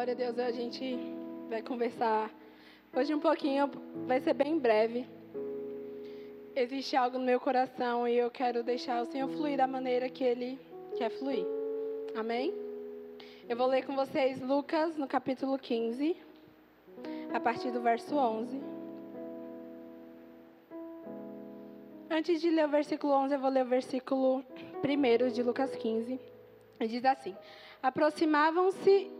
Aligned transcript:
Glória 0.00 0.14
a 0.14 0.16
Deus, 0.16 0.38
a 0.38 0.50
gente 0.50 0.96
vai 1.50 1.60
conversar 1.60 2.30
hoje 2.96 3.14
um 3.14 3.20
pouquinho, 3.20 3.70
vai 4.06 4.18
ser 4.18 4.32
bem 4.32 4.58
breve. 4.58 5.06
Existe 6.56 6.96
algo 6.96 7.18
no 7.18 7.24
meu 7.26 7.38
coração 7.38 8.08
e 8.08 8.16
eu 8.16 8.30
quero 8.30 8.62
deixar 8.62 9.02
o 9.02 9.04
Senhor 9.04 9.28
fluir 9.28 9.58
da 9.58 9.66
maneira 9.66 10.08
que 10.08 10.24
Ele 10.24 10.58
quer 10.96 11.10
fluir. 11.10 11.44
Amém? 12.16 12.54
Eu 13.46 13.54
vou 13.58 13.66
ler 13.66 13.84
com 13.84 13.94
vocês 13.94 14.40
Lucas 14.40 14.96
no 14.96 15.06
capítulo 15.06 15.58
15, 15.58 16.16
a 17.34 17.38
partir 17.38 17.70
do 17.70 17.82
verso 17.82 18.16
11. 18.16 18.58
Antes 22.08 22.40
de 22.40 22.48
ler 22.48 22.64
o 22.64 22.70
versículo 22.70 23.12
11, 23.12 23.34
eu 23.34 23.38
vou 23.38 23.50
ler 23.50 23.66
o 23.66 23.68
versículo 23.68 24.42
1 24.82 25.28
de 25.30 25.42
Lucas 25.42 25.76
15. 25.76 26.18
E 26.80 26.88
diz 26.88 27.04
assim: 27.04 27.36
Aproximavam-se 27.82 29.19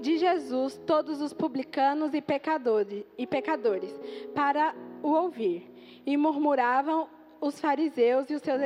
de 0.00 0.16
Jesus 0.18 0.80
todos 0.86 1.20
os 1.20 1.32
publicanos 1.32 2.14
e 2.14 2.20
pecadores, 2.20 3.04
e 3.18 3.26
pecadores 3.26 3.94
para 4.34 4.74
o 5.02 5.10
ouvir. 5.10 5.70
E 6.06 6.16
murmuravam 6.16 7.08
os 7.40 7.60
fariseus 7.60 8.28
e 8.30 8.34
os 8.34 8.42
seus 8.42 8.60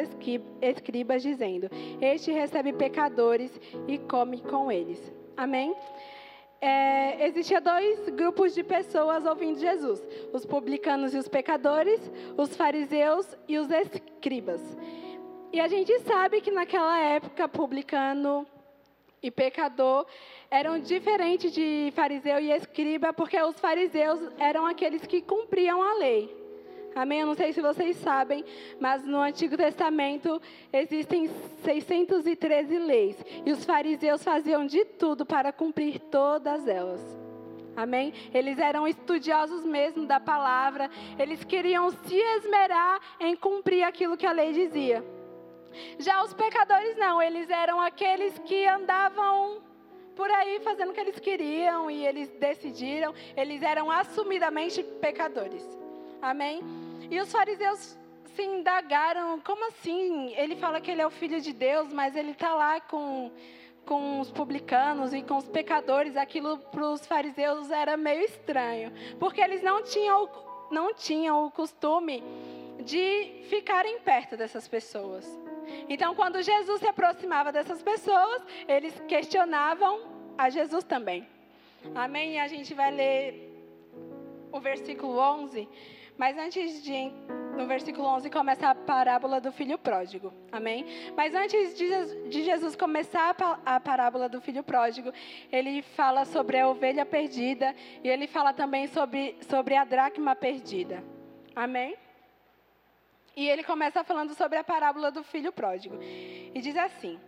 escribas, 0.62 1.23
dizendo: 1.23 1.69
Este 2.01 2.30
recebe 2.33 2.73
pecadores 2.73 3.61
e 3.87 3.98
come 3.98 4.41
com 4.41 4.70
eles. 4.70 5.12
Amém? 5.37 5.75
É, 6.61 7.27
existia 7.27 7.61
dois 7.61 8.09
grupos 8.11 8.55
de 8.55 8.62
pessoas 8.62 9.27
ouvindo 9.27 9.59
Jesus: 9.59 10.03
os 10.33 10.47
publicanos 10.47 11.14
e 11.14 11.19
os 11.19 11.28
pecadores, 11.28 12.01
os 12.37 12.56
fariseus 12.56 13.37
e 13.47 13.59
os 13.59 13.69
escribas. 13.70 14.62
E 15.53 15.61
a 15.61 15.69
gente 15.69 15.97
sabe 16.01 16.41
que 16.41 16.51
naquela 16.51 16.98
época, 16.98 17.48
publicano 17.48 18.47
e 19.23 19.30
pecador 19.30 20.06
eram 20.54 20.78
diferentes 20.78 21.52
de 21.52 21.92
fariseu 21.96 22.38
e 22.38 22.52
escriba, 22.52 23.12
porque 23.12 23.36
os 23.42 23.58
fariseus 23.58 24.20
eram 24.38 24.64
aqueles 24.64 25.04
que 25.04 25.20
cumpriam 25.20 25.83
a 25.83 25.94
lei. 25.94 26.33
Amém? 26.94 27.22
Eu 27.22 27.27
não 27.27 27.34
sei 27.34 27.52
se 27.52 27.61
vocês 27.61 27.96
sabem, 27.96 28.44
mas 28.78 29.05
no 29.05 29.20
Antigo 29.20 29.56
Testamento 29.56 30.41
existem 30.72 31.28
613 31.64 32.78
leis. 32.78 33.16
E 33.44 33.50
os 33.50 33.64
fariseus 33.64 34.22
faziam 34.22 34.64
de 34.64 34.84
tudo 34.84 35.27
para 35.27 35.52
cumprir 35.52 35.98
todas 35.98 36.68
elas. 36.68 37.02
Amém? 37.77 38.14
Eles 38.33 38.56
eram 38.56 38.86
estudiosos 38.86 39.64
mesmo 39.64 40.06
da 40.06 40.20
palavra. 40.20 40.89
Eles 41.18 41.42
queriam 41.42 41.91
se 41.91 42.16
esmerar 42.16 43.00
em 43.18 43.34
cumprir 43.34 43.83
aquilo 43.83 44.16
que 44.16 44.24
a 44.24 44.30
lei 44.30 44.52
dizia. 44.52 45.05
Já 45.98 46.22
os 46.22 46.33
pecadores 46.33 46.96
não, 46.96 47.20
eles 47.20 47.50
eram 47.50 47.80
aqueles 47.80 48.39
que 48.39 48.68
andavam 48.68 49.73
por 50.15 50.31
aí 50.31 50.61
fazendo 50.61 50.91
o 50.91 50.93
que 50.93 51.01
eles 51.01 51.19
queriam 51.19 51.91
e 51.91 52.07
eles 52.07 52.29
decidiram, 52.31 53.15
eles 53.37 53.62
eram 53.62 53.91
assumidamente 53.91 54.83
pecadores. 54.83 55.67
Amém? 56.23 56.62
E 57.11 57.20
os 57.20 57.31
fariseus 57.31 57.98
se 58.35 58.42
indagaram, 58.42 59.41
como 59.41 59.69
assim? 59.69 60.35
Ele 60.37 60.57
fala 60.57 60.81
que 60.81 60.91
ele 60.91 61.03
é 61.03 61.07
o 61.07 61.11
filho 61.11 61.41
de 61.41 61.53
Deus, 61.53 61.92
mas 61.92 62.17
ele 62.17 62.33
está 62.33 62.55
lá 62.55 62.81
com, 62.81 63.31
com 63.85 64.20
os 64.20 64.31
publicanos 64.31 65.12
e 65.12 65.23
com 65.23 65.37
os 65.37 65.48
pecadores. 65.48 66.17
Aquilo 66.17 66.59
para 66.59 66.89
os 66.91 67.07
fariseus 67.07 67.70
era 67.70 67.97
meio 67.97 68.23
estranho, 68.23 68.92
porque 69.19 69.41
eles 69.41 69.62
não 69.62 69.83
tinham, 69.83 70.29
não 70.70 70.95
tinham 70.95 71.47
o 71.47 71.51
costume 71.51 72.23
de 72.84 73.44
ficarem 73.48 74.00
perto 74.00 74.36
dessas 74.36 74.68
pessoas. 74.68 75.27
Então, 75.88 76.14
quando 76.14 76.42
Jesus 76.42 76.80
se 76.80 76.86
aproximava 76.86 77.50
dessas 77.50 77.82
pessoas, 77.82 78.42
eles 78.68 78.94
questionavam 79.08 80.02
a 80.36 80.50
Jesus 80.50 80.84
também. 80.84 81.27
Amém? 81.94 82.34
E 82.34 82.38
a 82.38 82.46
gente 82.46 82.74
vai 82.74 82.90
ler 82.90 83.50
o 84.52 84.60
versículo 84.60 85.18
11. 85.18 85.68
Mas 86.16 86.38
antes 86.38 86.82
de, 86.82 87.10
no 87.56 87.66
versículo 87.66 88.06
11, 88.06 88.30
começa 88.30 88.70
a 88.70 88.74
parábola 88.74 89.40
do 89.40 89.50
filho 89.50 89.77
pródigo. 89.77 90.33
Amém? 90.52 90.86
Mas 91.17 91.34
antes 91.34 91.77
de 91.77 92.42
Jesus 92.42 92.77
começar 92.77 93.34
a 93.64 93.80
parábola 93.80 94.28
do 94.28 94.40
filho 94.40 94.62
pródigo, 94.62 95.12
ele 95.50 95.83
fala 95.83 96.24
sobre 96.24 96.58
a 96.58 96.68
ovelha 96.68 97.05
perdida 97.05 97.74
e 98.02 98.08
ele 98.08 98.28
fala 98.28 98.52
também 98.52 98.86
sobre, 98.86 99.36
sobre 99.48 99.74
a 99.74 99.84
dracma 99.84 100.36
perdida. 100.36 101.02
Amém? 101.55 101.96
E 103.36 103.48
ele 103.48 103.64
começa 103.64 104.05
falando 104.05 104.34
sobre 104.34 104.58
a 104.58 104.64
parábola 104.64 105.11
do 105.11 105.22
filho 105.22 105.52
pródigo. 105.52 105.98
E 106.00 106.61
diz 106.61 106.77
assim: 106.77 107.18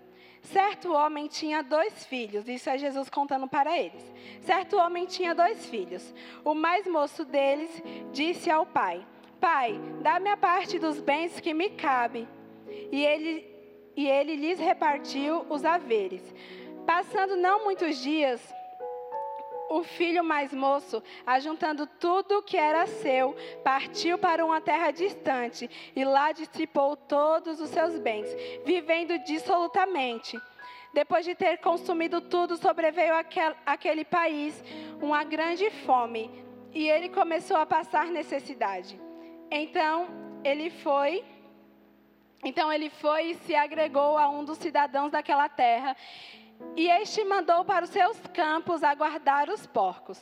Certo 0.42 0.92
homem 0.92 1.26
tinha 1.26 1.62
dois 1.62 2.06
filhos, 2.06 2.48
isso 2.48 2.70
é 2.70 2.78
Jesus 2.78 3.08
contando 3.10 3.48
para 3.48 3.76
eles. 3.76 4.02
Certo 4.42 4.76
homem 4.76 5.06
tinha 5.06 5.34
dois 5.34 5.66
filhos. 5.66 6.14
O 6.44 6.54
mais 6.54 6.86
moço 6.86 7.24
deles 7.24 7.82
disse 8.12 8.50
ao 8.50 8.64
pai: 8.64 9.04
Pai, 9.40 9.80
dá-me 10.02 10.30
a 10.30 10.36
parte 10.36 10.78
dos 10.78 11.00
bens 11.00 11.40
que 11.40 11.52
me 11.52 11.70
cabe. 11.70 12.28
E 12.92 13.04
ele, 13.04 13.44
e 13.96 14.08
ele 14.08 14.36
lhes 14.36 14.58
repartiu 14.60 15.44
os 15.48 15.64
haveres. 15.64 16.22
Passando 16.86 17.36
não 17.36 17.64
muitos 17.64 18.00
dias, 18.00 18.40
o 19.70 19.82
filho 19.82 20.22
mais 20.24 20.52
moço, 20.52 21.02
ajuntando 21.26 21.86
tudo 21.86 22.38
o 22.38 22.42
que 22.42 22.56
era 22.56 22.86
seu, 22.86 23.34
partiu 23.64 24.18
para 24.18 24.44
uma 24.44 24.60
terra 24.60 24.90
distante 24.90 25.68
e 25.94 26.04
lá 26.04 26.32
dissipou 26.32 26.96
todos 26.96 27.60
os 27.60 27.70
seus 27.70 27.98
bens, 27.98 28.28
vivendo 28.64 29.18
dissolutamente. 29.24 30.38
Depois 30.92 31.24
de 31.24 31.34
ter 31.34 31.58
consumido 31.58 32.20
tudo, 32.20 32.56
sobreveio 32.56 33.14
àquele 33.66 34.04
país 34.04 34.62
uma 35.00 35.24
grande 35.24 35.70
fome 35.70 36.30
e 36.72 36.88
ele 36.88 37.08
começou 37.08 37.56
a 37.56 37.66
passar 37.66 38.06
necessidade. 38.06 38.98
Então 39.50 40.08
ele 40.44 40.70
foi 40.70 41.24
então 42.44 42.72
ele 42.72 42.90
foi 42.90 43.30
e 43.30 43.34
se 43.34 43.54
agregou 43.54 44.16
a 44.16 44.28
um 44.28 44.44
dos 44.44 44.58
cidadãos 44.58 45.10
daquela 45.10 45.48
terra 45.48 45.96
e 46.76 46.88
este 46.88 47.24
mandou 47.24 47.64
para 47.64 47.84
os 47.84 47.90
seus 47.90 48.18
campos 48.34 48.82
aguardar 48.82 49.48
os 49.50 49.66
porcos. 49.66 50.18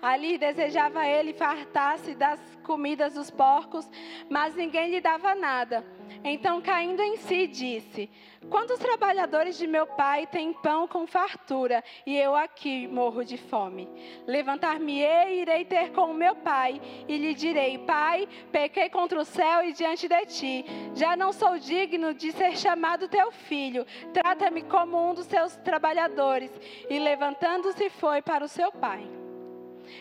Ali 0.00 0.38
desejava 0.38 1.06
ele 1.06 1.32
fartar-se 1.32 2.14
das 2.14 2.40
comidas 2.62 3.14
dos 3.14 3.30
porcos, 3.30 3.88
mas 4.28 4.54
ninguém 4.54 4.90
lhe 4.90 5.00
dava 5.00 5.34
nada. 5.34 5.84
Então, 6.24 6.60
caindo 6.60 7.02
em 7.02 7.16
si, 7.16 7.46
disse: 7.46 8.10
Quantos 8.48 8.78
trabalhadores 8.78 9.56
de 9.56 9.66
meu 9.66 9.86
pai 9.86 10.26
têm 10.26 10.52
pão 10.52 10.86
com 10.86 11.06
fartura, 11.06 11.82
e 12.06 12.16
eu 12.16 12.34
aqui 12.34 12.86
morro 12.86 13.24
de 13.24 13.36
fome? 13.36 13.88
Levantar-me-ei 14.26 15.38
e 15.38 15.42
irei 15.42 15.64
ter 15.64 15.90
com 15.92 16.10
o 16.10 16.14
meu 16.14 16.36
pai, 16.36 16.80
e 17.08 17.16
lhe 17.16 17.34
direi: 17.34 17.78
Pai, 17.78 18.28
pequei 18.50 18.88
contra 18.88 19.20
o 19.20 19.24
céu 19.24 19.64
e 19.64 19.72
diante 19.72 20.08
de 20.08 20.26
ti. 20.26 20.64
Já 20.94 21.16
não 21.16 21.32
sou 21.32 21.58
digno 21.58 22.14
de 22.14 22.32
ser 22.32 22.56
chamado 22.56 23.08
teu 23.08 23.30
filho. 23.32 23.86
Trata-me 24.12 24.62
como 24.62 25.10
um 25.10 25.14
dos 25.14 25.26
seus 25.26 25.56
trabalhadores. 25.56 26.50
E 26.88 26.98
levantando-se, 26.98 27.90
foi 27.90 28.22
para 28.22 28.44
o 28.44 28.48
seu 28.48 28.70
pai. 28.70 29.21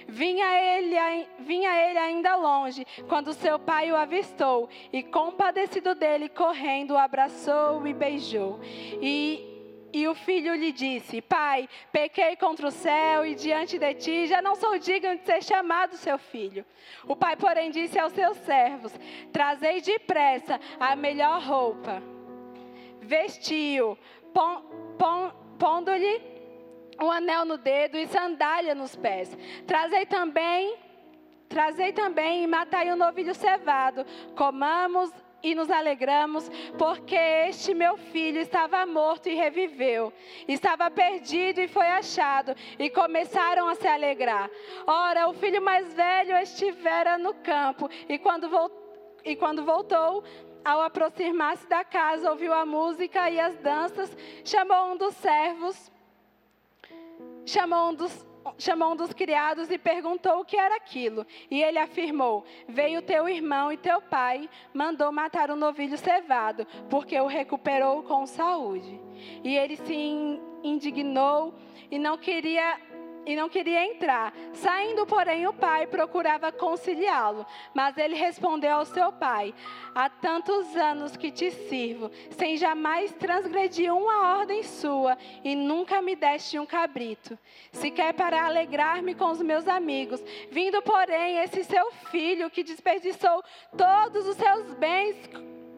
Vinha 0.08 0.48
ele, 0.56 0.96
vinha 1.40 1.90
ele 1.90 1.98
ainda 1.98 2.36
longe, 2.36 2.86
quando 3.08 3.34
seu 3.34 3.58
pai 3.58 3.92
o 3.92 3.96
avistou, 3.96 4.70
e 4.92 5.02
compadecido 5.04 5.96
dele, 5.96 6.30
correndo, 6.30 6.92
o 6.92 6.98
abraçou 6.98 7.86
e 7.88 7.94
beijou. 7.94 8.60
E 9.02 9.52
e 9.94 10.08
o 10.08 10.16
filho 10.16 10.56
lhe 10.56 10.72
disse: 10.72 11.22
Pai, 11.22 11.68
pequei 11.92 12.36
contra 12.36 12.68
o 12.68 12.72
céu 12.72 13.26
e 13.26 13.36
diante 13.36 13.78
de 13.78 13.94
ti, 13.96 14.28
já 14.28 14.42
não 14.42 14.56
sou 14.56 14.78
digno 14.80 15.18
de 15.18 15.26
ser 15.26 15.44
chamado 15.44 15.98
seu 15.98 16.18
filho. 16.18 16.66
O 17.06 17.16
pai, 17.16 17.36
porém, 17.36 17.72
disse 17.72 18.00
aos 18.00 18.14
seus 18.14 18.38
servos: 18.38 18.94
Trazei 19.34 19.82
depressa 19.82 20.60
a 20.80 20.96
melhor 20.96 21.42
roupa, 21.42 22.02
vestiu, 23.02 23.98
pondo-lhe 25.58 26.41
um 27.02 27.12
anel 27.12 27.46
no 27.46 27.58
dedo 27.58 27.98
e 27.98 28.08
sandália 28.08 28.76
nos 28.76 28.96
pés. 28.96 29.36
Trazei 29.66 30.06
também, 30.06 30.76
trazei 31.50 31.92
também 31.92 32.44
e 32.44 32.48
matai 32.48 32.92
um 32.92 32.96
novilho 32.96 33.34
cevado. 33.34 34.06
Comamos 34.36 35.12
e 35.44 35.56
nos 35.56 35.72
alegramos, 35.72 36.48
porque 36.78 37.16
este 37.16 37.74
meu 37.74 37.98
filho 37.98 38.40
estava 38.40 38.86
morto 38.86 39.28
e 39.28 39.34
reviveu, 39.34 40.14
estava 40.48 40.92
perdido 40.92 41.60
e 41.60 41.68
foi 41.68 41.88
achado, 41.88 42.56
e 42.78 42.92
começaram 42.92 43.68
a 43.68 43.74
se 43.74 43.88
alegrar. 43.88 44.50
Ora, 44.86 45.28
o 45.28 45.34
filho 45.34 45.60
mais 45.60 45.92
velho 45.96 46.38
estivera 46.38 47.18
no 47.18 47.34
campo, 47.34 47.90
e 48.08 48.20
quando, 48.20 48.48
e 49.26 49.36
quando 49.36 49.66
voltou, 49.66 50.24
ao 50.64 50.80
aproximar-se 50.80 51.68
da 51.68 51.84
casa, 51.84 52.30
ouviu 52.30 52.54
a 52.54 52.64
música 52.64 53.28
e 53.32 53.40
as 53.40 53.58
danças, 53.58 54.16
chamou 54.46 54.92
um 54.92 54.98
dos 54.98 55.16
servos 55.16 55.92
chamou 57.52 57.90
um 57.90 57.94
dos 57.94 58.32
chamou 58.58 58.94
um 58.94 58.96
dos 58.96 59.14
criados 59.14 59.70
e 59.70 59.78
perguntou 59.78 60.40
o 60.40 60.46
que 60.46 60.58
era 60.58 60.76
aquilo. 60.76 61.26
E 61.50 61.62
ele 61.62 61.78
afirmou: 61.78 62.44
Veio 62.68 63.02
teu 63.02 63.28
irmão 63.30 63.72
e 63.72 63.78
teu 63.78 64.02
pai 64.02 64.50
mandou 64.74 65.12
matar 65.12 65.50
o 65.50 65.54
um 65.54 65.58
novilho 65.58 65.98
cevado, 65.98 66.66
porque 66.90 67.20
o 67.20 67.28
recuperou 67.28 68.04
com 68.04 68.26
saúde. 68.26 69.00
E 69.44 69.56
ele 69.56 69.78
se 69.78 69.94
indignou 70.64 71.54
e 71.90 72.00
não 72.00 72.18
queria 72.18 72.80
e 73.26 73.36
não 73.36 73.50
queria 73.50 73.86
entrar. 73.86 74.34
Saindo, 74.54 75.06
porém, 75.06 75.48
o 75.48 75.54
pai 75.54 75.88
procurava 75.88 76.52
conciliá-lo. 76.52 77.46
Mas 77.74 77.98
ele 77.98 78.16
respondeu 78.16 78.76
ao 78.76 78.86
seu 78.86 79.12
pai: 79.12 79.54
Há 79.94 80.10
tantos 80.10 80.76
anos 80.76 81.16
que 81.16 81.32
te 81.32 81.52
sirvo, 81.52 82.12
sem 82.32 82.58
jamais 82.58 83.12
transgredir 83.14 83.94
uma 83.94 84.38
ordem 84.38 84.64
sua, 84.64 85.18
e 85.44 85.56
nunca 85.56 86.02
me 86.02 86.16
deste 86.16 86.60
um 86.60 86.66
cabrito. 86.66 87.38
Sequer 87.72 88.14
para 88.14 88.46
alegrar-me 88.46 89.16
com 89.16 89.32
os 89.32 89.42
meus 89.42 89.68
amigos. 89.68 90.24
Vindo, 90.50 90.82
porém, 90.82 91.38
esse 91.38 91.64
seu 91.64 91.92
filho 92.12 92.50
que 92.50 92.64
desperdiçou 92.64 93.44
todos 93.78 94.28
os 94.28 94.36
seus 94.36 94.74
bens 94.76 95.16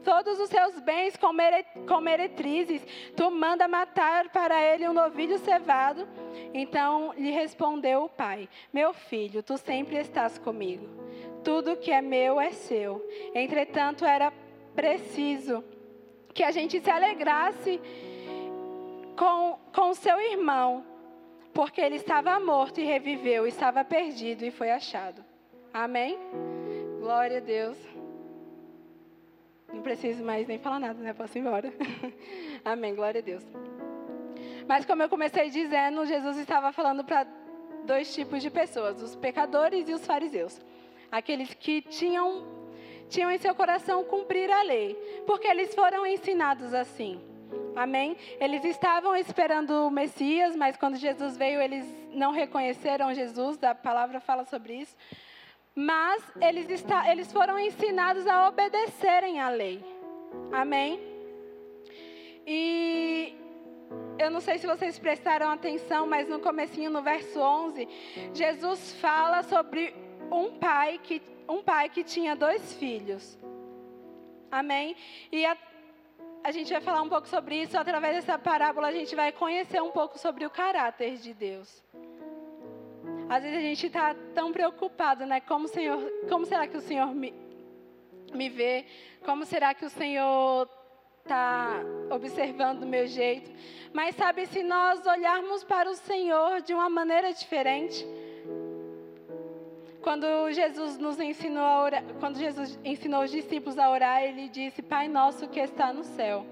todos 0.04 0.40
os 0.40 0.50
seus 0.50 0.80
bens 0.80 1.16
com 1.18 2.02
meretrizes, 2.02 2.86
tu 3.16 3.32
manda 3.32 3.68
matar 3.68 4.30
para 4.30 4.62
ele 4.62 4.88
um 4.88 4.94
novilho 4.94 5.38
cevado. 5.40 6.08
Então 6.54 7.14
lhe 7.18 7.32
respondeu 7.32 8.04
o 8.04 8.10
pai: 8.10 8.50
Meu 8.72 8.94
filho, 8.94 9.42
tu 9.42 9.58
sempre 9.58 9.98
estás 9.98 10.38
comigo. 10.38 10.88
Tudo 11.44 11.76
que 11.76 11.92
é 11.92 12.02
meu 12.02 12.40
é 12.40 12.52
seu. 12.52 13.06
Entretanto, 13.34 14.06
era 14.06 14.32
preciso 14.76 15.64
que 16.34 16.44
a 16.44 16.52
gente 16.52 16.80
se 16.80 16.90
alegrasse 16.90 17.80
com, 19.18 19.60
com 19.74 19.94
seu 19.94 20.20
irmão, 20.20 20.84
porque 21.54 21.80
ele 21.80 21.96
estava 21.96 22.40
morto 22.40 22.80
e 22.80 22.84
reviveu, 22.84 23.46
estava 23.46 23.84
perdido 23.84 24.44
e 24.44 24.52
foi 24.52 24.72
achado. 24.72 25.24
Amém? 25.74 26.18
Glória 27.00 27.38
a 27.38 27.42
Deus. 27.42 27.93
Não 29.74 29.82
preciso 29.82 30.24
mais 30.24 30.48
nem 30.48 30.60
falar 30.60 30.80
nada, 30.80 31.02
né? 31.02 31.14
Posso 31.14 31.36
ir 31.38 31.42
embora. 31.42 31.74
Amém, 32.64 32.94
glória 32.94 33.20
a 33.20 33.24
Deus. 33.24 33.44
Mas 34.68 34.86
como 34.86 35.02
eu 35.02 35.10
comecei 35.10 35.50
dizendo, 35.50 36.06
Jesus 36.06 36.38
estava 36.38 36.72
falando 36.72 37.04
para 37.04 37.26
dois 37.84 38.14
tipos 38.14 38.42
de 38.42 38.52
pessoas, 38.52 39.02
os 39.02 39.16
pecadores 39.16 39.90
e 39.90 39.94
os 39.94 40.06
fariseus. 40.06 40.62
Aqueles 41.12 41.54
que 41.56 41.82
tinham, 41.82 42.46
tinham 43.10 43.32
em 43.32 43.38
seu 43.40 43.54
coração 43.56 44.04
cumprir 44.04 44.50
a 44.52 44.62
lei, 44.62 44.96
porque 45.26 45.48
eles 45.48 45.74
foram 45.74 46.06
ensinados 46.06 46.74
assim. 46.74 47.20
Amém? 47.76 48.16
Eles 48.40 48.64
estavam 48.64 49.16
esperando 49.16 49.88
o 49.88 49.90
Messias, 49.90 50.56
mas 50.56 50.78
quando 50.78 50.96
Jesus 50.96 51.36
veio, 51.36 51.60
eles 51.60 51.86
não 52.12 52.32
reconheceram 52.32 53.14
Jesus, 53.14 53.62
a 53.64 53.74
palavra 53.74 54.20
fala 54.20 54.46
sobre 54.46 54.76
isso 54.76 54.96
mas 55.76 56.24
eles, 56.40 56.70
está, 56.70 57.12
eles 57.12 57.32
foram 57.32 57.58
ensinados 57.58 58.28
a 58.28 58.48
obedecerem 58.48 59.40
à 59.40 59.50
lei. 59.50 59.84
Amém? 60.52 61.00
E 62.46 63.36
eu 64.20 64.30
não 64.30 64.40
sei 64.40 64.58
se 64.58 64.68
vocês 64.68 65.00
prestaram 65.00 65.50
atenção, 65.50 66.06
mas 66.06 66.28
no 66.28 66.40
comecinho, 66.40 66.92
no 66.92 67.02
verso 67.02 67.40
11, 67.40 67.88
Jesus 68.34 68.94
fala 68.94 69.44
sobre 69.44 69.96
um 70.32 70.60
pai 70.60 71.00
que, 71.02 71.22
um 71.48 71.64
pai 71.64 71.90
que 71.90 72.04
tinha 72.04 72.36
dois 72.36 72.74
filhos. 72.74 73.40
Amém? 74.52 74.96
E 75.32 75.46
a, 75.46 75.58
a 76.44 76.52
gente 76.52 76.72
vai 76.72 76.82
falar 76.82 77.02
um 77.02 77.10
pouco 77.10 77.28
sobre 77.28 77.62
isso. 77.62 77.78
Através 77.78 78.16
dessa 78.16 78.38
parábola, 78.38 78.90
a 78.90 78.92
gente 78.92 79.16
vai 79.16 79.32
conhecer 79.32 79.82
um 79.82 79.92
pouco 79.92 80.20
sobre 80.20 80.46
o 80.46 80.50
caráter 80.50 81.18
de 81.18 81.34
Deus. 81.34 81.84
Às 83.34 83.42
vezes 83.42 83.58
a 83.58 83.62
gente 83.62 83.88
está 83.88 84.16
tão 84.36 84.52
preocupado, 84.52 85.26
né? 85.26 85.40
Como, 85.40 85.68
Senhor, 85.68 86.00
como 86.30 86.46
será 86.46 86.68
que 86.68 86.78
o 86.78 86.82
Senhor 86.82 87.16
me, 87.16 87.34
me 88.32 88.48
vê? 88.48 88.86
Como 89.26 89.44
será 89.44 89.74
que 89.74 89.84
o 89.84 89.90
Senhor 89.90 90.70
está 91.24 91.82
observando 92.12 92.84
o 92.84 92.86
meu 92.86 93.08
jeito? 93.08 93.52
Mas 93.92 94.16
sabe, 94.16 94.46
se 94.46 94.62
nós 94.62 95.04
olharmos 95.08 95.64
para 95.64 95.90
o 95.90 95.96
Senhor 95.96 96.62
de 96.62 96.76
uma 96.76 96.92
maneira 96.92 97.34
diferente, 97.34 98.06
quando 100.04 100.52
Jesus 100.52 101.00
nos 101.00 101.20
ensinou 101.20 101.66
a 101.66 101.84
orar, 101.86 102.04
quando 102.20 102.38
Jesus 102.38 102.80
ensinou 102.86 103.24
os 103.24 103.32
discípulos 103.32 103.80
a 103.80 103.90
orar, 103.90 104.22
ele 104.22 104.48
disse: 104.48 104.84
Pai 104.84 105.08
nosso 105.08 105.48
que 105.48 105.60
está 105.60 105.92
no 105.92 106.04
céu. 106.04 106.46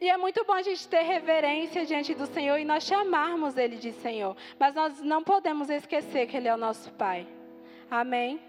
E 0.00 0.08
é 0.08 0.16
muito 0.16 0.44
bom 0.44 0.52
a 0.52 0.62
gente 0.62 0.86
ter 0.86 1.02
reverência 1.02 1.84
diante 1.84 2.14
do 2.14 2.26
Senhor 2.26 2.58
e 2.58 2.64
nós 2.64 2.84
chamarmos 2.84 3.56
Ele 3.56 3.76
de 3.76 3.92
Senhor. 3.92 4.36
Mas 4.58 4.74
nós 4.74 5.02
não 5.02 5.24
podemos 5.24 5.68
esquecer 5.70 6.26
que 6.26 6.36
Ele 6.36 6.48
é 6.48 6.54
o 6.54 6.58
nosso 6.58 6.92
Pai. 6.92 7.26
Amém? 7.90 8.40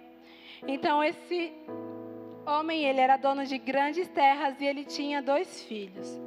Então, 0.68 1.04
esse 1.04 1.54
homem, 2.46 2.86
ele 2.86 3.00
era 3.00 3.18
dono 3.18 3.46
de 3.46 3.58
grandes 3.58 4.08
terras 4.10 4.60
e 4.60 4.66
ele 4.66 4.84
tinha 4.84 5.22
dois 5.22 5.64
filhos. 5.64 6.20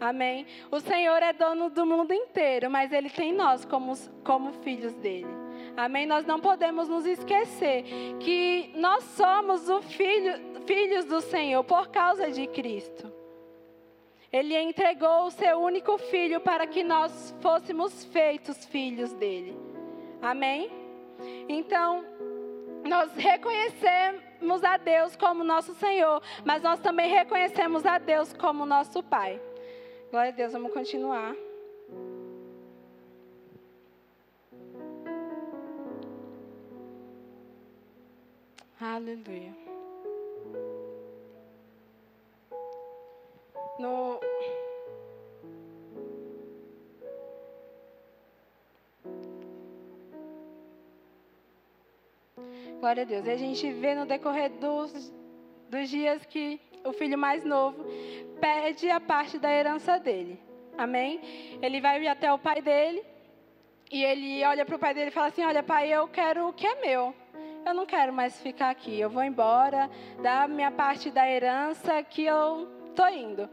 Amém? 0.00 0.46
O 0.70 0.80
Senhor 0.80 1.22
é 1.22 1.32
dono 1.32 1.70
do 1.70 1.86
mundo 1.86 2.12
inteiro, 2.12 2.70
mas 2.70 2.92
Ele 2.92 3.08
tem 3.08 3.32
nós 3.32 3.64
como, 3.64 3.94
como 4.22 4.52
filhos 4.52 4.94
dele. 4.96 5.32
Amém? 5.76 6.04
Nós 6.04 6.26
não 6.26 6.40
podemos 6.40 6.88
nos 6.88 7.06
esquecer 7.06 7.84
que 8.20 8.70
nós 8.74 9.02
somos 9.04 9.68
o 9.68 9.80
filho, 9.80 10.34
filhos 10.66 11.06
do 11.06 11.20
Senhor 11.20 11.64
por 11.64 11.88
causa 11.88 12.30
de 12.30 12.46
Cristo. 12.48 13.13
Ele 14.34 14.58
entregou 14.58 15.26
o 15.26 15.30
seu 15.30 15.60
único 15.60 15.96
filho 15.96 16.40
para 16.40 16.66
que 16.66 16.82
nós 16.82 17.32
fôssemos 17.40 18.04
feitos 18.06 18.64
filhos 18.66 19.12
dele. 19.12 19.56
Amém? 20.20 20.72
Então, 21.48 22.04
nós 22.84 23.14
reconhecemos 23.14 24.64
a 24.64 24.76
Deus 24.76 25.14
como 25.14 25.44
nosso 25.44 25.72
Senhor, 25.76 26.20
mas 26.44 26.60
nós 26.64 26.80
também 26.80 27.08
reconhecemos 27.08 27.86
a 27.86 27.96
Deus 27.98 28.32
como 28.32 28.66
nosso 28.66 29.04
Pai. 29.04 29.40
Glória 30.10 30.32
a 30.32 30.34
Deus, 30.34 30.52
vamos 30.52 30.72
continuar. 30.72 31.32
Aleluia. 38.80 39.63
No 43.78 44.20
Glória 52.80 53.02
a 53.02 53.06
Deus. 53.06 53.26
E 53.26 53.30
a 53.30 53.36
gente 53.36 53.72
vê 53.72 53.94
no 53.94 54.04
decorrer 54.04 54.50
dos, 54.50 55.10
dos 55.70 55.88
dias 55.88 56.22
que 56.26 56.60
o 56.84 56.92
filho 56.92 57.16
mais 57.16 57.42
novo 57.42 57.82
pede 58.38 58.90
a 58.90 59.00
parte 59.00 59.38
da 59.38 59.50
herança 59.50 59.98
dele. 59.98 60.38
Amém? 60.76 61.18
Ele 61.62 61.80
vai 61.80 62.06
até 62.06 62.30
o 62.30 62.38
pai 62.38 62.60
dele 62.60 63.02
e 63.90 64.04
ele 64.04 64.44
olha 64.44 64.66
para 64.66 64.76
o 64.76 64.78
pai 64.78 64.92
dele 64.92 65.08
e 65.08 65.12
fala 65.12 65.28
assim: 65.28 65.44
Olha, 65.44 65.62
pai, 65.62 65.88
eu 65.88 66.06
quero 66.08 66.48
o 66.48 66.52
que 66.52 66.66
é 66.66 66.74
meu. 66.82 67.14
Eu 67.64 67.72
não 67.72 67.86
quero 67.86 68.12
mais 68.12 68.38
ficar 68.42 68.68
aqui. 68.68 69.00
Eu 69.00 69.08
vou 69.08 69.22
embora, 69.22 69.88
dar 70.22 70.46
minha 70.46 70.70
parte 70.70 71.10
da 71.10 71.26
herança 71.26 72.02
que 72.02 72.24
eu 72.24 72.68
estou 72.90 73.08
indo. 73.08 73.48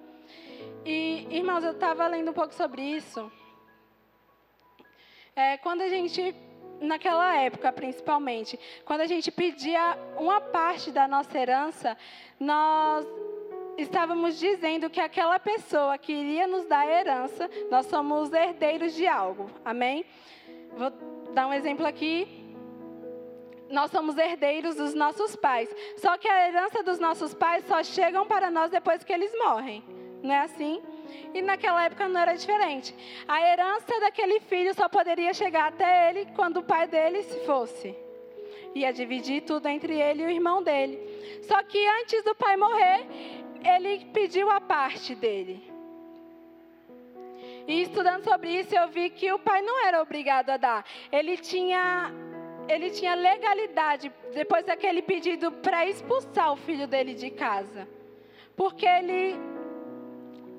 E, 0.83 1.27
irmãos, 1.29 1.63
eu 1.63 1.73
estava 1.73 2.07
lendo 2.07 2.31
um 2.31 2.33
pouco 2.33 2.53
sobre 2.53 2.81
isso. 2.81 3.31
É, 5.35 5.57
quando 5.57 5.81
a 5.81 5.87
gente, 5.87 6.35
naquela 6.79 7.35
época 7.37 7.71
principalmente, 7.71 8.59
quando 8.83 9.01
a 9.01 9.05
gente 9.05 9.31
pedia 9.31 9.97
uma 10.17 10.41
parte 10.41 10.91
da 10.91 11.07
nossa 11.07 11.37
herança, 11.37 11.95
nós 12.39 13.05
estávamos 13.77 14.39
dizendo 14.39 14.89
que 14.89 14.99
aquela 14.99 15.39
pessoa 15.39 15.97
que 15.99 16.11
iria 16.11 16.47
nos 16.47 16.65
dar 16.65 16.79
a 16.79 16.91
herança, 16.91 17.49
nós 17.69 17.85
somos 17.85 18.33
herdeiros 18.33 18.95
de 18.95 19.05
algo. 19.05 19.51
Amém? 19.63 20.03
Vou 20.75 20.89
dar 21.33 21.47
um 21.47 21.53
exemplo 21.53 21.85
aqui. 21.85 22.27
Nós 23.69 23.91
somos 23.91 24.17
herdeiros 24.17 24.75
dos 24.75 24.95
nossos 24.95 25.35
pais. 25.35 25.73
Só 25.97 26.17
que 26.17 26.27
a 26.27 26.47
herança 26.47 26.81
dos 26.81 26.97
nossos 26.99 27.35
pais 27.35 27.63
só 27.65 27.83
chegam 27.83 28.25
para 28.25 28.49
nós 28.49 28.71
depois 28.71 29.03
que 29.03 29.13
eles 29.13 29.31
morrem. 29.37 30.00
Não 30.21 30.33
é 30.33 30.41
assim? 30.41 30.81
E 31.33 31.41
naquela 31.41 31.85
época 31.85 32.07
não 32.07 32.19
era 32.19 32.33
diferente. 32.33 32.95
A 33.27 33.41
herança 33.41 33.99
daquele 33.99 34.39
filho 34.39 34.73
só 34.73 34.87
poderia 34.87 35.33
chegar 35.33 35.67
até 35.67 36.09
ele 36.09 36.27
quando 36.35 36.57
o 36.57 36.63
pai 36.63 36.87
dele 36.87 37.23
se 37.23 37.39
fosse. 37.45 37.95
Ia 38.75 38.93
dividir 38.93 39.41
tudo 39.41 39.67
entre 39.67 39.99
ele 39.99 40.23
e 40.23 40.25
o 40.25 40.29
irmão 40.29 40.63
dele. 40.63 40.99
Só 41.43 41.61
que 41.63 41.85
antes 42.01 42.23
do 42.23 42.35
pai 42.35 42.55
morrer, 42.55 43.05
ele 43.63 44.05
pediu 44.13 44.49
a 44.49 44.61
parte 44.61 45.15
dele. 45.15 45.71
E 47.67 47.81
estudando 47.81 48.23
sobre 48.23 48.59
isso, 48.59 48.75
eu 48.75 48.87
vi 48.89 49.09
que 49.09 49.31
o 49.31 49.39
pai 49.39 49.61
não 49.61 49.85
era 49.85 50.01
obrigado 50.01 50.49
a 50.49 50.57
dar. 50.57 50.85
Ele 51.11 51.37
tinha 51.37 52.11
ele 52.67 52.89
tinha 52.91 53.15
legalidade 53.15 54.11
depois 54.33 54.65
daquele 54.65 55.01
pedido 55.01 55.51
para 55.51 55.85
expulsar 55.85 56.53
o 56.53 56.55
filho 56.55 56.87
dele 56.87 57.13
de 57.13 57.29
casa. 57.29 57.87
Porque 58.55 58.85
ele 58.85 59.35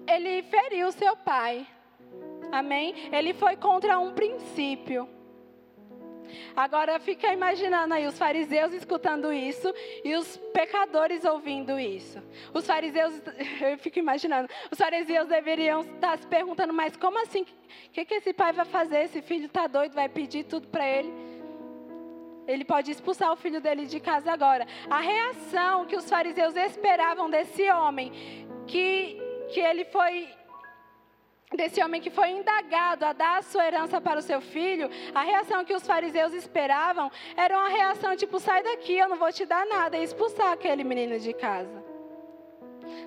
ele 0.06 0.42
feriu 0.42 0.90
seu 0.92 1.16
pai. 1.16 1.66
Amém? 2.50 2.94
Ele 3.12 3.32
foi 3.32 3.56
contra 3.56 3.98
um 3.98 4.12
princípio. 4.12 5.08
Agora 6.56 6.98
fica 6.98 7.32
imaginando 7.32 7.94
aí 7.94 8.06
os 8.06 8.18
fariseus 8.18 8.72
escutando 8.72 9.32
isso 9.32 9.72
e 10.04 10.14
os 10.14 10.36
pecadores 10.52 11.24
ouvindo 11.24 11.78
isso. 11.78 12.22
Os 12.52 12.66
fariseus, 12.66 13.20
eu 13.60 13.78
fico 13.78 13.98
imaginando, 13.98 14.48
os 14.70 14.78
fariseus 14.78 15.28
deveriam 15.28 15.80
estar 15.80 16.18
se 16.18 16.26
perguntando, 16.26 16.72
mas 16.72 16.96
como 16.96 17.20
assim? 17.22 17.42
O 17.42 17.90
que, 17.92 18.04
que 18.04 18.14
esse 18.14 18.32
pai 18.32 18.52
vai 18.52 18.64
fazer? 18.64 19.04
Esse 19.04 19.22
filho 19.22 19.46
está 19.46 19.66
doido, 19.66 19.94
vai 19.94 20.08
pedir 20.08 20.44
tudo 20.44 20.68
para 20.68 20.86
ele. 20.86 21.12
Ele 22.46 22.64
pode 22.64 22.90
expulsar 22.90 23.32
o 23.32 23.36
filho 23.36 23.60
dele 23.60 23.86
de 23.86 24.00
casa 24.00 24.32
agora. 24.32 24.66
A 24.90 25.00
reação 25.00 25.86
que 25.86 25.96
os 25.96 26.08
fariseus 26.08 26.56
esperavam 26.56 27.30
desse 27.30 27.70
homem, 27.70 28.12
que, 28.66 29.16
que 29.52 29.60
ele 29.60 29.84
foi 29.84 30.28
desse 31.56 31.82
homem 31.82 32.00
que 32.00 32.10
foi 32.10 32.30
indagado 32.30 33.04
a 33.04 33.12
dar 33.12 33.38
a 33.38 33.42
sua 33.42 33.66
herança 33.66 34.00
para 34.00 34.18
o 34.18 34.22
seu 34.22 34.40
filho, 34.40 34.88
a 35.14 35.22
reação 35.22 35.64
que 35.64 35.74
os 35.74 35.86
fariseus 35.86 36.32
esperavam 36.32 37.10
era 37.36 37.56
uma 37.56 37.68
reação 37.68 38.16
tipo: 38.16 38.38
sai 38.40 38.62
daqui, 38.62 38.96
eu 38.96 39.08
não 39.08 39.16
vou 39.16 39.32
te 39.32 39.44
dar 39.44 39.66
nada, 39.66 39.96
e 39.96 40.02
expulsar 40.02 40.52
aquele 40.52 40.82
menino 40.82 41.18
de 41.18 41.32
casa. 41.32 41.84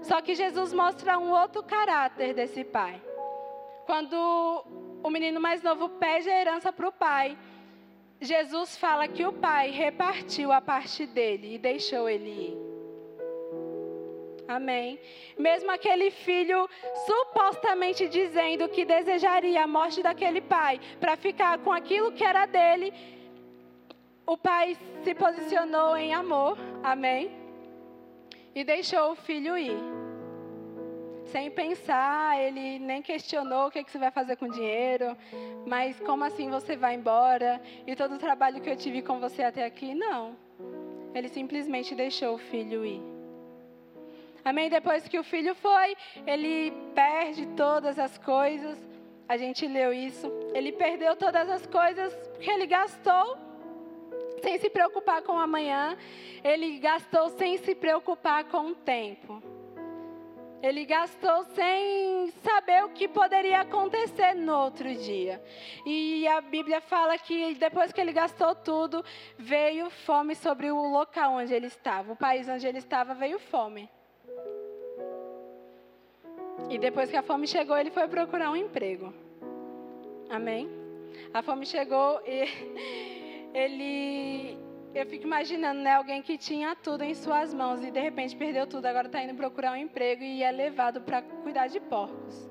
Só 0.01 0.21
que 0.21 0.35
Jesus 0.35 0.73
mostra 0.73 1.17
um 1.17 1.31
outro 1.31 1.63
caráter 1.63 2.33
desse 2.33 2.63
pai. 2.63 3.01
Quando 3.85 4.15
o 5.03 5.09
menino 5.09 5.39
mais 5.39 5.61
novo 5.61 5.89
pede 5.89 6.29
a 6.29 6.39
herança 6.39 6.71
para 6.71 6.87
o 6.87 6.91
pai, 6.91 7.37
Jesus 8.19 8.77
fala 8.77 9.07
que 9.07 9.25
o 9.25 9.33
pai 9.33 9.69
repartiu 9.71 10.51
a 10.51 10.61
parte 10.61 11.05
dele 11.05 11.55
e 11.55 11.57
deixou 11.57 12.09
ele 12.09 12.29
ir. 12.29 12.64
Amém. 14.47 14.99
Mesmo 15.37 15.71
aquele 15.71 16.11
filho 16.11 16.69
supostamente 17.05 18.07
dizendo 18.07 18.69
que 18.69 18.85
desejaria 18.85 19.63
a 19.63 19.67
morte 19.67 20.03
daquele 20.03 20.41
pai 20.41 20.79
para 20.99 21.15
ficar 21.15 21.57
com 21.59 21.71
aquilo 21.71 22.11
que 22.11 22.23
era 22.23 22.45
dele, 22.45 22.93
o 24.25 24.37
pai 24.37 24.77
se 25.03 25.15
posicionou 25.15 25.97
em 25.97 26.13
amor. 26.13 26.57
Amém. 26.83 27.31
E 28.53 28.63
deixou 28.63 29.11
o 29.11 29.15
filho 29.15 29.57
ir. 29.57 29.77
Sem 31.25 31.49
pensar, 31.49 32.39
ele 32.39 32.77
nem 32.77 33.01
questionou 33.01 33.67
o 33.67 33.71
que, 33.71 33.83
que 33.83 33.91
você 33.91 33.97
vai 33.97 34.11
fazer 34.11 34.35
com 34.35 34.45
o 34.45 34.51
dinheiro, 34.51 35.17
mas 35.65 35.99
como 35.99 36.23
assim 36.23 36.51
você 36.51 36.77
vai 36.77 36.93
embora? 36.93 37.59
E 37.85 37.95
todo 37.95 38.13
o 38.15 38.19
trabalho 38.19 38.61
que 38.61 38.69
eu 38.69 38.77
tive 38.77 39.01
com 39.01 39.19
você 39.19 39.41
até 39.41 39.65
aqui? 39.65 39.95
Não. 39.95 40.37
Ele 41.15 41.27
simplesmente 41.27 41.95
deixou 41.95 42.35
o 42.35 42.37
filho 42.37 42.85
ir. 42.85 43.14
Amém? 44.45 44.69
Depois 44.69 45.07
que 45.07 45.17
o 45.17 45.23
filho 45.23 45.55
foi, 45.55 45.97
ele 46.27 46.71
perde 46.93 47.47
todas 47.57 47.97
as 47.97 48.15
coisas. 48.19 48.77
A 49.27 49.37
gente 49.37 49.67
leu 49.67 49.91
isso. 49.91 50.31
Ele 50.53 50.71
perdeu 50.71 51.15
todas 51.15 51.49
as 51.49 51.65
coisas 51.65 52.13
que 52.39 52.51
ele 52.51 52.67
gastou 52.67 53.39
sem 54.43 54.59
se 54.59 54.69
preocupar 54.69 55.23
com 55.23 55.39
amanhã. 55.39 55.97
Ele 56.43 56.77
gastou 56.77 57.29
sem 57.29 57.57
se 57.57 57.73
preocupar 57.73 58.43
com 58.43 58.67
o 58.67 58.75
tempo. 58.75 59.41
Ele 60.61 60.85
gastou 60.85 61.43
sem 61.55 62.31
saber 62.43 62.83
o 62.83 62.89
que 62.89 63.07
poderia 63.07 63.61
acontecer 63.61 64.35
no 64.35 64.55
outro 64.55 64.93
dia. 64.93 65.43
E 65.87 66.27
a 66.27 66.39
Bíblia 66.39 66.81
fala 66.81 67.17
que 67.17 67.55
depois 67.55 67.91
que 67.91 67.99
ele 67.99 68.13
gastou 68.13 68.53
tudo, 68.53 69.03
veio 69.39 69.89
fome 69.89 70.35
sobre 70.35 70.69
o 70.69 70.77
local 70.87 71.33
onde 71.33 71.51
ele 71.51 71.67
estava. 71.67 72.13
O 72.13 72.15
país 72.15 72.47
onde 72.47 72.67
ele 72.67 72.77
estava 72.77 73.15
veio 73.15 73.39
fome. 73.39 73.89
E 76.69 76.77
depois 76.79 77.09
que 77.09 77.17
a 77.17 77.21
fome 77.21 77.47
chegou, 77.47 77.77
ele 77.77 77.91
foi 77.91 78.07
procurar 78.07 78.49
um 78.51 78.55
emprego. 78.55 79.13
Amém? 80.29 80.69
A 81.33 81.41
fome 81.41 81.65
chegou 81.65 82.19
e 82.25 82.47
ele. 83.53 84.57
Eu 84.93 85.05
fico 85.05 85.25
imaginando, 85.25 85.81
né? 85.81 85.93
Alguém 85.93 86.21
que 86.21 86.37
tinha 86.37 86.75
tudo 86.75 87.03
em 87.03 87.13
suas 87.13 87.53
mãos 87.53 87.83
e 87.83 87.91
de 87.91 87.99
repente 87.99 88.35
perdeu 88.35 88.65
tudo, 88.65 88.85
agora 88.85 89.07
está 89.07 89.21
indo 89.21 89.35
procurar 89.35 89.73
um 89.73 89.75
emprego 89.75 90.23
e 90.23 90.41
é 90.41 90.51
levado 90.51 91.01
para 91.01 91.21
cuidar 91.21 91.67
de 91.67 91.79
porcos. 91.81 92.49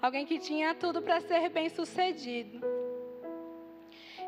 Alguém 0.00 0.24
que 0.24 0.38
tinha 0.38 0.74
tudo 0.74 1.02
para 1.02 1.20
ser 1.20 1.48
bem 1.48 1.68
sucedido. 1.68 2.60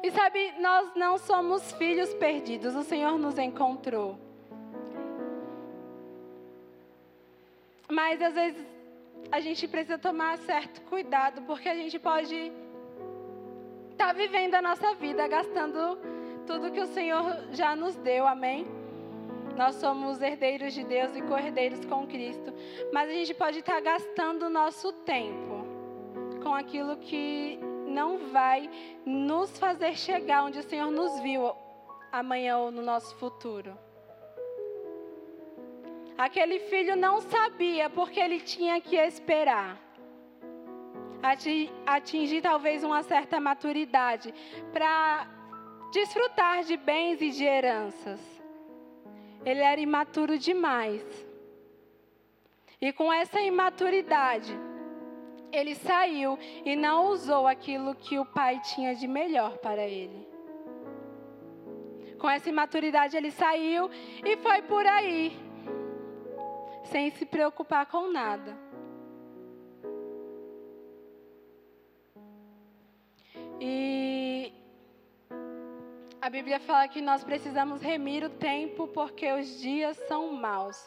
E 0.02 0.10
sabe, 0.10 0.52
nós 0.60 0.92
não 0.96 1.18
somos 1.18 1.72
filhos 1.72 2.12
perdidos, 2.14 2.74
o 2.74 2.82
Senhor 2.82 3.16
nos 3.18 3.38
encontrou. 3.38 4.27
Mas 7.90 8.20
às 8.20 8.34
vezes 8.34 8.66
a 9.32 9.40
gente 9.40 9.66
precisa 9.66 9.98
tomar 9.98 10.38
certo 10.38 10.82
cuidado, 10.82 11.42
porque 11.42 11.68
a 11.68 11.74
gente 11.74 11.98
pode 11.98 12.52
estar 13.90 14.08
tá 14.08 14.12
vivendo 14.12 14.54
a 14.54 14.62
nossa 14.62 14.94
vida 14.94 15.26
gastando 15.26 15.98
tudo 16.46 16.70
que 16.70 16.80
o 16.80 16.86
Senhor 16.86 17.24
já 17.52 17.74
nos 17.74 17.96
deu, 17.96 18.26
amém? 18.26 18.66
Nós 19.56 19.74
somos 19.76 20.22
herdeiros 20.22 20.72
de 20.72 20.84
Deus 20.84 21.16
e 21.16 21.22
co-herdeiros 21.22 21.84
com 21.84 22.06
Cristo, 22.06 22.54
mas 22.92 23.10
a 23.10 23.12
gente 23.12 23.34
pode 23.34 23.58
estar 23.58 23.74
tá 23.74 23.80
gastando 23.80 24.44
o 24.44 24.50
nosso 24.50 24.92
tempo 24.92 25.66
com 26.42 26.54
aquilo 26.54 26.96
que 26.98 27.58
não 27.86 28.18
vai 28.30 28.70
nos 29.04 29.58
fazer 29.58 29.96
chegar 29.96 30.44
onde 30.44 30.58
o 30.58 30.62
Senhor 30.62 30.90
nos 30.90 31.18
viu 31.20 31.52
amanhã 32.12 32.58
ou 32.58 32.70
no 32.70 32.82
nosso 32.82 33.16
futuro. 33.16 33.76
Aquele 36.18 36.58
filho 36.58 36.96
não 36.96 37.20
sabia 37.20 37.88
porque 37.88 38.18
ele 38.18 38.40
tinha 38.40 38.80
que 38.80 38.96
esperar 38.96 39.78
atingir 41.86 42.40
talvez 42.40 42.84
uma 42.84 43.02
certa 43.02 43.40
maturidade 43.40 44.32
para 44.72 45.26
desfrutar 45.92 46.62
de 46.64 46.76
bens 46.76 47.20
e 47.20 47.30
de 47.30 47.44
heranças. 47.44 48.20
Ele 49.44 49.60
era 49.60 49.80
imaturo 49.80 50.38
demais. 50.38 51.02
E 52.80 52.92
com 52.92 53.12
essa 53.12 53.40
imaturidade, 53.40 54.56
ele 55.50 55.74
saiu 55.74 56.38
e 56.64 56.76
não 56.76 57.06
usou 57.06 57.46
aquilo 57.46 57.94
que 57.94 58.18
o 58.18 58.24
pai 58.24 58.60
tinha 58.60 58.94
de 58.94 59.08
melhor 59.08 59.58
para 59.58 59.84
ele. 59.84 60.28
Com 62.18 62.28
essa 62.28 62.48
imaturidade, 62.48 63.16
ele 63.16 63.30
saiu 63.30 63.90
e 64.24 64.36
foi 64.36 64.62
por 64.62 64.84
aí 64.86 65.47
sem 66.90 67.10
se 67.10 67.24
preocupar 67.24 67.86
com 67.86 68.10
nada. 68.10 68.56
E 73.60 74.52
a 76.20 76.30
Bíblia 76.30 76.60
fala 76.60 76.88
que 76.88 77.00
nós 77.00 77.24
precisamos 77.24 77.80
remir 77.80 78.24
o 78.24 78.30
tempo 78.30 78.88
porque 78.88 79.30
os 79.32 79.60
dias 79.60 79.96
são 80.08 80.32
maus. 80.32 80.78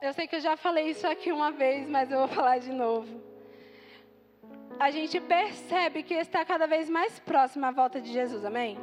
Eu 0.00 0.12
sei 0.12 0.26
que 0.26 0.36
eu 0.36 0.40
já 0.40 0.56
falei 0.56 0.90
isso 0.90 1.06
aqui 1.06 1.30
uma 1.30 1.52
vez, 1.52 1.88
mas 1.88 2.10
eu 2.10 2.18
vou 2.18 2.28
falar 2.28 2.58
de 2.58 2.72
novo. 2.72 3.20
A 4.78 4.90
gente 4.90 5.20
percebe 5.20 6.02
que 6.02 6.14
está 6.14 6.44
cada 6.44 6.66
vez 6.66 6.90
mais 6.90 7.20
próximo 7.20 7.66
à 7.66 7.70
volta 7.70 8.00
de 8.00 8.12
Jesus, 8.12 8.44
amém? 8.44 8.76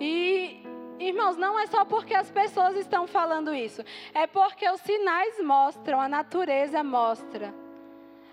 E 0.00 0.62
Irmãos, 0.98 1.36
não 1.36 1.58
é 1.58 1.66
só 1.66 1.84
porque 1.84 2.14
as 2.14 2.30
pessoas 2.30 2.76
estão 2.76 3.06
falando 3.06 3.54
isso, 3.54 3.82
é 4.12 4.26
porque 4.26 4.68
os 4.68 4.80
sinais 4.80 5.40
mostram, 5.40 6.00
a 6.00 6.08
natureza 6.08 6.82
mostra. 6.82 7.54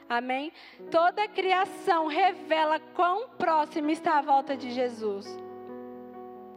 Amém? 0.09 0.51
Toda 0.91 1.23
a 1.23 1.27
criação 1.27 2.07
revela 2.07 2.79
quão 2.79 3.29
próximo 3.29 3.89
está 3.89 4.17
a 4.17 4.21
volta 4.21 4.55
de 4.55 4.71
Jesus. 4.71 5.27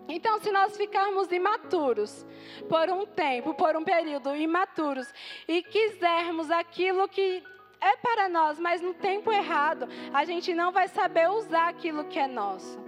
Então, 0.07 0.39
se 0.39 0.51
nós 0.51 0.77
ficarmos 0.77 1.31
imaturos 1.31 2.27
por 2.69 2.89
um 2.91 3.05
tempo, 3.05 3.53
por 3.53 3.77
um 3.77 3.85
período 3.85 4.35
imaturos, 4.35 5.13
e 5.47 5.63
quisermos 5.63 6.51
aquilo 6.51 7.07
que 7.07 7.43
é 7.81 7.97
para 7.97 8.29
nós, 8.29 8.59
mas 8.59 8.81
no 8.81 8.95
tempo 8.95 9.31
errado, 9.31 9.87
a 10.13 10.25
gente 10.25 10.55
não 10.55 10.73
vai 10.73 10.89
saber 10.89 11.29
usar 11.31 11.69
aquilo 11.69 12.05
que 12.05 12.19
é 12.19 12.27
nosso. 12.27 12.79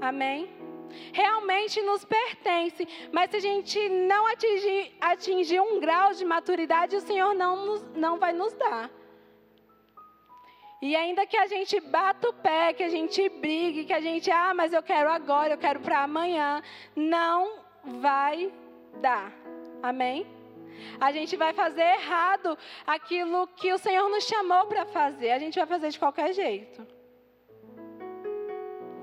Amém? 0.00 0.63
Realmente 1.12 1.80
nos 1.82 2.04
pertence, 2.04 2.86
mas 3.12 3.30
se 3.30 3.36
a 3.36 3.40
gente 3.40 3.88
não 3.88 4.26
atingir, 4.26 4.96
atingir 5.00 5.60
um 5.60 5.80
grau 5.80 6.12
de 6.12 6.24
maturidade, 6.24 6.96
o 6.96 7.00
Senhor 7.00 7.34
não, 7.34 7.66
nos, 7.66 7.84
não 7.94 8.18
vai 8.18 8.32
nos 8.32 8.54
dar. 8.54 8.90
E 10.82 10.94
ainda 10.94 11.26
que 11.26 11.36
a 11.36 11.46
gente 11.46 11.80
bata 11.80 12.28
o 12.28 12.32
pé, 12.32 12.72
que 12.74 12.82
a 12.82 12.90
gente 12.90 13.26
brigue, 13.28 13.86
que 13.86 13.92
a 13.92 14.00
gente, 14.00 14.30
ah, 14.30 14.52
mas 14.52 14.72
eu 14.72 14.82
quero 14.82 15.10
agora, 15.10 15.54
eu 15.54 15.58
quero 15.58 15.80
para 15.80 16.02
amanhã, 16.02 16.62
não 16.94 17.60
vai 17.84 18.52
dar. 19.00 19.32
Amém? 19.82 20.26
A 21.00 21.10
gente 21.12 21.36
vai 21.36 21.52
fazer 21.52 21.82
errado 21.82 22.58
aquilo 22.86 23.46
que 23.46 23.72
o 23.72 23.78
Senhor 23.78 24.08
nos 24.08 24.24
chamou 24.24 24.66
para 24.66 24.84
fazer. 24.84 25.30
A 25.30 25.38
gente 25.38 25.58
vai 25.58 25.66
fazer 25.66 25.88
de 25.90 25.98
qualquer 25.98 26.32
jeito. 26.32 26.93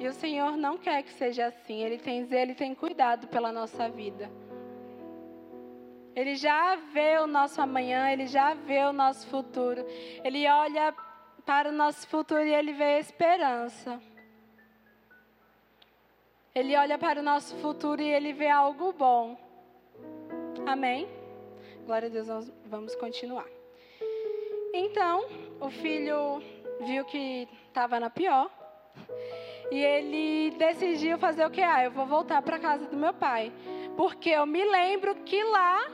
E 0.01 0.07
o 0.07 0.13
Senhor 0.13 0.57
não 0.57 0.79
quer 0.79 1.03
que 1.03 1.13
seja 1.13 1.45
assim. 1.45 1.83
Ele 1.83 1.99
tem 1.99 2.27
ele 2.31 2.55
tem 2.55 2.73
cuidado 2.73 3.27
pela 3.27 3.51
nossa 3.51 3.87
vida. 3.87 4.31
Ele 6.15 6.35
já 6.35 6.75
vê 6.75 7.19
o 7.19 7.27
nosso 7.27 7.61
amanhã, 7.61 8.11
ele 8.11 8.25
já 8.25 8.55
vê 8.55 8.83
o 8.83 8.91
nosso 8.91 9.27
futuro. 9.27 9.85
Ele 10.23 10.49
olha 10.49 10.91
para 11.45 11.69
o 11.69 11.71
nosso 11.71 12.07
futuro 12.07 12.43
e 12.43 12.51
ele 12.51 12.73
vê 12.73 12.97
esperança. 12.97 14.01
Ele 16.55 16.75
olha 16.75 16.97
para 16.97 17.19
o 17.19 17.23
nosso 17.23 17.55
futuro 17.57 18.01
e 18.01 18.11
ele 18.11 18.33
vê 18.33 18.49
algo 18.49 18.91
bom. 18.93 19.37
Amém? 20.65 21.07
Glória 21.85 22.07
a 22.07 22.11
Deus, 22.11 22.27
nós 22.27 22.51
vamos 22.65 22.95
continuar. 22.95 23.47
Então, 24.73 25.27
o 25.59 25.69
filho 25.69 26.41
viu 26.87 27.05
que 27.05 27.47
estava 27.67 27.99
na 27.99 28.09
pior. 28.09 28.49
E 29.71 29.81
ele 29.81 30.51
decidiu 30.57 31.17
fazer 31.17 31.45
o 31.45 31.49
que? 31.49 31.61
Ah, 31.61 31.85
eu 31.85 31.91
vou 31.91 32.05
voltar 32.05 32.41
para 32.41 32.59
casa 32.59 32.85
do 32.87 32.97
meu 32.97 33.13
pai. 33.13 33.53
Porque 33.95 34.29
eu 34.29 34.45
me 34.45 34.63
lembro 34.65 35.15
que 35.23 35.41
lá 35.45 35.89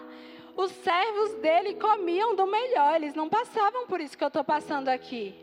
os 0.55 0.71
servos 0.71 1.35
dele 1.35 1.75
comiam 1.75 2.35
do 2.35 2.47
melhor. 2.47 2.95
Eles 2.95 3.13
não 3.13 3.29
passavam 3.29 3.85
por 3.85 4.01
isso 4.01 4.17
que 4.17 4.23
eu 4.23 4.29
estou 4.29 4.43
passando 4.43 4.89
aqui. 4.89 5.35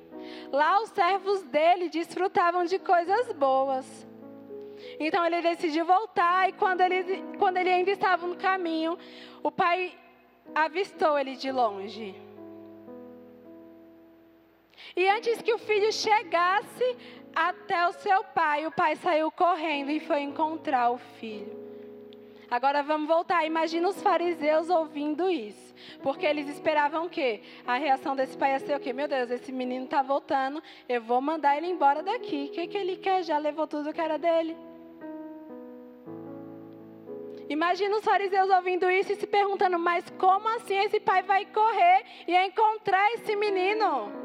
Lá 0.50 0.82
os 0.82 0.90
servos 0.90 1.42
dele 1.44 1.88
desfrutavam 1.88 2.64
de 2.64 2.76
coisas 2.80 3.32
boas. 3.34 3.86
Então 4.98 5.24
ele 5.24 5.40
decidiu 5.40 5.84
voltar 5.84 6.48
e 6.48 6.52
quando 6.54 6.80
ele, 6.80 7.22
quando 7.38 7.56
ele 7.56 7.70
ainda 7.70 7.92
estava 7.92 8.26
no 8.26 8.34
caminho, 8.34 8.98
o 9.44 9.50
pai 9.50 9.96
avistou 10.52 11.16
ele 11.16 11.36
de 11.36 11.52
longe. 11.52 12.14
E 14.96 15.08
antes 15.08 15.40
que 15.40 15.52
o 15.52 15.58
filho 15.58 15.92
chegasse 15.92 16.96
até 17.34 17.88
o 17.88 17.92
seu 17.92 18.22
pai, 18.24 18.66
o 18.66 18.72
pai 18.72 18.96
saiu 18.96 19.30
correndo 19.30 19.90
e 19.90 20.00
foi 20.00 20.20
encontrar 20.20 20.90
o 20.90 20.98
filho. 20.98 21.64
Agora 22.50 22.82
vamos 22.82 23.08
voltar. 23.08 23.44
Imagina 23.44 23.88
os 23.88 24.00
fariseus 24.00 24.70
ouvindo 24.70 25.28
isso. 25.28 25.74
Porque 26.02 26.24
eles 26.24 26.48
esperavam 26.48 27.06
o 27.06 27.10
quê? 27.10 27.42
A 27.66 27.76
reação 27.76 28.14
desse 28.14 28.38
pai 28.38 28.52
ia 28.52 28.60
ser 28.60 28.76
o 28.76 28.80
quê? 28.80 28.92
Meu 28.92 29.08
Deus, 29.08 29.30
esse 29.30 29.50
menino 29.50 29.86
está 29.86 30.02
voltando, 30.02 30.62
eu 30.88 31.02
vou 31.02 31.20
mandar 31.20 31.56
ele 31.56 31.66
embora 31.66 32.02
daqui. 32.02 32.46
O 32.48 32.52
que, 32.52 32.68
que 32.68 32.78
ele 32.78 32.96
quer? 32.96 33.24
Já 33.24 33.38
levou 33.38 33.66
tudo 33.66 33.92
que 33.92 34.00
era 34.00 34.16
dele. 34.16 34.56
Imagina 37.48 37.96
os 37.96 38.04
fariseus 38.04 38.48
ouvindo 38.50 38.90
isso 38.90 39.12
e 39.12 39.16
se 39.16 39.26
perguntando: 39.26 39.78
mas 39.78 40.08
como 40.18 40.48
assim 40.48 40.76
esse 40.76 41.00
pai 41.00 41.22
vai 41.22 41.44
correr 41.46 42.04
e 42.26 42.36
encontrar 42.36 43.12
esse 43.14 43.34
menino? 43.36 44.23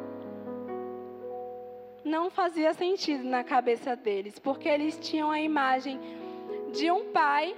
Não 2.09 2.29
fazia 2.29 2.73
sentido 2.73 3.23
na 3.23 3.43
cabeça 3.43 3.95
deles, 3.95 4.39
porque 4.39 4.67
eles 4.67 4.97
tinham 4.97 5.29
a 5.29 5.39
imagem 5.39 5.99
de 6.71 6.89
um 6.91 7.11
pai, 7.11 7.55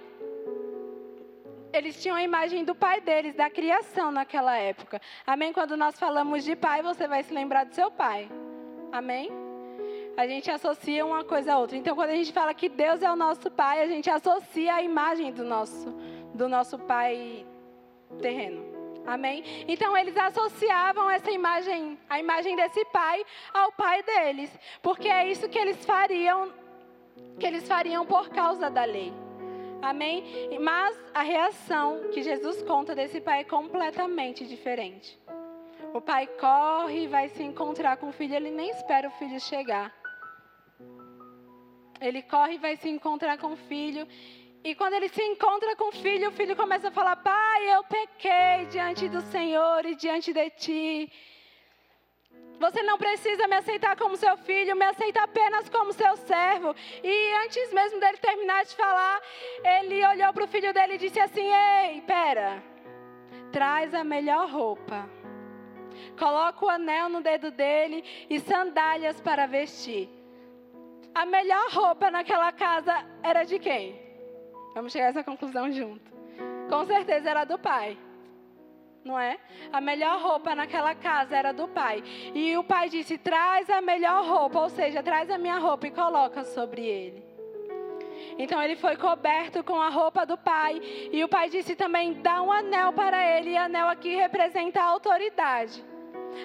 eles 1.72 2.02
tinham 2.02 2.18
a 2.18 2.24
imagem 2.24 2.66
do 2.66 2.76
pai 2.76 3.00
deles, 3.00 3.34
da 3.34 3.50
criação 3.50 4.12
naquela 4.12 4.58
época. 4.58 5.00
Amém? 5.26 5.54
Quando 5.54 5.78
nós 5.78 5.98
falamos 5.98 6.44
de 6.44 6.54
pai, 6.56 6.82
você 6.82 7.08
vai 7.08 7.24
se 7.24 7.34
lembrar 7.34 7.64
do 7.64 7.74
seu 7.74 7.90
pai. 7.90 8.30
Amém? 8.92 9.32
a 10.18 10.28
gente 10.28 10.52
associa 10.52 11.06
uma 11.06 11.24
coisa 11.24 11.54
a 11.54 11.58
outra. 11.58 11.78
Então, 11.78 11.96
quando 11.96 12.10
a 12.10 12.16
gente 12.16 12.34
fala 12.34 12.54
que 12.54 12.68
Deus 12.68 13.02
é 13.02 13.12
o 13.12 13.16
nosso 13.16 13.50
Pai, 13.50 13.82
a 13.82 13.88
gente 13.88 14.10
associa 14.10 14.76
a 14.76 14.82
imagem 14.82 15.32
do 15.32 15.44
nosso, 15.44 15.90
do 16.34 16.50
nosso 16.50 16.78
Pai 16.78 17.46
terreno. 18.22 18.71
Amém? 19.06 19.44
Então 19.68 19.98
eles 19.98 20.16
associavam 20.16 21.10
essa 21.10 21.32
imagem, 21.32 21.98
a 22.10 22.20
imagem 22.20 22.56
desse 22.56 22.84
pai, 22.86 23.24
ao 23.54 23.72
pai 23.72 24.04
deles, 24.04 24.58
porque 24.82 25.08
é 25.08 25.30
isso 25.30 25.50
que 25.50 25.58
eles 25.58 25.84
fariam, 25.86 26.52
que 27.40 27.46
eles 27.46 27.68
fariam 27.68 28.06
por 28.06 28.30
causa 28.30 28.70
da 28.70 28.84
lei. 28.84 29.12
Amém? 29.82 30.24
Mas 30.60 30.96
a 31.14 31.24
reação 31.24 32.10
que 32.14 32.22
Jesus 32.22 32.62
conta 32.62 32.94
desse 32.94 33.20
pai 33.20 33.42
é 33.42 33.44
completamente 33.44 34.46
diferente. 34.46 35.20
O 35.94 36.00
pai 36.00 36.28
corre 36.28 37.04
e 37.04 37.08
vai 37.08 37.28
se 37.30 37.44
encontrar 37.44 37.98
com 37.98 38.10
o 38.10 38.14
filho, 38.14 38.36
ele 38.36 38.52
nem 38.52 38.70
espera 38.70 39.08
o 39.08 39.12
filho 39.12 39.40
chegar. 39.40 39.92
Ele 42.00 42.22
corre 42.22 42.56
e 42.56 42.58
vai 42.58 42.76
se 42.78 42.90
encontrar 42.90 43.38
com 43.38 43.54
o 43.54 43.56
filho. 43.56 44.08
E 44.64 44.76
quando 44.76 44.94
ele 44.94 45.10
se 45.10 45.24
encontra 45.24 45.76
com 45.76 45.90
o 45.90 45.92
filho, 45.92 46.30
o 46.30 46.32
filho 46.32 46.56
começa 46.56 46.90
a 46.90 46.92
falar: 46.92 47.16
Pai, 47.16 47.76
eu 47.76 47.84
pequei 47.84 48.66
diante 48.70 49.10
do 49.10 49.22
Senhor 49.22 49.86
e 49.86 49.96
diante 49.96 50.32
de 50.32 50.50
ti. 50.52 51.12
Você 52.60 52.84
não 52.84 52.96
precisa 52.96 53.48
me 53.48 53.56
aceitar 53.56 53.96
como 53.98 54.16
seu 54.16 54.38
filho, 54.38 54.76
me 54.76 54.86
aceita 54.86 55.24
apenas 55.24 55.68
como 55.68 55.92
seu 55.92 56.16
servo. 56.16 56.76
E 57.04 57.34
antes 57.44 57.74
mesmo 57.74 58.00
dele 58.00 58.18
terminar 58.18 58.64
de 58.64 58.76
falar, 58.76 59.20
ele 59.64 60.06
olhou 60.06 60.32
para 60.32 60.44
o 60.44 60.48
filho 60.48 60.72
dele 60.72 60.94
e 60.94 61.00
disse 61.00 61.20
assim: 61.20 61.52
Ei, 61.52 62.02
pera, 62.02 62.64
traz 63.52 63.96
a 63.96 64.04
melhor 64.04 64.48
roupa. 64.48 65.10
Coloca 66.20 66.64
o 66.64 66.70
anel 66.70 67.10
no 67.10 67.22
dedo 67.22 67.50
dele 67.50 68.04
e 68.30 68.40
sandálias 68.40 69.20
para 69.20 69.48
vestir. 69.48 70.08
A 71.16 71.26
melhor 71.26 71.68
roupa 71.72 72.12
naquela 72.12 72.52
casa 72.52 72.94
era 73.24 73.44
de 73.44 73.58
quem? 73.58 74.11
Vamos 74.74 74.92
chegar 74.92 75.08
a 75.08 75.10
essa 75.10 75.24
conclusão 75.24 75.72
junto. 75.72 76.12
Com 76.70 76.86
certeza 76.86 77.30
era 77.30 77.44
do 77.44 77.60
pai. 77.60 77.98
Não 79.04 79.20
é? 79.20 79.38
A 79.74 79.82
melhor 79.82 80.22
roupa 80.22 80.54
naquela 80.56 80.94
casa 80.94 81.36
era 81.36 81.52
do 81.52 81.68
pai. 81.68 82.04
E 82.34 82.56
o 82.56 82.64
pai 82.64 82.88
disse: 82.88 83.18
traz 83.18 83.70
a 83.70 83.82
melhor 83.82 84.26
roupa, 84.26 84.60
ou 84.60 84.70
seja, 84.70 85.02
traz 85.02 85.30
a 85.30 85.38
minha 85.38 85.58
roupa 85.58 85.88
e 85.88 85.92
coloca 85.92 86.44
sobre 86.44 86.86
ele. 86.86 87.24
Então 88.38 88.62
ele 88.62 88.76
foi 88.76 88.96
coberto 88.96 89.64
com 89.64 89.82
a 89.82 89.90
roupa 89.90 90.26
do 90.26 90.38
pai. 90.38 90.80
E 91.12 91.24
o 91.24 91.28
pai 91.28 91.50
disse 91.50 91.76
também: 91.76 92.14
dá 92.14 92.42
um 92.42 92.52
anel 92.52 92.94
para 92.94 93.38
ele. 93.38 93.52
E 93.52 93.58
anel 93.58 93.90
aqui 93.90 94.16
representa 94.16 94.82
a 94.82 94.86
autoridade. 94.86 95.84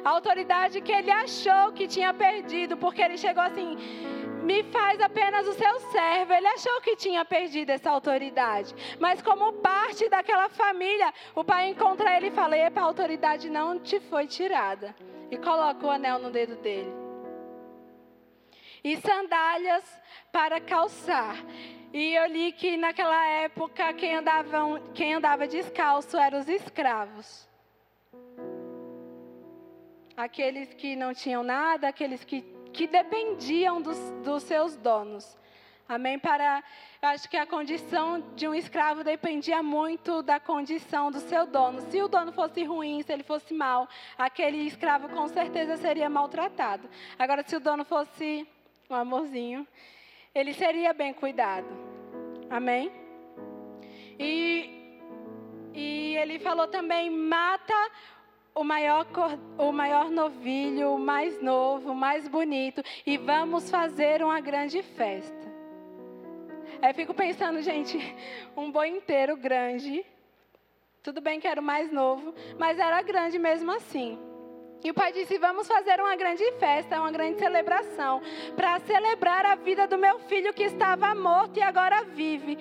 A 0.04 0.10
autoridade 0.10 0.80
que 0.80 0.90
ele 0.90 1.10
achou 1.10 1.72
que 1.72 1.86
tinha 1.86 2.12
perdido, 2.12 2.76
porque 2.76 3.02
ele 3.02 3.18
chegou 3.18 3.42
assim: 3.42 3.76
me 4.46 4.62
faz 4.62 5.00
apenas 5.00 5.46
o 5.48 5.54
seu 5.54 5.80
servo. 5.90 6.32
Ele 6.32 6.46
achou 6.46 6.80
que 6.80 6.94
tinha 6.94 7.24
perdido 7.24 7.70
essa 7.70 7.90
autoridade. 7.90 8.72
Mas, 9.00 9.20
como 9.20 9.54
parte 9.54 10.08
daquela 10.08 10.48
família, 10.48 11.12
o 11.34 11.42
pai 11.42 11.68
encontra 11.68 12.16
ele 12.16 12.28
e 12.28 12.30
fala: 12.30 12.56
Epa, 12.56 12.80
a 12.80 12.84
autoridade 12.84 13.50
não 13.50 13.78
te 13.80 13.98
foi 13.98 14.26
tirada. 14.28 14.94
E 15.30 15.36
coloca 15.36 15.84
o 15.84 15.90
anel 15.90 16.20
no 16.20 16.30
dedo 16.30 16.54
dele. 16.56 16.92
E 18.84 18.96
sandálias 18.98 19.84
para 20.30 20.60
calçar. 20.60 21.36
E 21.92 22.14
eu 22.14 22.26
li 22.26 22.52
que 22.52 22.76
naquela 22.76 23.26
época 23.26 23.92
quem 23.94 24.14
andava, 24.14 24.80
quem 24.94 25.14
andava 25.14 25.48
descalço 25.48 26.16
eram 26.16 26.38
os 26.38 26.48
escravos. 26.48 27.48
Aqueles 30.16 30.72
que 30.72 30.94
não 30.94 31.12
tinham 31.12 31.42
nada, 31.42 31.88
aqueles 31.88 32.24
que 32.24 32.55
que 32.76 32.86
dependiam 32.86 33.80
dos, 33.80 33.98
dos 34.22 34.42
seus 34.42 34.76
donos. 34.76 35.36
Amém? 35.88 36.18
Para, 36.18 36.62
eu 37.00 37.08
acho 37.08 37.28
que 37.28 37.36
a 37.36 37.46
condição 37.46 38.22
de 38.34 38.46
um 38.46 38.54
escravo 38.54 39.02
dependia 39.02 39.62
muito 39.62 40.20
da 40.20 40.38
condição 40.38 41.10
do 41.10 41.20
seu 41.20 41.46
dono. 41.46 41.80
Se 41.90 42.02
o 42.02 42.08
dono 42.08 42.32
fosse 42.32 42.62
ruim, 42.64 43.02
se 43.02 43.12
ele 43.12 43.22
fosse 43.22 43.54
mal, 43.54 43.88
aquele 44.18 44.58
escravo 44.58 45.08
com 45.08 45.26
certeza 45.28 45.76
seria 45.76 46.10
maltratado. 46.10 46.88
Agora, 47.18 47.42
se 47.46 47.56
o 47.56 47.60
dono 47.60 47.84
fosse 47.84 48.46
um 48.90 48.94
amorzinho, 48.94 49.66
ele 50.34 50.52
seria 50.52 50.92
bem 50.92 51.14
cuidado. 51.14 51.68
Amém? 52.50 52.92
E, 54.18 55.08
e 55.72 56.16
ele 56.16 56.38
falou 56.40 56.66
também: 56.66 57.08
mata 57.08 57.90
o 58.56 58.64
maior, 58.64 59.06
o 59.58 59.70
maior 59.70 60.10
novilho, 60.10 60.94
o 60.94 60.98
mais 60.98 61.40
novo, 61.42 61.92
o 61.92 61.94
mais 61.94 62.26
bonito, 62.26 62.82
e 63.04 63.18
vamos 63.18 63.70
fazer 63.70 64.22
uma 64.22 64.40
grande 64.40 64.82
festa. 64.82 65.54
Aí 66.80 66.94
fico 66.94 67.12
pensando, 67.12 67.60
gente, 67.60 67.98
um 68.56 68.72
boi 68.72 68.88
inteiro 68.88 69.36
grande. 69.36 70.04
Tudo 71.02 71.20
bem 71.20 71.38
que 71.38 71.46
era 71.46 71.60
o 71.60 71.64
mais 71.64 71.92
novo, 71.92 72.34
mas 72.58 72.78
era 72.78 73.02
grande 73.02 73.38
mesmo 73.38 73.70
assim. 73.72 74.18
E 74.82 74.90
o 74.90 74.94
pai 74.94 75.12
disse: 75.12 75.38
Vamos 75.38 75.68
fazer 75.68 76.00
uma 76.00 76.16
grande 76.16 76.50
festa, 76.52 76.98
uma 76.98 77.12
grande 77.12 77.38
celebração, 77.38 78.22
para 78.56 78.80
celebrar 78.80 79.44
a 79.44 79.54
vida 79.54 79.86
do 79.86 79.98
meu 79.98 80.18
filho 80.20 80.54
que 80.54 80.64
estava 80.64 81.14
morto 81.14 81.58
e 81.58 81.62
agora 81.62 82.04
vive. 82.04 82.56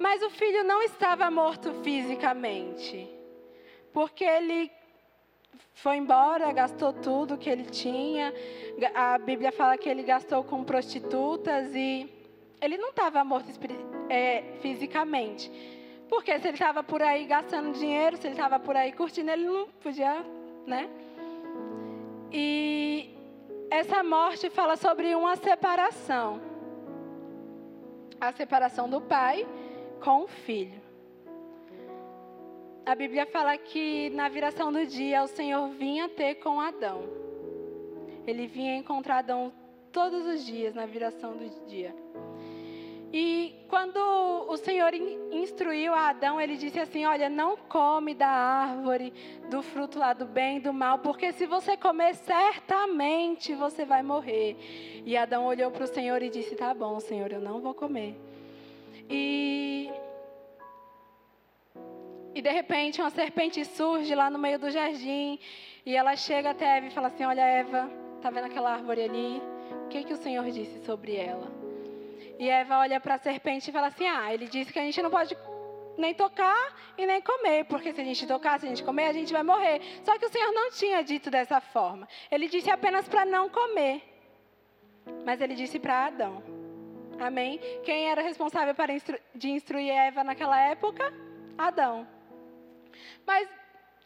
Mas 0.00 0.20
o 0.20 0.30
filho 0.30 0.64
não 0.64 0.82
estava 0.82 1.30
morto 1.30 1.72
fisicamente, 1.82 3.08
porque 3.92 4.24
ele 4.24 4.70
foi 5.82 5.96
embora, 5.96 6.50
gastou 6.52 6.92
tudo 6.92 7.38
que 7.38 7.48
ele 7.48 7.64
tinha. 7.64 8.34
A 8.94 9.16
Bíblia 9.16 9.52
fala 9.52 9.78
que 9.78 9.88
ele 9.88 10.02
gastou 10.02 10.42
com 10.42 10.64
prostitutas 10.64 11.72
e 11.74 12.08
ele 12.60 12.76
não 12.76 12.90
estava 12.90 13.22
morto 13.22 13.48
é, 14.08 14.42
fisicamente. 14.60 15.50
Porque 16.08 16.36
se 16.40 16.48
ele 16.48 16.56
estava 16.56 16.82
por 16.82 17.00
aí 17.00 17.26
gastando 17.26 17.72
dinheiro, 17.72 18.16
se 18.16 18.26
ele 18.26 18.34
estava 18.34 18.58
por 18.58 18.74
aí 18.74 18.92
curtindo, 18.92 19.30
ele 19.30 19.44
não 19.44 19.68
podia, 19.68 20.24
né? 20.66 20.88
E 22.32 23.14
essa 23.70 24.02
morte 24.02 24.50
fala 24.50 24.76
sobre 24.76 25.14
uma 25.14 25.36
separação. 25.36 26.40
A 28.20 28.32
separação 28.32 28.88
do 28.90 29.00
pai 29.00 29.46
com 30.00 30.24
o 30.24 30.26
filho 30.26 30.87
a 32.88 32.94
Bíblia 32.94 33.26
fala 33.26 33.54
que 33.58 34.08
na 34.10 34.30
viração 34.30 34.72
do 34.72 34.86
dia 34.86 35.22
o 35.22 35.26
Senhor 35.26 35.68
vinha 35.68 36.08
ter 36.08 36.36
com 36.36 36.58
Adão. 36.58 37.02
Ele 38.26 38.46
vinha 38.46 38.76
encontrar 38.76 39.18
Adão 39.18 39.52
todos 39.92 40.24
os 40.26 40.42
dias, 40.42 40.74
na 40.74 40.86
viração 40.86 41.36
do 41.36 41.66
dia. 41.66 41.94
E 43.12 43.54
quando 43.68 43.98
o 43.98 44.56
Senhor 44.56 44.90
instruiu 45.30 45.92
a 45.92 46.08
Adão, 46.08 46.40
ele 46.40 46.56
disse 46.56 46.80
assim: 46.80 47.04
Olha, 47.04 47.28
não 47.28 47.58
come 47.58 48.14
da 48.14 48.26
árvore 48.26 49.12
do 49.50 49.62
fruto 49.62 49.98
lá 49.98 50.14
do 50.14 50.24
bem 50.24 50.56
e 50.56 50.60
do 50.60 50.72
mal, 50.72 50.98
porque 50.98 51.30
se 51.32 51.44
você 51.44 51.76
comer, 51.76 52.14
certamente 52.14 53.54
você 53.54 53.84
vai 53.84 54.02
morrer. 54.02 54.56
E 55.04 55.14
Adão 55.14 55.44
olhou 55.44 55.70
para 55.70 55.84
o 55.84 55.88
Senhor 55.88 56.22
e 56.22 56.30
disse: 56.30 56.56
Tá 56.56 56.72
bom, 56.72 56.98
Senhor, 57.00 57.30
eu 57.32 57.40
não 57.40 57.60
vou 57.60 57.74
comer. 57.74 58.18
E. 59.10 59.90
E 62.38 62.40
de 62.40 62.52
repente 62.52 63.00
uma 63.00 63.10
serpente 63.10 63.64
surge 63.64 64.14
lá 64.14 64.30
no 64.30 64.38
meio 64.38 64.60
do 64.60 64.70
jardim 64.70 65.40
e 65.84 65.96
ela 65.96 66.14
chega 66.14 66.50
até 66.50 66.76
Eva 66.76 66.86
e 66.86 66.90
fala 66.92 67.08
assim: 67.08 67.24
Olha, 67.24 67.40
Eva, 67.40 67.90
tá 68.22 68.30
vendo 68.30 68.44
aquela 68.44 68.74
árvore 68.74 69.02
ali? 69.02 69.42
O 69.84 69.88
que, 69.88 70.04
que 70.04 70.12
o 70.12 70.16
Senhor 70.16 70.48
disse 70.48 70.78
sobre 70.84 71.16
ela? 71.16 71.50
E 72.38 72.48
Eva 72.48 72.78
olha 72.78 73.00
para 73.00 73.16
a 73.16 73.18
serpente 73.18 73.68
e 73.68 73.72
fala 73.72 73.88
assim: 73.88 74.06
Ah, 74.06 74.32
ele 74.32 74.46
disse 74.46 74.72
que 74.72 74.78
a 74.78 74.82
gente 74.82 75.02
não 75.02 75.10
pode 75.10 75.36
nem 75.96 76.14
tocar 76.14 76.76
e 76.96 77.04
nem 77.06 77.20
comer, 77.20 77.64
porque 77.64 77.92
se 77.92 78.00
a 78.00 78.04
gente 78.04 78.24
tocar, 78.24 78.60
se 78.60 78.66
a 78.66 78.68
gente 78.68 78.84
comer, 78.84 79.06
a 79.06 79.12
gente 79.12 79.32
vai 79.32 79.42
morrer. 79.42 79.80
Só 80.04 80.16
que 80.16 80.26
o 80.26 80.30
Senhor 80.30 80.52
não 80.52 80.70
tinha 80.70 81.02
dito 81.02 81.32
dessa 81.32 81.60
forma. 81.60 82.06
Ele 82.30 82.46
disse 82.46 82.70
apenas 82.70 83.08
para 83.08 83.24
não 83.24 83.48
comer. 83.48 84.00
Mas 85.26 85.40
ele 85.40 85.56
disse 85.56 85.80
para 85.80 86.06
Adão. 86.06 86.40
Amém? 87.18 87.58
Quem 87.82 88.08
era 88.08 88.22
responsável 88.22 88.76
para 88.76 88.92
instru 88.92 89.18
de 89.34 89.50
instruir 89.50 89.90
Eva 89.90 90.22
naquela 90.22 90.60
época? 90.60 91.12
Adão. 91.58 92.17
Mas 93.26 93.48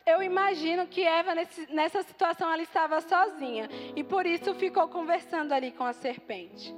eu 0.05 0.23
imagino 0.23 0.87
que 0.87 1.03
Eva, 1.03 1.33
nessa 1.71 2.03
situação, 2.03 2.53
ela 2.53 2.63
estava 2.63 3.01
sozinha. 3.01 3.69
E 3.95 4.03
por 4.03 4.27
isso 4.27 4.55
ficou 4.55 4.89
conversando 4.89 5.53
ali 5.53 5.71
com 5.71 5.85
a 5.85 5.93
serpente. 5.93 6.75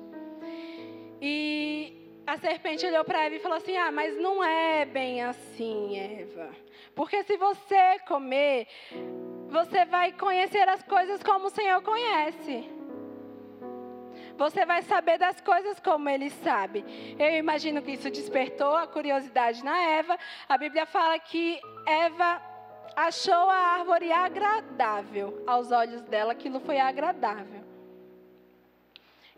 E 1.20 2.20
a 2.26 2.36
serpente 2.36 2.86
olhou 2.86 3.04
para 3.04 3.24
Eva 3.24 3.36
e 3.36 3.40
falou 3.40 3.58
assim: 3.58 3.76
Ah, 3.76 3.90
mas 3.90 4.16
não 4.16 4.44
é 4.44 4.84
bem 4.84 5.22
assim, 5.22 5.98
Eva. 5.98 6.50
Porque 6.94 7.22
se 7.24 7.36
você 7.36 7.98
comer, 8.06 8.66
você 9.48 9.84
vai 9.84 10.12
conhecer 10.12 10.68
as 10.68 10.82
coisas 10.82 11.22
como 11.22 11.46
o 11.46 11.50
Senhor 11.50 11.80
conhece. 11.82 12.73
Você 14.36 14.66
vai 14.66 14.82
saber 14.82 15.18
das 15.18 15.40
coisas 15.40 15.78
como 15.80 16.08
ele 16.08 16.30
sabe. 16.30 16.84
Eu 17.18 17.38
imagino 17.38 17.80
que 17.82 17.92
isso 17.92 18.10
despertou 18.10 18.74
a 18.74 18.86
curiosidade 18.86 19.64
na 19.64 19.78
Eva. 19.78 20.18
A 20.48 20.58
Bíblia 20.58 20.86
fala 20.86 21.18
que 21.18 21.60
Eva 21.86 22.42
achou 22.96 23.50
a 23.50 23.56
árvore 23.56 24.12
agradável 24.12 25.42
aos 25.46 25.70
olhos 25.70 26.02
dela, 26.02 26.32
aquilo 26.32 26.60
foi 26.60 26.78
agradável. 26.78 27.62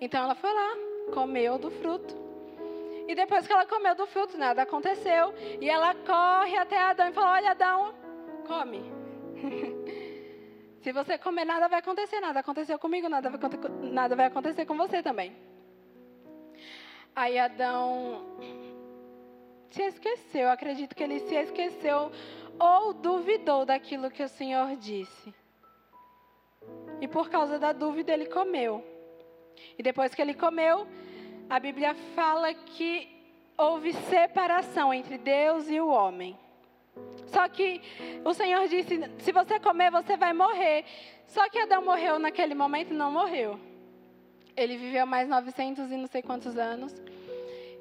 Então 0.00 0.24
ela 0.24 0.34
foi 0.34 0.52
lá, 0.52 0.76
comeu 1.14 1.58
do 1.58 1.70
fruto. 1.70 2.14
E 3.08 3.14
depois 3.14 3.46
que 3.46 3.52
ela 3.52 3.66
comeu 3.66 3.94
do 3.94 4.06
fruto, 4.06 4.36
nada 4.36 4.62
aconteceu. 4.62 5.32
E 5.60 5.70
ela 5.70 5.94
corre 5.94 6.56
até 6.56 6.78
Adão 6.78 7.08
e 7.08 7.12
fala: 7.12 7.32
Olha, 7.32 7.50
Adão, 7.52 7.94
come. 8.46 8.82
Se 10.86 10.92
você 10.92 11.18
comer, 11.18 11.44
nada 11.44 11.66
vai 11.66 11.80
acontecer. 11.80 12.20
Nada 12.20 12.38
aconteceu 12.38 12.78
comigo, 12.78 13.08
nada 13.08 13.28
vai, 13.28 13.40
nada 13.90 14.14
vai 14.14 14.26
acontecer 14.26 14.64
com 14.64 14.76
você 14.76 15.02
também. 15.02 15.36
Aí 17.12 17.36
Adão 17.40 18.38
se 19.68 19.82
esqueceu. 19.82 20.48
Acredito 20.48 20.94
que 20.94 21.02
ele 21.02 21.18
se 21.18 21.34
esqueceu 21.34 22.12
ou 22.56 22.92
duvidou 22.92 23.66
daquilo 23.66 24.12
que 24.12 24.22
o 24.22 24.28
Senhor 24.28 24.76
disse. 24.76 25.34
E 27.00 27.08
por 27.08 27.28
causa 27.30 27.58
da 27.58 27.72
dúvida, 27.72 28.12
ele 28.12 28.26
comeu. 28.26 28.84
E 29.76 29.82
depois 29.82 30.14
que 30.14 30.22
ele 30.22 30.34
comeu, 30.34 30.86
a 31.50 31.58
Bíblia 31.58 31.96
fala 32.14 32.54
que 32.54 33.08
houve 33.58 33.92
separação 33.92 34.94
entre 34.94 35.18
Deus 35.18 35.68
e 35.68 35.80
o 35.80 35.88
homem. 35.88 36.38
Só 37.26 37.48
que 37.48 37.80
o 38.24 38.32
Senhor 38.32 38.66
disse: 38.68 39.00
se 39.18 39.32
você 39.32 39.60
comer, 39.60 39.90
você 39.90 40.16
vai 40.16 40.32
morrer. 40.32 40.84
Só 41.26 41.48
que 41.48 41.58
Adão 41.58 41.84
morreu 41.84 42.18
naquele 42.18 42.54
momento? 42.54 42.94
Não 42.94 43.10
morreu. 43.10 43.58
Ele 44.56 44.76
viveu 44.76 45.06
mais 45.06 45.28
900 45.28 45.90
e 45.90 45.96
não 45.96 46.06
sei 46.06 46.22
quantos 46.22 46.56
anos. 46.56 46.94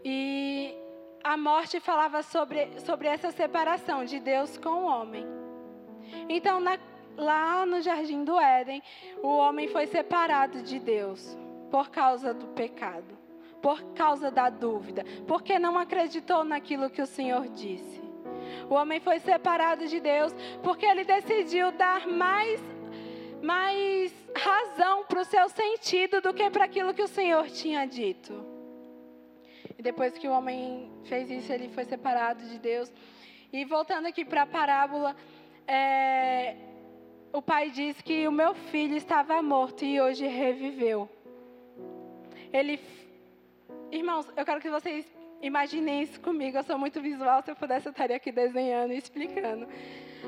E 0.04 0.75
a 1.23 1.38
morte 1.38 1.80
falava 1.80 2.21
sobre, 2.21 2.80
sobre 2.82 3.08
essa 3.08 3.32
separação 3.32 4.04
de 4.04 4.19
Deus 4.19 4.58
com 4.58 4.69
o 4.69 4.86
homem. 4.86 5.25
Então, 6.30 6.60
na, 6.60 6.78
lá 7.17 7.65
no 7.65 7.82
jardim 7.82 8.23
do 8.23 8.39
Éden, 8.39 8.84
o 9.23 9.30
homem 9.30 9.67
foi 9.67 9.88
separado 9.88 10.62
de 10.62 10.80
Deus 10.80 11.36
por 11.71 11.89
causa 11.89 12.34
do 12.34 12.47
pecado, 12.49 13.17
por 13.62 13.82
causa 13.93 14.30
da 14.30 14.49
dúvida, 14.49 15.04
porque 15.28 15.58
não 15.58 15.80
acreditou 15.80 16.43
naquilo 16.43 16.89
que 16.89 17.01
o 17.01 17.08
Senhor 17.08 17.47
disse. 17.47 18.04
O 18.69 18.73
homem 18.73 18.99
foi 18.99 19.19
separado 19.19 19.88
de 19.88 19.99
Deus 19.99 20.34
porque 20.63 20.86
ele 20.86 21.03
decidiu 21.03 21.71
dar 21.71 22.08
mais, 22.08 22.60
mais 23.41 24.13
razão 24.36 25.05
para 25.05 25.21
o 25.21 25.25
seu 25.25 25.47
sentido 25.49 26.21
do 26.21 26.34
que 26.34 26.49
para 26.49 26.65
aquilo 26.65 26.93
que 26.93 27.01
o 27.01 27.08
Senhor 27.08 27.47
tinha 27.47 27.86
dito. 27.86 28.34
E 29.77 29.81
depois 29.81 30.17
que 30.17 30.27
o 30.27 30.31
homem 30.31 30.91
fez 31.05 31.29
isso, 31.29 31.51
ele 31.51 31.69
foi 31.69 31.86
separado 31.86 32.43
de 32.47 32.60
Deus. 32.60 32.91
E 33.51 33.63
voltando 33.65 34.08
aqui 34.08 34.25
para 34.25 34.43
a 34.43 34.47
parábola, 34.47 35.15
é, 35.67 36.55
o 37.31 37.41
pai 37.41 37.69
diz 37.69 38.01
que 38.01 38.27
o 38.27 38.31
meu 38.31 38.53
filho 38.53 38.95
estava 38.95 39.41
morto 39.41 39.84
e 39.84 39.99
hoje 39.99 40.25
reviveu. 40.25 41.10
Ele, 42.51 42.79
irmãos, 43.91 44.25
eu 44.38 44.45
quero 44.45 44.62
que 44.62 44.69
vocês 44.69 45.05
imaginem 45.41 46.01
isso 46.01 46.19
comigo. 46.19 46.57
Eu 46.57 46.63
sou 46.63 46.77
muito 46.77 47.01
visual, 47.01 47.41
se 47.41 47.51
eu 47.51 47.55
pudesse 47.55 47.87
eu 47.87 47.91
estaria 47.91 48.15
aqui 48.15 48.31
desenhando 48.31 48.93
e 48.93 48.97
explicando. 48.97 49.67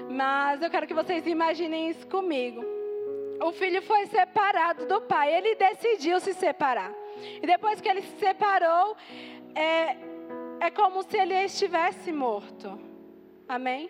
Mas 0.09 0.61
eu 0.61 0.69
quero 0.69 0.87
que 0.87 0.93
vocês 0.93 1.25
imaginem 1.25 1.89
isso 1.89 2.07
comigo. 2.07 2.63
O 3.41 3.51
filho 3.51 3.81
foi 3.81 4.07
separado 4.07 4.85
do 4.87 5.01
pai, 5.01 5.35
ele 5.35 5.55
decidiu 5.55 6.19
se 6.19 6.33
separar. 6.33 6.91
E 7.41 7.45
depois 7.45 7.79
que 7.79 7.87
ele 7.87 8.01
se 8.01 8.17
separou, 8.17 8.95
é, 9.55 9.95
é 10.59 10.71
como 10.71 11.03
se 11.03 11.17
ele 11.17 11.35
estivesse 11.43 12.11
morto. 12.11 12.79
Amém? 13.47 13.89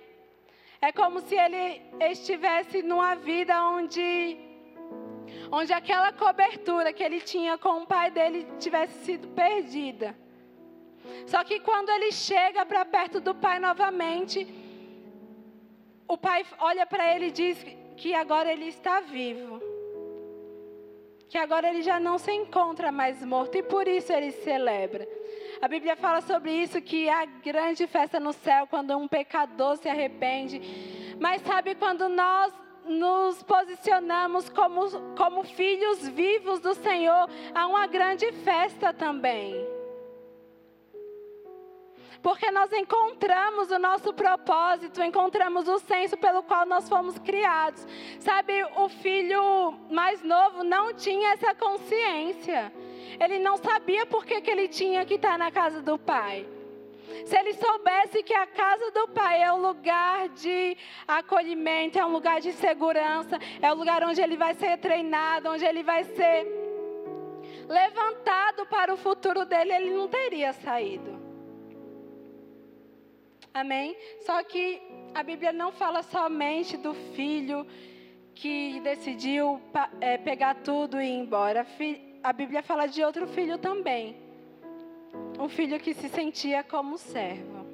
É 0.81 0.91
como 0.91 1.21
se 1.21 1.35
ele 1.35 1.81
estivesse 2.11 2.83
numa 2.83 3.15
vida 3.15 3.59
onde 3.63 4.37
onde 5.51 5.73
aquela 5.73 6.11
cobertura 6.11 6.91
que 6.93 7.03
ele 7.03 7.21
tinha 7.21 7.57
com 7.57 7.81
o 7.81 7.87
pai 7.87 8.11
dele 8.11 8.45
tivesse 8.59 9.05
sido 9.05 9.27
perdida. 9.29 10.15
Só 11.25 11.43
que 11.43 11.59
quando 11.59 11.89
ele 11.89 12.11
chega 12.11 12.65
para 12.65 12.85
perto 12.85 13.19
do 13.19 13.33
pai 13.35 13.59
novamente, 13.59 14.47
o 16.07 16.17
pai 16.17 16.45
olha 16.59 16.85
para 16.85 17.13
ele 17.15 17.27
e 17.27 17.31
diz 17.31 17.65
que 17.97 18.13
agora 18.13 18.51
ele 18.51 18.67
está 18.67 19.01
vivo. 19.01 19.61
Que 21.27 21.37
agora 21.37 21.67
ele 21.69 21.81
já 21.81 21.99
não 21.99 22.17
se 22.17 22.31
encontra 22.31 22.91
mais 22.91 23.23
morto 23.23 23.57
e 23.57 23.63
por 23.63 23.87
isso 23.87 24.13
ele 24.13 24.31
celebra. 24.31 25.07
A 25.61 25.67
Bíblia 25.67 25.95
fala 25.95 26.21
sobre 26.21 26.51
isso 26.51 26.81
que 26.81 27.09
há 27.09 27.25
grande 27.25 27.85
festa 27.87 28.19
no 28.19 28.31
céu 28.31 28.67
quando 28.67 28.95
um 28.95 29.07
pecador 29.07 29.75
se 29.77 29.89
arrepende. 29.89 30.61
Mas 31.19 31.41
sabe 31.41 31.75
quando 31.75 32.07
nós 32.07 32.53
nos 32.85 33.43
posicionamos 33.43 34.47
como, 34.49 34.89
como 35.15 35.43
filhos 35.43 36.07
vivos 36.07 36.61
do 36.61 36.73
Senhor, 36.75 37.29
há 37.53 37.67
uma 37.67 37.85
grande 37.87 38.31
festa 38.31 38.93
também. 38.93 39.76
Porque 42.21 42.49
nós 42.51 42.71
encontramos 42.73 43.71
o 43.71 43.79
nosso 43.79 44.13
propósito, 44.13 45.03
encontramos 45.03 45.67
o 45.67 45.79
senso 45.79 46.17
pelo 46.17 46.43
qual 46.43 46.65
nós 46.65 46.89
fomos 46.89 47.17
criados. 47.19 47.85
Sabe, 48.19 48.63
o 48.75 48.89
filho 48.89 49.73
mais 49.89 50.23
novo 50.23 50.63
não 50.63 50.93
tinha 50.93 51.33
essa 51.33 51.53
consciência. 51.53 52.71
Ele 53.19 53.39
não 53.39 53.57
sabia 53.57 54.05
por 54.05 54.25
que, 54.25 54.41
que 54.41 54.51
ele 54.51 54.67
tinha 54.67 55.05
que 55.05 55.15
estar 55.15 55.37
na 55.37 55.51
casa 55.51 55.81
do 55.81 55.97
pai. 55.97 56.45
Se 57.25 57.37
ele 57.37 57.53
soubesse 57.53 58.21
que 58.21 58.33
a 58.33 58.45
casa 58.45 58.91
do 58.91 59.07
Pai 59.09 59.41
é 59.41 59.51
um 59.51 59.61
lugar 59.61 60.29
de 60.29 60.77
acolhimento, 61.07 61.97
é 61.97 62.05
um 62.05 62.11
lugar 62.11 62.41
de 62.41 62.51
segurança, 62.53 63.39
é 63.61 63.71
um 63.71 63.75
lugar 63.75 64.03
onde 64.03 64.21
ele 64.21 64.35
vai 64.35 64.53
ser 64.53 64.77
treinado, 64.77 65.49
onde 65.49 65.65
ele 65.65 65.83
vai 65.83 66.03
ser 66.03 66.45
levantado 67.67 68.65
para 68.67 68.93
o 68.93 68.97
futuro 68.97 69.45
dele, 69.45 69.73
ele 69.73 69.89
não 69.91 70.07
teria 70.07 70.53
saído. 70.53 71.26
Amém? 73.59 73.95
Só 74.25 74.43
que 74.43 74.81
a 75.13 75.23
Bíblia 75.23 75.51
não 75.51 75.71
fala 75.71 76.03
somente 76.03 76.77
do 76.77 76.93
filho 77.15 77.65
que 78.35 78.79
decidiu 78.81 79.59
é, 79.99 80.17
pegar 80.17 80.55
tudo 80.55 81.01
e 81.01 81.05
ir 81.05 81.19
embora. 81.23 81.65
A 82.21 82.33
Bíblia 82.33 82.61
fala 82.61 82.87
de 82.87 83.03
outro 83.03 83.25
filho 83.27 83.57
também 83.57 84.27
um 85.39 85.47
filho 85.47 85.79
que 85.79 85.93
se 85.93 86.09
sentia 86.09 86.63
como 86.63 86.97
servo. 86.97 87.65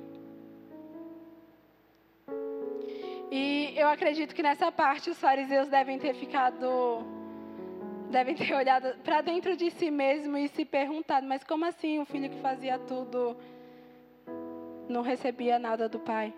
E 3.32 3.74
eu 3.76 3.88
acredito 3.88 4.36
que 4.36 4.44
nessa 4.44 4.72
parte 4.72 5.10
os 5.10 5.20
fariseus 5.20 5.68
devem 5.70 5.98
ter 5.98 6.14
ficado 6.14 7.04
devem 8.12 8.36
ter 8.36 8.54
olhado 8.54 8.96
para 9.04 9.22
dentro 9.22 9.56
de 9.58 9.72
si 9.72 9.90
mesmo 9.90 10.38
e 10.38 10.48
se 10.50 10.66
perguntado: 10.66 11.26
mas 11.26 11.44
como 11.44 11.66
assim 11.66 12.00
o 12.00 12.06
filho 12.06 12.30
que 12.30 12.40
fazia 12.42 12.78
tudo 12.78 13.36
não 14.94 15.02
recebia 15.02 15.60
nada 15.60 15.90
do 15.90 16.00
pai? 16.00 16.34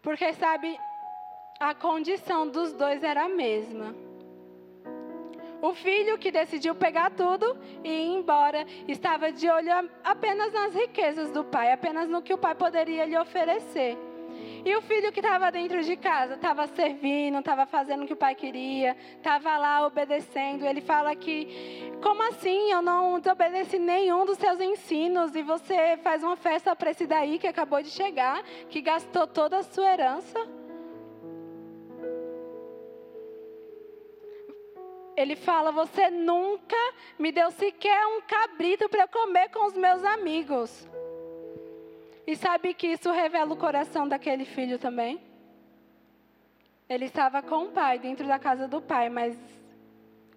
Porque, 0.00 0.32
sabe, 0.32 0.78
a 1.60 1.74
condição 1.74 2.48
dos 2.48 2.72
dois 2.72 3.02
era 3.02 3.24
a 3.24 3.28
mesma. 3.28 3.94
O 5.60 5.74
filho 5.74 6.16
que 6.16 6.30
decidiu 6.30 6.74
pegar 6.74 7.10
tudo 7.10 7.58
e 7.82 7.88
ir 7.88 8.16
embora 8.16 8.64
estava 8.86 9.32
de 9.32 9.50
olho 9.50 9.90
apenas 10.04 10.52
nas 10.52 10.72
riquezas 10.72 11.32
do 11.32 11.42
pai, 11.44 11.72
apenas 11.72 12.08
no 12.08 12.22
que 12.22 12.32
o 12.32 12.38
pai 12.38 12.54
poderia 12.54 13.04
lhe 13.04 13.18
oferecer. 13.18 13.98
E 14.68 14.76
o 14.76 14.82
filho 14.82 15.10
que 15.10 15.20
estava 15.20 15.50
dentro 15.50 15.82
de 15.82 15.96
casa 15.96 16.34
estava 16.34 16.66
servindo, 16.66 17.38
estava 17.38 17.64
fazendo 17.64 18.04
o 18.04 18.06
que 18.06 18.12
o 18.12 18.16
pai 18.16 18.34
queria, 18.34 18.94
estava 19.16 19.56
lá 19.56 19.86
obedecendo. 19.86 20.66
Ele 20.66 20.82
fala 20.82 21.16
que, 21.16 21.90
como 22.02 22.22
assim? 22.24 22.70
Eu 22.70 22.82
não 22.82 23.18
desobedeci 23.18 23.78
nenhum 23.78 24.26
dos 24.26 24.36
seus 24.36 24.60
ensinos 24.60 25.34
e 25.34 25.42
você 25.42 25.96
faz 26.02 26.22
uma 26.22 26.36
festa 26.36 26.76
para 26.76 26.90
esse 26.90 27.06
daí 27.06 27.38
que 27.38 27.46
acabou 27.46 27.82
de 27.82 27.88
chegar, 27.88 28.42
que 28.68 28.82
gastou 28.82 29.26
toda 29.26 29.56
a 29.56 29.62
sua 29.62 29.90
herança. 29.90 30.38
Ele 35.16 35.34
fala: 35.34 35.72
Você 35.72 36.10
nunca 36.10 36.76
me 37.18 37.32
deu 37.32 37.50
sequer 37.52 38.06
um 38.06 38.20
cabrito 38.20 38.86
para 38.90 39.08
comer 39.08 39.48
com 39.48 39.66
os 39.66 39.72
meus 39.72 40.04
amigos. 40.04 40.86
E 42.28 42.36
sabe 42.36 42.74
que 42.74 42.88
isso 42.88 43.10
revela 43.10 43.54
o 43.54 43.56
coração 43.56 44.06
daquele 44.06 44.44
filho 44.44 44.78
também? 44.78 45.18
Ele 46.86 47.06
estava 47.06 47.40
com 47.42 47.64
o 47.64 47.68
pai, 47.70 47.98
dentro 47.98 48.28
da 48.28 48.38
casa 48.38 48.68
do 48.68 48.82
pai, 48.82 49.08
mas 49.08 49.34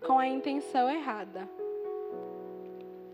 com 0.08 0.18
a 0.18 0.26
intenção 0.26 0.90
errada. 0.90 1.50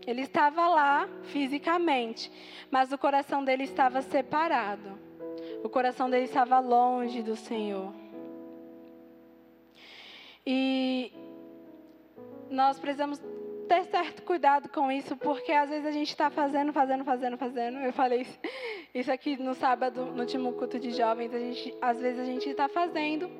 Ele 0.06 0.22
estava 0.22 0.68
lá 0.68 1.08
fisicamente, 1.24 2.30
mas 2.70 2.92
o 2.92 2.96
coração 2.96 3.42
dele 3.42 3.64
estava 3.64 4.00
separado. 4.00 4.96
O 5.64 5.68
coração 5.68 6.08
dele 6.08 6.26
estava 6.26 6.60
longe 6.60 7.20
do 7.20 7.34
Senhor. 7.34 7.92
E 10.46 11.12
nós 12.48 12.78
precisamos 12.78 13.20
ter 13.68 13.84
certo 13.84 14.22
cuidado 14.22 14.68
com 14.70 14.90
isso, 14.90 15.16
porque 15.16 15.52
às 15.52 15.68
vezes 15.68 15.86
a 15.86 15.90
gente 15.92 16.08
está 16.08 16.30
fazendo, 16.30 16.72
fazendo, 16.72 17.04
fazendo, 17.04 17.36
fazendo. 17.36 17.78
Eu 17.78 17.92
falei 17.92 18.26
isso 18.94 19.12
aqui 19.12 19.36
no 19.36 19.54
sábado, 19.54 20.06
no 20.06 20.20
último 20.20 20.52
culto 20.54 20.78
de 20.78 20.90
jovens. 20.90 21.32
A 21.34 21.38
gente, 21.38 21.74
às 21.80 22.00
vezes 22.00 22.18
a 22.20 22.24
gente 22.24 22.48
está 22.48 22.68
fazendo 22.68 23.30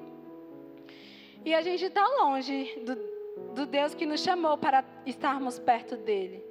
e 1.44 1.54
a 1.54 1.62
gente 1.62 1.84
está 1.86 2.06
longe 2.06 2.78
do, 2.84 3.54
do 3.54 3.66
Deus 3.66 3.94
que 3.94 4.04
nos 4.04 4.20
chamou 4.20 4.58
para 4.58 4.84
estarmos 5.06 5.58
perto 5.58 5.96
dele. 5.96 6.44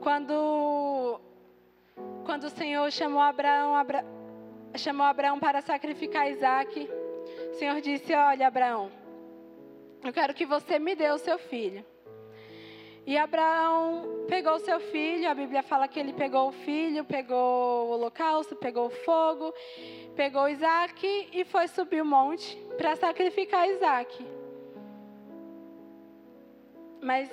Quando, 0.00 1.20
quando 2.24 2.44
o 2.44 2.50
Senhor 2.50 2.90
chamou 2.92 3.20
Abraão, 3.20 3.74
Abra, 3.74 4.04
chamou 4.76 5.04
Abraão 5.04 5.40
para 5.40 5.60
sacrificar 5.60 6.30
Isaac, 6.30 6.88
o 7.50 7.54
Senhor 7.54 7.80
disse: 7.80 8.14
Olha, 8.14 8.46
Abraão 8.46 9.07
eu 10.04 10.12
quero 10.12 10.34
que 10.34 10.46
você 10.46 10.78
me 10.78 10.94
dê 10.94 11.10
o 11.10 11.18
seu 11.18 11.38
filho. 11.38 11.84
E 13.06 13.16
Abraão 13.16 14.26
pegou 14.28 14.52
o 14.52 14.58
seu 14.58 14.78
filho, 14.78 15.30
a 15.30 15.34
Bíblia 15.34 15.62
fala 15.62 15.88
que 15.88 15.98
ele 15.98 16.12
pegou 16.12 16.48
o 16.48 16.52
filho, 16.52 17.04
pegou 17.04 17.86
o 17.86 17.90
holocausto, 17.92 18.54
pegou 18.54 18.88
o 18.88 18.90
fogo, 18.90 19.54
pegou 20.14 20.46
Isaac 20.48 21.28
e 21.32 21.42
foi 21.44 21.68
subir 21.68 22.02
o 22.02 22.04
monte 22.04 22.54
para 22.76 22.94
sacrificar 22.96 23.66
Isaac. 23.66 24.26
Mas 27.00 27.30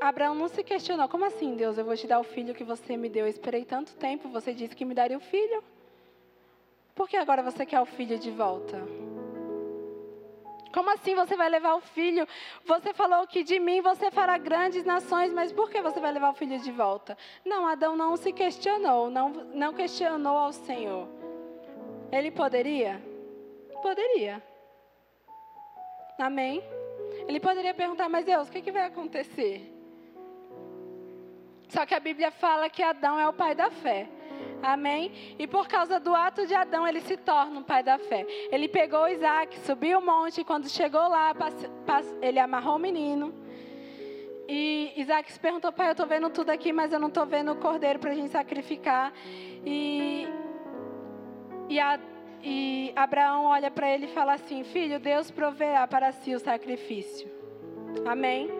Abraão 0.00 0.34
não 0.34 0.48
se 0.48 0.62
questionou: 0.62 1.08
como 1.08 1.24
assim, 1.24 1.54
Deus, 1.54 1.78
eu 1.78 1.84
vou 1.84 1.96
te 1.96 2.06
dar 2.06 2.20
o 2.20 2.24
filho 2.24 2.54
que 2.54 2.64
você 2.64 2.94
me 2.96 3.08
deu? 3.08 3.24
Eu 3.24 3.30
esperei 3.30 3.64
tanto 3.64 3.96
tempo, 3.96 4.28
você 4.28 4.52
disse 4.52 4.76
que 4.76 4.84
me 4.84 4.94
daria 4.94 5.16
o 5.16 5.20
filho. 5.20 5.64
Por 6.94 7.08
que 7.08 7.16
agora 7.16 7.42
você 7.42 7.64
quer 7.64 7.80
o 7.80 7.86
filho 7.86 8.18
de 8.18 8.30
volta? 8.30 8.78
Como 10.72 10.90
assim 10.90 11.14
você 11.14 11.36
vai 11.36 11.48
levar 11.48 11.74
o 11.74 11.80
filho? 11.80 12.26
Você 12.64 12.94
falou 12.94 13.26
que 13.26 13.42
de 13.42 13.58
mim 13.58 13.80
você 13.80 14.10
fará 14.10 14.38
grandes 14.38 14.84
nações, 14.84 15.32
mas 15.32 15.52
por 15.52 15.68
que 15.68 15.82
você 15.82 15.98
vai 15.98 16.12
levar 16.12 16.30
o 16.30 16.34
filho 16.34 16.58
de 16.58 16.70
volta? 16.70 17.18
Não, 17.44 17.66
Adão 17.66 17.96
não 17.96 18.16
se 18.16 18.32
questionou, 18.32 19.10
não, 19.10 19.30
não 19.30 19.72
questionou 19.72 20.36
ao 20.36 20.52
Senhor. 20.52 21.08
Ele 22.12 22.30
poderia? 22.30 23.02
Poderia. 23.82 24.42
Amém? 26.18 26.62
Ele 27.26 27.40
poderia 27.40 27.74
perguntar, 27.74 28.08
mas 28.08 28.24
Deus, 28.24 28.48
o 28.48 28.52
que, 28.52 28.62
que 28.62 28.72
vai 28.72 28.84
acontecer? 28.84 29.74
Só 31.68 31.86
que 31.86 31.94
a 31.94 32.00
Bíblia 32.00 32.30
fala 32.30 32.68
que 32.68 32.82
Adão 32.82 33.18
é 33.18 33.28
o 33.28 33.32
pai 33.32 33.54
da 33.54 33.70
fé. 33.70 34.08
Amém? 34.62 35.36
E 35.38 35.46
por 35.46 35.66
causa 35.66 35.98
do 35.98 36.14
ato 36.14 36.46
de 36.46 36.54
Adão, 36.54 36.86
ele 36.86 37.00
se 37.00 37.16
torna 37.16 37.60
um 37.60 37.62
pai 37.62 37.82
da 37.82 37.98
fé. 37.98 38.26
Ele 38.50 38.68
pegou 38.68 39.08
Isaac, 39.08 39.58
subiu 39.60 39.98
o 39.98 40.02
monte, 40.02 40.42
e 40.42 40.44
quando 40.44 40.68
chegou 40.68 41.08
lá, 41.08 41.34
ele 42.20 42.38
amarrou 42.38 42.76
o 42.76 42.78
menino. 42.78 43.34
E 44.48 44.92
Isaac 44.96 45.32
se 45.32 45.38
perguntou, 45.38 45.72
pai, 45.72 45.88
eu 45.88 45.92
estou 45.92 46.06
vendo 46.06 46.28
tudo 46.28 46.50
aqui, 46.50 46.72
mas 46.72 46.92
eu 46.92 46.98
não 46.98 47.08
estou 47.08 47.24
vendo 47.24 47.52
o 47.52 47.56
cordeiro 47.56 47.98
para 47.98 48.10
a 48.10 48.14
gente 48.14 48.30
sacrificar. 48.30 49.12
E, 49.64 50.26
e, 51.68 51.78
a, 51.78 52.00
e 52.42 52.92
Abraão 52.96 53.44
olha 53.44 53.70
para 53.70 53.88
ele 53.88 54.06
e 54.06 54.08
fala 54.08 54.34
assim, 54.34 54.64
filho, 54.64 54.98
Deus 54.98 55.30
proverá 55.30 55.86
para 55.86 56.10
si 56.12 56.34
o 56.34 56.40
sacrifício. 56.40 57.30
Amém? 58.04 58.50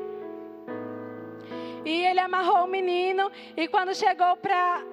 E 1.84 2.04
ele 2.04 2.20
amarrou 2.20 2.64
o 2.64 2.68
menino, 2.68 3.30
e 3.56 3.66
quando 3.66 3.94
chegou 3.94 4.36
para 4.36 4.84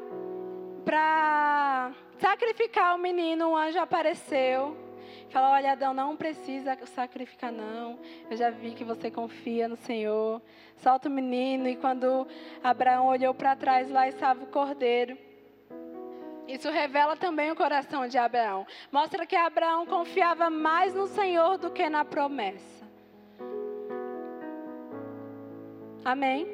para 0.88 1.92
sacrificar 2.18 2.96
o 2.96 2.98
menino, 2.98 3.50
um 3.50 3.58
anjo 3.58 3.78
apareceu. 3.78 4.78
Falou: 5.30 5.50
Olha, 5.50 5.74
Adão, 5.74 5.94
não 5.94 6.16
precisa 6.16 6.78
sacrificar, 6.86 7.52
não. 7.52 8.00
Eu 8.32 8.38
já 8.38 8.50
vi 8.50 8.72
que 8.72 8.86
você 8.86 9.12
confia 9.12 9.68
no 9.68 9.76
Senhor. 9.76 10.42
Solta 10.78 11.10
o 11.10 11.12
menino. 11.12 11.68
E 11.68 11.76
quando 11.76 12.26
Abraão 12.64 13.08
olhou 13.08 13.34
para 13.34 13.54
trás, 13.54 13.92
lá 13.92 14.08
estava 14.08 14.46
o 14.46 14.48
cordeiro. 14.48 15.18
Isso 16.48 16.70
revela 16.70 17.18
também 17.18 17.52
o 17.52 17.56
coração 17.58 18.08
de 18.08 18.18
Abraão. 18.18 18.66
Mostra 18.90 19.26
que 19.26 19.36
Abraão 19.36 19.86
confiava 19.86 20.50
mais 20.50 20.94
no 20.94 21.08
Senhor 21.08 21.58
do 21.58 21.70
que 21.70 21.90
na 21.90 22.06
promessa. 22.06 22.77
Amém? 26.04 26.48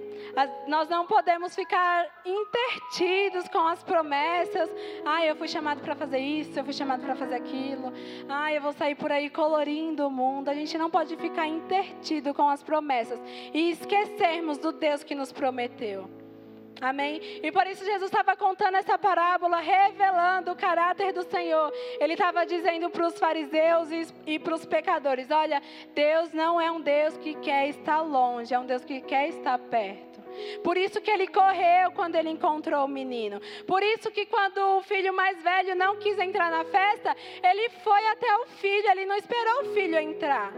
Nós 0.68 0.90
não 0.90 1.06
podemos 1.06 1.54
ficar 1.54 2.08
intertidos 2.26 3.48
com 3.50 3.68
as 3.68 3.84
promessas. 3.84 4.70
Ah, 5.06 5.26
eu 5.26 5.36
fui 5.36 5.48
chamado 5.48 5.82
para 5.82 5.96
fazer 5.96 6.20
isso, 6.20 6.58
eu 6.58 6.64
fui 6.64 6.74
chamado 6.74 7.04
para 7.04 7.16
fazer 7.16 7.36
aquilo. 7.36 7.92
Ah, 8.28 8.52
eu 8.52 8.62
vou 8.62 8.74
sair 8.74 8.96
por 8.96 9.12
aí 9.12 9.30
colorindo 9.30 10.08
o 10.08 10.12
mundo. 10.12 10.50
A 10.50 10.54
gente 10.54 10.78
não 10.78 10.90
pode 10.90 11.16
ficar 11.18 11.48
intertido 11.48 12.34
com 12.34 12.50
as 12.50 12.64
promessas 12.64 13.20
e 13.54 13.72
esquecermos 13.72 14.58
do 14.58 14.72
Deus 14.72 15.04
que 15.04 15.14
nos 15.14 15.32
prometeu. 15.32 16.23
Amém? 16.84 17.22
E 17.42 17.50
por 17.50 17.66
isso 17.66 17.86
Jesus 17.86 18.12
estava 18.12 18.36
contando 18.36 18.76
essa 18.76 18.98
parábola, 18.98 19.62
revelando 19.62 20.52
o 20.52 20.56
caráter 20.56 21.14
do 21.14 21.24
Senhor. 21.24 21.72
Ele 21.98 22.12
estava 22.12 22.46
dizendo 22.46 22.90
para 22.90 23.08
os 23.08 23.18
fariseus 23.18 23.90
e, 23.90 24.34
e 24.34 24.38
para 24.38 24.54
os 24.54 24.66
pecadores: 24.66 25.32
Olha, 25.32 25.62
Deus 25.96 26.34
não 26.34 26.60
é 26.60 26.70
um 26.70 26.82
Deus 26.82 27.16
que 27.16 27.36
quer 27.36 27.70
estar 27.70 28.02
longe, 28.02 28.54
é 28.54 28.60
um 28.60 28.66
Deus 28.66 28.84
que 28.84 29.00
quer 29.00 29.30
estar 29.30 29.58
perto. 29.58 30.22
Por 30.62 30.76
isso 30.76 31.00
que 31.00 31.10
ele 31.10 31.28
correu 31.28 31.92
quando 31.92 32.16
ele 32.16 32.30
encontrou 32.30 32.84
o 32.84 32.88
menino. 32.88 33.40
Por 33.66 33.82
isso 33.82 34.12
que 34.12 34.26
quando 34.26 34.58
o 34.78 34.82
filho 34.82 35.14
mais 35.14 35.42
velho 35.42 35.76
não 35.76 35.96
quis 35.96 36.20
entrar 36.20 36.52
na 36.52 36.66
festa, 36.66 37.16
ele 37.42 37.70
foi 37.82 38.08
até 38.10 38.36
o 38.40 38.48
filho, 38.48 38.92
ele 38.92 39.06
não 39.06 39.16
esperou 39.16 39.62
o 39.62 39.74
filho 39.74 39.98
entrar. 39.98 40.52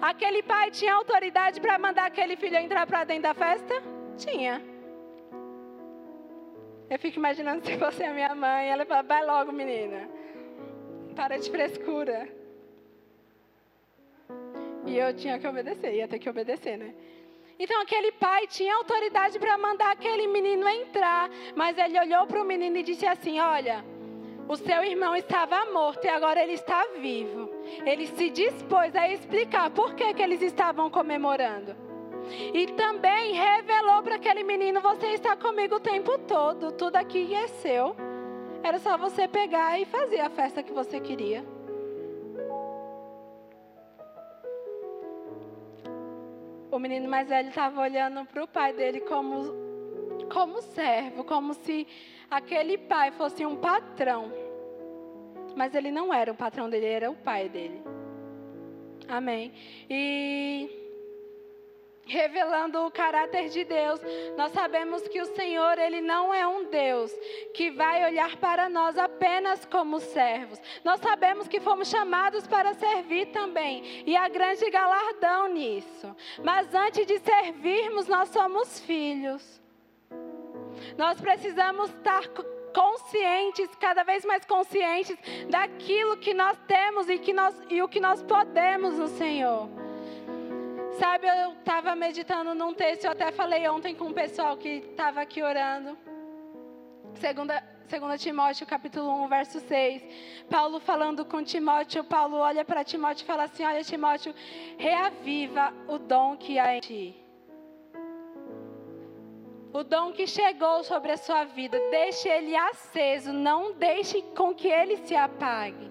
Aquele 0.00 0.42
pai 0.42 0.70
tinha 0.70 0.94
autoridade 0.94 1.60
para 1.60 1.78
mandar 1.78 2.06
aquele 2.06 2.34
filho 2.34 2.56
entrar 2.56 2.86
para 2.86 3.04
dentro 3.04 3.24
da 3.24 3.34
festa? 3.34 3.74
Tinha. 4.16 4.75
Eu 6.88 6.98
fico 6.98 7.18
imaginando 7.18 7.64
se 7.66 7.76
fosse 7.78 8.02
a 8.04 8.12
minha 8.12 8.34
mãe, 8.34 8.68
ela 8.68 8.84
fala, 8.84 9.02
vai 9.02 9.24
logo, 9.24 9.52
menina. 9.52 10.08
Para 11.14 11.36
de 11.36 11.50
frescura. 11.50 12.28
E 14.86 14.96
eu 14.96 15.14
tinha 15.14 15.38
que 15.38 15.46
obedecer, 15.46 15.94
ia 15.94 16.06
ter 16.06 16.18
que 16.18 16.28
obedecer, 16.28 16.76
né? 16.78 16.94
Então 17.58 17.80
aquele 17.80 18.12
pai 18.12 18.46
tinha 18.46 18.74
autoridade 18.76 19.38
para 19.38 19.56
mandar 19.56 19.92
aquele 19.92 20.26
menino 20.26 20.68
entrar, 20.68 21.30
mas 21.56 21.76
ele 21.78 21.98
olhou 21.98 22.26
para 22.26 22.40
o 22.40 22.44
menino 22.44 22.76
e 22.76 22.82
disse 22.82 23.06
assim: 23.06 23.40
Olha, 23.40 23.82
o 24.46 24.56
seu 24.56 24.84
irmão 24.84 25.16
estava 25.16 25.64
morto 25.72 26.04
e 26.04 26.08
agora 26.08 26.42
ele 26.42 26.52
está 26.52 26.86
vivo. 27.00 27.50
Ele 27.84 28.06
se 28.06 28.30
dispôs 28.30 28.94
a 28.94 29.10
explicar 29.10 29.70
por 29.70 29.94
que, 29.94 30.14
que 30.14 30.22
eles 30.22 30.42
estavam 30.42 30.90
comemorando. 30.90 31.85
E 32.52 32.66
também 32.72 33.32
revelou 33.32 34.02
para 34.02 34.16
aquele 34.16 34.42
menino: 34.42 34.80
Você 34.80 35.08
está 35.08 35.36
comigo 35.36 35.76
o 35.76 35.80
tempo 35.80 36.18
todo, 36.18 36.72
tudo 36.72 36.96
aqui 36.96 37.34
é 37.34 37.46
seu. 37.48 37.96
Era 38.62 38.78
só 38.78 38.96
você 38.96 39.28
pegar 39.28 39.78
e 39.80 39.84
fazer 39.84 40.20
a 40.20 40.30
festa 40.30 40.62
que 40.62 40.72
você 40.72 40.98
queria. 41.00 41.44
o 46.76 46.78
menino 46.78 47.08
mais 47.08 47.28
velho 47.28 47.48
estava 47.48 47.80
olhando 47.80 48.24
para 48.26 48.44
o 48.44 48.46
pai 48.46 48.72
dele 48.72 49.00
como, 49.00 49.54
como 50.30 50.60
servo, 50.60 51.24
como 51.24 51.54
se 51.54 51.86
aquele 52.30 52.76
pai 52.76 53.10
fosse 53.12 53.44
um 53.46 53.56
patrão. 53.56 54.30
Mas 55.56 55.74
ele 55.74 55.90
não 55.90 56.12
era 56.12 56.30
o 56.30 56.34
patrão 56.34 56.68
dele, 56.68 56.86
era 56.86 57.10
o 57.10 57.14
pai 57.14 57.48
dele. 57.48 57.82
Amém. 59.08 59.52
E 59.88 60.85
revelando 62.06 62.86
o 62.86 62.90
caráter 62.90 63.48
de 63.48 63.64
Deus, 63.64 64.00
nós 64.36 64.52
sabemos 64.52 65.06
que 65.08 65.20
o 65.20 65.26
Senhor, 65.34 65.78
ele 65.78 66.00
não 66.00 66.32
é 66.32 66.46
um 66.46 66.64
Deus 66.64 67.12
que 67.52 67.70
vai 67.70 68.04
olhar 68.04 68.36
para 68.36 68.68
nós 68.68 68.96
apenas 68.96 69.64
como 69.64 69.98
servos. 69.98 70.60
Nós 70.84 71.00
sabemos 71.00 71.48
que 71.48 71.60
fomos 71.60 71.88
chamados 71.88 72.46
para 72.46 72.74
servir 72.74 73.26
também, 73.26 74.04
e 74.06 74.16
há 74.16 74.28
grande 74.28 74.70
galardão 74.70 75.48
nisso. 75.48 76.14
Mas 76.42 76.72
antes 76.74 77.04
de 77.06 77.18
servirmos, 77.18 78.06
nós 78.06 78.28
somos 78.28 78.80
filhos. 78.80 79.60
Nós 80.96 81.20
precisamos 81.20 81.90
estar 81.90 82.22
conscientes, 82.72 83.74
cada 83.80 84.04
vez 84.04 84.24
mais 84.24 84.44
conscientes 84.44 85.16
daquilo 85.48 86.18
que 86.18 86.34
nós 86.34 86.58
temos 86.68 87.08
e, 87.08 87.18
que 87.18 87.32
nós, 87.32 87.58
e 87.70 87.82
o 87.82 87.88
que 87.88 87.98
nós 87.98 88.22
podemos 88.22 88.98
no 88.98 89.08
Senhor. 89.08 89.85
Sabe, 90.98 91.26
eu 91.26 91.52
estava 91.52 91.94
meditando 91.94 92.54
num 92.54 92.72
texto, 92.72 93.04
eu 93.04 93.10
até 93.10 93.30
falei 93.30 93.68
ontem 93.68 93.94
com 93.94 94.06
o 94.06 94.14
pessoal 94.14 94.56
que 94.56 94.68
estava 94.90 95.20
aqui 95.20 95.42
orando. 95.42 95.96
Segunda, 97.16 97.62
segunda 97.86 98.16
Timóteo, 98.16 98.66
capítulo 98.66 99.10
1, 99.24 99.28
verso 99.28 99.60
6. 99.60 100.02
Paulo 100.48 100.80
falando 100.80 101.22
com 101.24 101.44
Timóteo, 101.44 102.02
Paulo 102.02 102.36
olha 102.36 102.64
para 102.64 102.82
Timóteo 102.82 103.24
e 103.24 103.26
fala 103.26 103.44
assim: 103.44 103.62
Olha, 103.62 103.84
Timóteo, 103.84 104.34
reaviva 104.78 105.70
o 105.86 105.98
dom 105.98 106.34
que 106.34 106.58
há 106.58 106.74
em 106.74 106.80
ti. 106.80 107.14
O 109.74 109.84
dom 109.84 110.12
que 110.12 110.26
chegou 110.26 110.82
sobre 110.82 111.12
a 111.12 111.18
sua 111.18 111.44
vida, 111.44 111.78
deixe 111.90 112.26
ele 112.26 112.56
aceso, 112.56 113.34
não 113.34 113.74
deixe 113.74 114.22
com 114.34 114.54
que 114.54 114.68
ele 114.68 114.96
se 115.04 115.14
apague. 115.14 115.85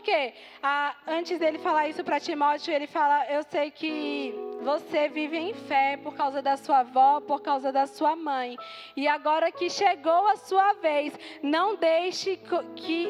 Porque 0.00 0.32
ah, 0.62 0.96
antes 1.06 1.38
dele 1.38 1.58
falar 1.58 1.86
isso 1.86 2.02
para 2.02 2.18
Timóteo, 2.18 2.72
ele 2.72 2.86
fala: 2.86 3.30
Eu 3.30 3.42
sei 3.42 3.70
que 3.70 4.34
você 4.62 5.10
vive 5.10 5.36
em 5.36 5.52
fé 5.52 5.98
por 5.98 6.14
causa 6.14 6.40
da 6.40 6.56
sua 6.56 6.78
avó, 6.78 7.20
por 7.20 7.42
causa 7.42 7.70
da 7.70 7.86
sua 7.86 8.16
mãe. 8.16 8.56
E 8.96 9.06
agora 9.06 9.52
que 9.52 9.68
chegou 9.68 10.26
a 10.26 10.36
sua 10.36 10.72
vez, 10.74 11.12
não 11.42 11.76
deixe 11.76 12.40
que 12.74 13.08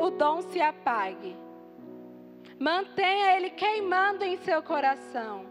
o 0.00 0.10
dom 0.10 0.42
se 0.42 0.60
apague. 0.60 1.36
Mantenha 2.58 3.36
ele 3.36 3.50
queimando 3.50 4.24
em 4.24 4.36
seu 4.38 4.60
coração. 4.60 5.46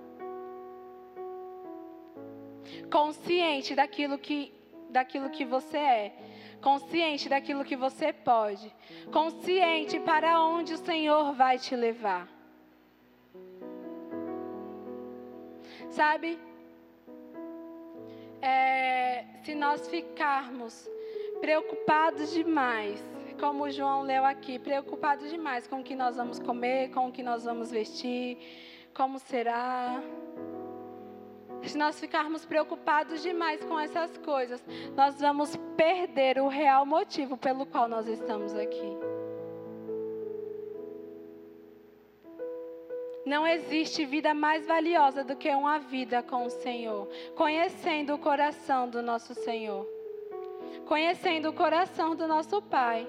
Consciente 2.91 3.73
daquilo 3.73 4.17
que, 4.17 4.53
daquilo 4.89 5.29
que 5.29 5.45
você 5.45 5.77
é 5.77 6.32
consciente 6.63 7.27
daquilo 7.27 7.65
que 7.65 7.75
você 7.75 8.13
pode, 8.13 8.73
consciente 9.11 9.99
para 9.99 10.41
onde 10.41 10.73
o 10.73 10.77
Senhor 10.77 11.33
vai 11.33 11.59
te 11.59 11.75
levar. 11.75 12.27
Sabe, 15.89 16.39
é, 18.41 19.25
se 19.43 19.53
nós 19.53 19.87
ficarmos 19.89 20.89
preocupados 21.41 22.31
demais, 22.31 23.03
como 23.39 23.65
o 23.65 23.69
João 23.69 24.01
leu 24.03 24.23
aqui, 24.23 24.57
preocupados 24.57 25.29
demais 25.29 25.67
com 25.67 25.81
o 25.81 25.83
que 25.83 25.95
nós 25.95 26.15
vamos 26.15 26.39
comer, 26.39 26.91
com 26.91 27.09
o 27.09 27.11
que 27.11 27.21
nós 27.21 27.43
vamos 27.43 27.69
vestir, 27.69 28.37
como 28.93 29.19
será 29.19 30.01
se 31.69 31.77
nós 31.77 31.99
ficarmos 31.99 32.45
preocupados 32.45 33.21
demais 33.21 33.63
com 33.63 33.79
essas 33.79 34.17
coisas, 34.17 34.63
nós 34.95 35.19
vamos 35.19 35.55
perder 35.75 36.39
o 36.39 36.47
real 36.47 36.85
motivo 36.85 37.37
pelo 37.37 37.65
qual 37.65 37.87
nós 37.87 38.07
estamos 38.07 38.53
aqui. 38.53 38.97
Não 43.25 43.47
existe 43.47 44.03
vida 44.05 44.33
mais 44.33 44.67
valiosa 44.67 45.23
do 45.23 45.35
que 45.35 45.49
uma 45.49 45.79
vida 45.79 46.21
com 46.21 46.45
o 46.45 46.49
Senhor, 46.49 47.07
conhecendo 47.35 48.13
o 48.13 48.19
coração 48.19 48.89
do 48.89 49.01
nosso 49.01 49.33
Senhor, 49.33 49.87
conhecendo 50.85 51.49
o 51.49 51.53
coração 51.53 52.15
do 52.15 52.27
nosso 52.27 52.61
Pai. 52.61 53.07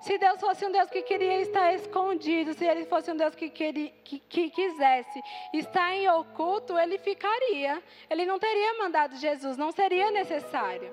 Se 0.00 0.16
Deus 0.16 0.40
fosse 0.40 0.64
um 0.64 0.70
Deus 0.70 0.88
que 0.88 1.02
queria 1.02 1.40
estar 1.40 1.74
escondido, 1.74 2.54
se 2.54 2.64
Ele 2.64 2.84
fosse 2.84 3.10
um 3.10 3.16
Deus 3.16 3.34
que, 3.34 3.50
queria, 3.50 3.90
que, 4.04 4.20
que, 4.20 4.48
quisesse 4.48 5.20
estar 5.52 5.92
em 5.92 6.08
oculto, 6.08 6.78
Ele 6.78 6.98
ficaria. 6.98 7.82
Ele 8.08 8.24
não 8.24 8.38
teria 8.38 8.78
mandado 8.78 9.16
Jesus, 9.16 9.56
não 9.56 9.72
seria 9.72 10.10
necessário. 10.10 10.92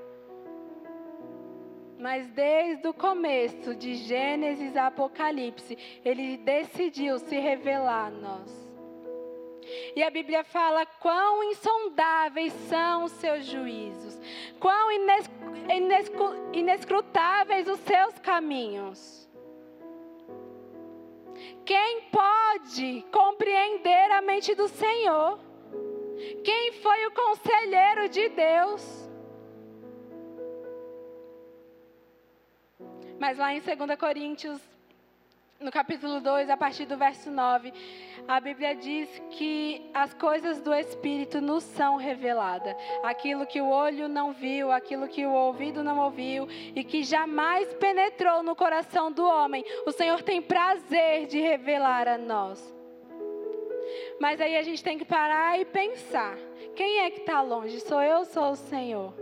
Mas 2.00 2.28
desde 2.30 2.88
o 2.88 2.94
começo, 2.94 3.76
de 3.76 3.96
Gênesis 3.96 4.76
a 4.76 4.88
Apocalipse, 4.88 5.78
Ele 6.04 6.38
decidiu 6.38 7.20
se 7.20 7.40
revelar 7.40 8.08
a 8.08 8.10
nós. 8.10 8.66
E 9.96 10.04
a 10.04 10.10
Bíblia 10.10 10.44
fala 10.44 10.86
quão 10.86 11.44
insondáveis 11.44 12.54
são 12.70 13.06
os 13.06 13.12
seus 13.14 13.46
juízos, 13.46 14.20
quão 14.60 14.92
inescrutáveis 14.92 15.45
os 17.68 17.80
seus 17.82 18.18
caminhos. 18.20 19.30
Quem 21.66 22.02
pode 22.04 23.06
compreender 23.12 24.12
a 24.12 24.22
mente 24.22 24.56
do 24.56 24.68
Senhor? 24.68 25.40
Quem 26.44 26.72
foi 26.74 27.06
o 27.08 27.12
conselheiro 27.12 28.08
de 28.08 28.30
Deus? 28.30 29.10
Mas 33.20 33.38
lá 33.38 33.54
em 33.54 33.60
2 33.60 34.00
Coríntios 34.00 34.62
no 35.66 35.72
capítulo 35.72 36.22
2, 36.22 36.48
a 36.52 36.56
partir 36.56 36.86
do 36.86 36.96
verso 36.96 37.32
9, 37.32 37.74
a 38.28 38.40
Bíblia 38.40 38.76
diz 38.76 39.10
que 39.32 39.90
as 39.96 40.14
coisas 40.14 40.62
do 40.62 40.72
Espírito 40.72 41.42
nos 41.42 41.64
são 41.64 41.96
reveladas. 41.96 42.76
Aquilo 43.04 43.48
que 43.48 43.60
o 43.60 43.68
olho 43.68 44.08
não 44.08 44.32
viu, 44.32 44.72
aquilo 44.72 45.08
que 45.08 45.26
o 45.26 45.32
ouvido 45.32 45.84
não 45.84 45.98
ouviu 45.98 46.48
e 46.76 46.84
que 46.84 47.04
jamais 47.04 47.74
penetrou 47.74 48.44
no 48.44 48.56
coração 48.56 49.12
do 49.12 49.26
homem, 49.26 49.66
o 49.88 49.92
Senhor 49.92 50.22
tem 50.22 50.40
prazer 50.40 51.26
de 51.26 51.42
revelar 51.42 52.08
a 52.08 52.18
nós. 52.18 52.74
Mas 54.20 54.40
aí 54.40 54.56
a 54.58 54.62
gente 54.62 54.84
tem 54.84 55.00
que 55.00 55.06
parar 55.06 55.60
e 55.60 55.66
pensar: 55.66 56.38
quem 56.76 57.00
é 57.00 57.10
que 57.10 57.22
está 57.22 57.42
longe? 57.42 57.80
Sou 57.80 58.04
eu 58.04 58.20
ou 58.20 58.26
sou 58.26 58.52
o 58.52 58.56
Senhor? 58.56 59.14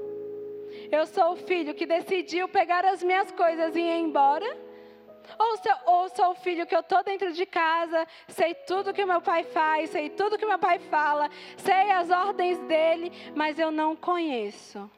Eu 0.91 1.05
sou 1.05 1.31
o 1.31 1.35
filho 1.37 1.73
que 1.73 1.85
decidiu 1.85 2.49
pegar 2.49 2.83
as 2.83 3.01
minhas 3.01 3.31
coisas 3.31 3.73
e 3.77 3.79
ir 3.79 3.99
embora? 3.99 4.62
Ou 5.37 5.57
sou, 5.57 5.73
ou 5.85 6.09
sou 6.09 6.31
o 6.31 6.35
filho 6.35 6.65
que 6.65 6.75
eu 6.75 6.81
estou 6.81 7.03
dentro 7.03 7.31
de 7.31 7.45
casa, 7.45 8.07
sei 8.27 8.53
tudo 8.53 8.93
que 8.93 9.05
meu 9.05 9.21
pai 9.21 9.43
faz, 9.43 9.89
sei 9.89 10.09
tudo 10.09 10.37
que 10.37 10.45
meu 10.45 10.59
pai 10.59 10.79
fala, 10.79 11.29
sei 11.57 11.91
as 11.91 12.09
ordens 12.09 12.59
dele, 12.59 13.11
mas 13.35 13.57
eu 13.57 13.71
não 13.71 13.95
conheço. 13.95 14.89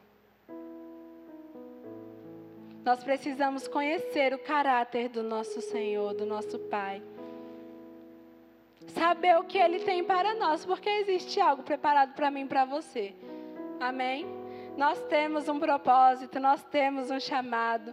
Nós 2.86 3.02
precisamos 3.02 3.66
conhecer 3.66 4.32
o 4.32 4.38
caráter 4.38 5.08
do 5.08 5.20
nosso 5.20 5.60
Senhor, 5.60 6.14
do 6.14 6.24
nosso 6.24 6.56
Pai. 6.56 7.02
Saber 8.94 9.36
o 9.36 9.42
que 9.42 9.58
Ele 9.58 9.80
tem 9.80 10.04
para 10.04 10.36
nós, 10.36 10.64
porque 10.64 10.88
existe 10.88 11.40
algo 11.40 11.64
preparado 11.64 12.14
para 12.14 12.30
mim 12.30 12.42
e 12.42 12.46
para 12.46 12.64
você. 12.64 13.12
Amém? 13.80 14.24
Nós 14.76 15.02
temos 15.06 15.48
um 15.48 15.58
propósito, 15.58 16.38
nós 16.38 16.62
temos 16.62 17.10
um 17.10 17.18
chamado. 17.18 17.92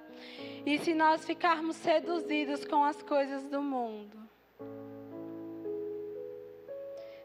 E 0.65 0.78
se 0.80 0.93
nós 0.93 1.26
ficarmos 1.26 1.76
seduzidos 1.76 2.63
com 2.65 2.84
as 2.84 3.02
coisas 3.02 3.43
do 3.45 3.62
mundo, 3.62 4.17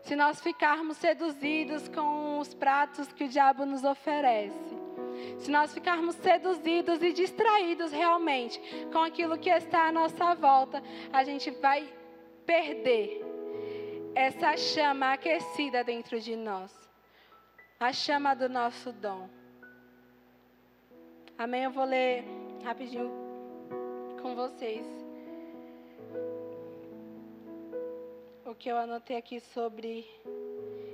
se 0.02 0.16
nós 0.16 0.40
ficarmos 0.40 0.96
seduzidos 0.96 1.88
com 1.88 2.38
os 2.38 2.52
pratos 2.54 3.12
que 3.12 3.24
o 3.24 3.28
diabo 3.28 3.64
nos 3.64 3.84
oferece, 3.84 4.76
se 5.38 5.50
nós 5.50 5.72
ficarmos 5.72 6.16
seduzidos 6.16 7.02
e 7.02 7.12
distraídos 7.12 7.92
realmente 7.92 8.60
com 8.92 8.98
aquilo 8.98 9.38
que 9.38 9.50
está 9.50 9.86
à 9.86 9.92
nossa 9.92 10.34
volta, 10.34 10.82
a 11.12 11.22
gente 11.22 11.50
vai 11.50 11.88
perder 12.44 13.24
essa 14.14 14.56
chama 14.56 15.12
aquecida 15.12 15.84
dentro 15.84 16.18
de 16.18 16.34
nós 16.34 16.76
a 17.78 17.92
chama 17.92 18.34
do 18.34 18.48
nosso 18.48 18.92
dom. 18.92 19.28
Amém? 21.36 21.62
Eu 21.62 21.70
vou 21.70 21.84
ler 21.84 22.24
rapidinho 22.64 23.27
com 24.28 24.34
vocês 24.34 24.84
o 28.44 28.54
que 28.54 28.68
eu 28.68 28.76
anotei 28.76 29.16
aqui 29.16 29.40
sobre 29.40 30.06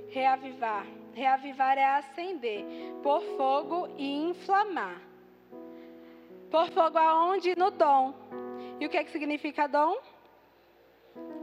reavivar. 0.09 0.85
Reavivar 1.13 1.77
é 1.77 1.85
acender, 1.85 2.63
por 3.03 3.21
fogo 3.37 3.89
e 3.97 4.29
inflamar. 4.29 5.01
Por 6.49 6.69
fogo 6.71 6.97
aonde? 6.97 7.57
No 7.57 7.71
dom. 7.71 8.13
E 8.79 8.85
o 8.85 8.89
que, 8.89 8.97
é 8.97 9.03
que 9.03 9.11
significa 9.11 9.67
dom? 9.67 9.97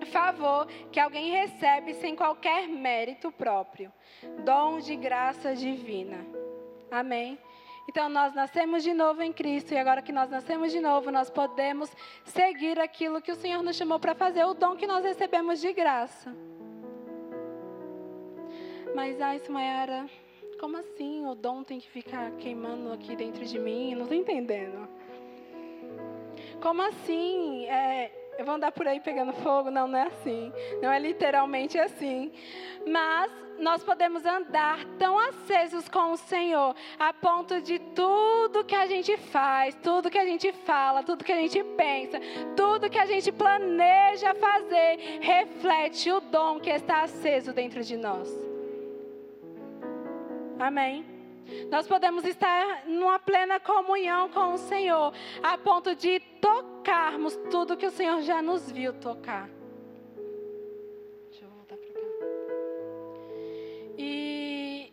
favor 0.07 0.67
que 0.91 0.99
alguém 0.99 1.31
recebe 1.31 1.95
sem 1.95 2.17
qualquer 2.17 2.69
mérito 2.69 3.31
próprio, 3.31 3.93
dom 4.45 4.79
de 4.81 4.97
graça 4.97 5.55
divina. 5.55 6.19
Amém. 6.91 7.39
Então 7.89 8.09
nós 8.09 8.35
nascemos 8.35 8.83
de 8.83 8.95
novo 8.95 9.23
em 9.23 9.33
Cristo 9.33 9.75
e 9.75 9.79
agora 9.79 10.03
que 10.03 10.13
nós 10.13 10.31
nascemos 10.31 10.71
de 10.73 10.81
novo, 10.81 11.11
nós 11.11 11.29
podemos 11.29 11.91
seguir 12.25 12.79
aquilo 12.79 13.21
que 13.21 13.33
o 13.33 13.37
Senhor 13.37 13.63
nos 13.63 13.77
chamou 13.77 13.99
para 13.99 14.15
fazer, 14.15 14.45
o 14.45 14.55
dom 14.55 14.77
que 14.77 14.87
nós 14.87 15.05
recebemos 15.05 15.61
de 15.61 15.73
graça. 15.73 16.35
Mas 18.95 19.21
ai, 19.21 19.39
Sumayara, 19.41 20.07
como 20.61 20.77
assim? 20.77 21.27
O 21.27 21.35
dom 21.35 21.65
tem 21.65 21.81
que 21.81 21.89
ficar 21.89 22.31
queimando 22.33 22.93
aqui 22.93 23.17
dentro 23.17 23.45
de 23.45 23.59
mim? 23.59 23.95
Não 23.95 24.03
estou 24.03 24.17
entendendo. 24.17 24.89
Como 26.61 26.83
assim? 26.83 27.67
É, 27.67 28.22
eu 28.39 28.45
vou 28.45 28.55
andar 28.55 28.73
por 28.73 28.87
aí 28.87 29.01
pegando 29.01 29.33
fogo? 29.35 29.71
Não, 29.71 29.87
não 29.87 29.99
é 29.99 30.07
assim. 30.07 30.53
Não 30.83 30.91
é 30.91 30.99
literalmente 30.99 31.79
assim. 31.79 32.33
Mas 32.87 33.31
nós 33.59 33.85
podemos 33.85 34.25
andar 34.25 34.85
tão 34.99 35.19
acesos 35.19 35.89
com 35.89 36.13
o 36.13 36.17
Senhor, 36.17 36.75
a 36.99 37.13
ponto 37.13 37.61
de 37.61 37.79
tudo 37.79 38.65
que 38.65 38.75
a 38.75 38.87
gente 38.87 39.17
faz, 39.17 39.75
tudo 39.83 40.11
que 40.11 40.19
a 40.19 40.25
gente 40.25 40.51
fala, 40.53 41.03
tudo 41.03 41.25
que 41.25 41.33
a 41.33 41.37
gente 41.37 41.63
pensa, 41.63 42.19
tudo 42.57 42.91
que 42.91 42.99
a 42.99 43.07
gente 43.07 43.31
planeja 43.31 44.35
fazer, 44.35 45.21
reflete 45.21 46.11
o 46.11 46.21
dom 46.21 46.59
que 46.59 46.71
está 46.71 47.03
aceso 47.03 47.53
dentro 47.53 47.83
de 47.83 47.97
nós. 47.97 48.29
Amém. 50.59 51.12
Nós 51.71 51.87
podemos 51.87 52.25
estar 52.25 52.87
numa 52.87 53.19
plena 53.19 53.59
comunhão 53.59 54.29
com 54.29 54.55
o 54.55 54.59
Senhor, 54.59 55.13
a 55.43 55.57
ponto 55.59 55.95
de 55.95 56.21
tocarmos 56.41 57.37
tudo 57.51 57.77
que 57.77 57.87
o 57.87 57.91
Senhor 57.91 58.21
já 58.23 58.43
nos 58.43 58.71
viu 58.71 58.93
tocar. 58.93 59.49
Deixa 61.31 61.45
eu 61.45 61.51
voltar 61.51 61.77
para 61.77 61.93
cá. 61.93 62.01
E 63.97 64.93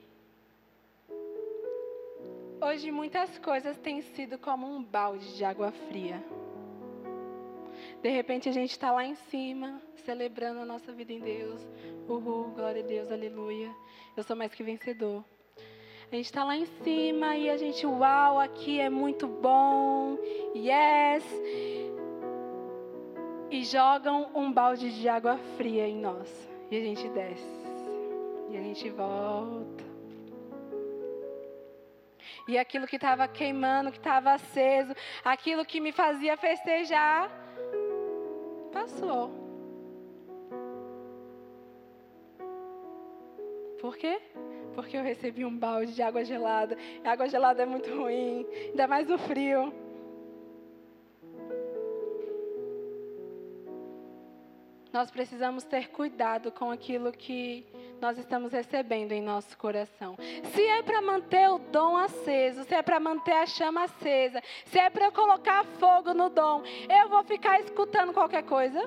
hoje 2.61 2.91
muitas 2.91 3.37
coisas 3.39 3.77
têm 3.79 4.01
sido 4.01 4.37
como 4.37 4.67
um 4.67 4.83
balde 4.83 5.35
de 5.35 5.43
água 5.43 5.71
fria. 5.71 6.23
De 8.01 8.09
repente 8.09 8.47
a 8.47 8.51
gente 8.51 8.71
está 8.71 8.91
lá 8.91 9.03
em 9.03 9.15
cima, 9.15 9.81
celebrando 10.05 10.61
a 10.61 10.65
nossa 10.65 10.93
vida 10.93 11.11
em 11.11 11.19
Deus. 11.19 11.67
Uhul, 12.07 12.51
glória 12.51 12.81
a 12.81 12.85
Deus, 12.85 13.11
aleluia. 13.11 13.73
Eu 14.15 14.23
sou 14.23 14.35
mais 14.35 14.53
que 14.53 14.63
vencedor. 14.63 15.23
A 16.11 16.15
gente 16.15 16.25
está 16.25 16.43
lá 16.43 16.57
em 16.57 16.65
cima 16.83 17.35
e 17.35 17.51
a 17.51 17.57
gente, 17.57 17.85
uau, 17.85 18.39
aqui 18.39 18.79
é 18.79 18.89
muito 18.89 19.27
bom, 19.27 20.17
yes. 20.55 21.23
E 23.51 23.63
jogam 23.63 24.31
um 24.33 24.51
balde 24.51 24.91
de 24.91 25.07
água 25.07 25.37
fria 25.55 25.87
em 25.87 25.97
nós. 25.97 26.49
E 26.71 26.77
a 26.77 26.81
gente 26.81 27.07
desce. 27.09 27.45
E 28.49 28.57
a 28.57 28.61
gente 28.61 28.89
volta. 28.89 29.83
E 32.47 32.57
aquilo 32.57 32.87
que 32.87 32.95
estava 32.95 33.27
queimando, 33.27 33.91
que 33.91 33.99
estava 33.99 34.31
aceso, 34.31 34.95
aquilo 35.23 35.63
que 35.63 35.79
me 35.79 35.91
fazia 35.91 36.35
festejar, 36.35 37.29
passou. 38.71 39.48
Por 43.79 43.95
quê? 43.97 44.19
porque 44.79 44.95
eu 44.95 45.03
recebi 45.03 45.43
um 45.43 45.57
balde 45.57 45.93
de 45.93 46.01
água 46.01 46.23
gelada. 46.23 46.77
E 47.03 47.07
água 47.07 47.27
gelada 47.27 47.63
é 47.63 47.65
muito 47.65 47.89
ruim, 47.93 48.47
ainda 48.69 48.87
mais 48.87 49.09
no 49.09 49.17
frio. 49.17 49.73
Nós 54.93 55.11
precisamos 55.11 55.65
ter 55.65 55.89
cuidado 55.89 56.49
com 56.49 56.71
aquilo 56.71 57.11
que 57.11 57.65
nós 57.99 58.17
estamos 58.17 58.53
recebendo 58.53 59.11
em 59.11 59.21
nosso 59.21 59.57
coração. 59.57 60.15
Se 60.53 60.63
é 60.63 60.81
para 60.81 61.01
manter 61.01 61.49
o 61.49 61.59
dom 61.59 61.97
aceso, 61.97 62.63
se 62.63 62.73
é 62.73 62.81
para 62.81 63.01
manter 63.01 63.33
a 63.33 63.45
chama 63.45 63.83
acesa, 63.83 64.41
se 64.65 64.79
é 64.79 64.89
para 64.89 65.11
colocar 65.11 65.65
fogo 65.65 66.13
no 66.13 66.29
dom, 66.29 66.63
eu 66.89 67.09
vou 67.09 67.23
ficar 67.25 67.59
escutando 67.59 68.13
qualquer 68.13 68.43
coisa? 68.43 68.81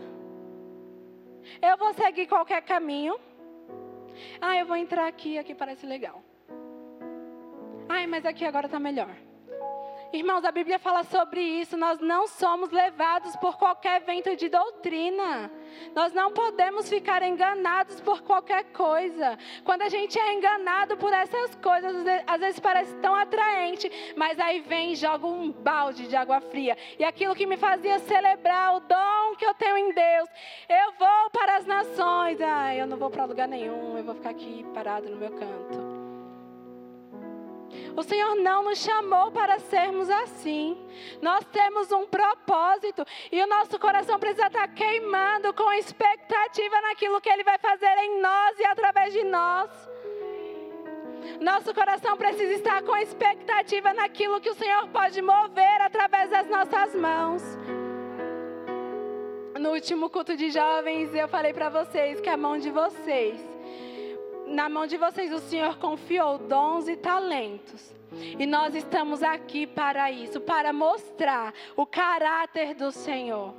Eu 1.61 1.77
vou 1.77 1.93
seguir 1.93 2.27
qualquer 2.27 2.63
caminho? 2.63 3.17
Ah, 4.41 4.57
eu 4.57 4.67
vou 4.67 4.77
entrar 4.77 5.07
aqui, 5.07 5.39
aqui 5.39 5.55
parece 5.55 5.87
legal. 5.87 6.23
Ai, 7.89 8.07
mas 8.07 8.25
aqui 8.25 8.45
agora 8.45 8.67
está 8.67 8.79
melhor. 8.79 9.15
Irmãos, 10.13 10.45
a 10.45 10.53
Bíblia 10.53 10.79
fala 10.79 11.05
sobre 11.05 11.41
isso. 11.41 11.75
Nós 11.75 11.99
não 11.99 12.27
somos 12.29 12.71
levados 12.71 13.35
por 13.37 13.57
qualquer 13.57 14.03
vento 14.03 14.37
de 14.37 14.47
doutrina. 14.47 15.51
Nós 15.95 16.13
não 16.13 16.33
podemos 16.33 16.87
ficar 16.87 17.23
enganados 17.23 17.99
por 17.99 18.21
qualquer 18.21 18.65
coisa. 18.73 19.39
Quando 19.65 19.81
a 19.81 19.89
gente 19.89 20.19
é 20.19 20.35
enganado 20.35 20.99
por 20.99 21.15
essas 21.15 21.55
coisas, 21.55 22.05
às 22.27 22.41
vezes 22.41 22.61
parece 22.61 22.95
tão 22.97 23.15
atraente, 23.15 23.91
mas 24.15 24.39
aí 24.39 24.61
vem 24.61 24.93
e 24.93 24.97
joga 24.97 25.27
um 25.27 25.51
balde 25.51 26.07
de 26.07 26.15
água 26.15 26.43
fria. 26.43 26.77
E 26.99 27.05
aquilo 27.05 27.35
que 27.35 27.47
me 27.47 27.57
fazia 27.57 27.99
celebrar 28.01 28.77
o 28.77 28.81
dom 28.81 29.35
que 29.39 29.47
eu 29.47 29.55
tenho 29.55 29.79
em 29.79 29.95
Deus, 29.95 30.29
eu 30.69 30.93
vou 30.99 31.31
para 31.31 31.57
as 31.57 31.65
nações. 31.65 32.39
Ah, 32.43 32.75
eu 32.75 32.87
não 32.87 32.99
vou 32.99 33.09
para 33.09 33.25
lugar 33.25 33.49
nenhum, 33.49 33.97
eu 33.97 34.05
vou 34.05 34.15
ficar 34.15 34.31
aqui 34.31 34.63
parado 34.75 35.09
no 35.09 35.17
meu 35.17 35.31
canto. 35.31 35.92
O 37.97 38.03
Senhor 38.03 38.35
não 38.37 38.65
nos 38.65 38.79
chamou 38.79 39.31
para 39.31 39.59
sermos 39.59 40.09
assim. 40.09 40.77
Nós 41.21 41.45
temos 41.53 41.93
um 41.93 42.07
propósito 42.07 43.05
e 43.31 43.43
o 43.43 43.47
nosso 43.47 43.79
coração 43.79 44.19
precisa 44.19 44.47
estar 44.47 44.69
queimando 44.69 45.53
com 45.53 45.71
expectativa 45.73 46.81
naquilo 46.81 47.21
que 47.21 47.29
Ele 47.29 47.45
vai 47.45 47.59
fazer 47.59 47.95
em 47.99 48.21
nós 48.21 48.59
e 48.59 48.65
através 48.65 49.13
de 49.13 49.23
nós. 49.25 49.71
Nosso 51.41 51.75
coração 51.75 52.17
precisa 52.17 52.53
estar 52.55 52.83
com 52.83 52.97
expectativa 52.97 53.93
naquilo 53.93 54.41
que 54.41 54.51
o 54.51 54.55
Senhor 54.55 54.89
pode 54.89 55.21
mover 55.21 55.81
através 55.83 56.31
das 56.31 56.49
nossas 56.49 56.95
mãos. 56.95 57.43
No 59.59 59.71
último 59.71 60.09
culto 60.09 60.37
de 60.37 60.51
jovens, 60.51 61.15
eu 61.15 61.29
falei 61.29 61.53
para 61.53 61.69
vocês 61.69 62.21
que 62.21 62.29
a 62.29 62.37
mão 62.37 62.59
de 62.59 62.71
vocês 62.71 63.52
na 64.53 64.69
mão 64.69 64.87
de 64.87 64.97
vocês 64.97 65.33
o 65.33 65.39
Senhor 65.39 65.79
confiou 65.79 66.39
dons 66.39 66.87
e 66.87 66.97
talentos. 66.97 67.95
E 68.39 68.45
nós 68.45 68.75
estamos 68.75 69.23
aqui 69.23 69.67
para 69.67 70.11
isso, 70.11 70.41
para 70.41 70.73
mostrar 70.73 71.55
o 71.75 71.87
caráter 71.87 72.75
do 72.75 72.93
Senhor. 72.93 73.55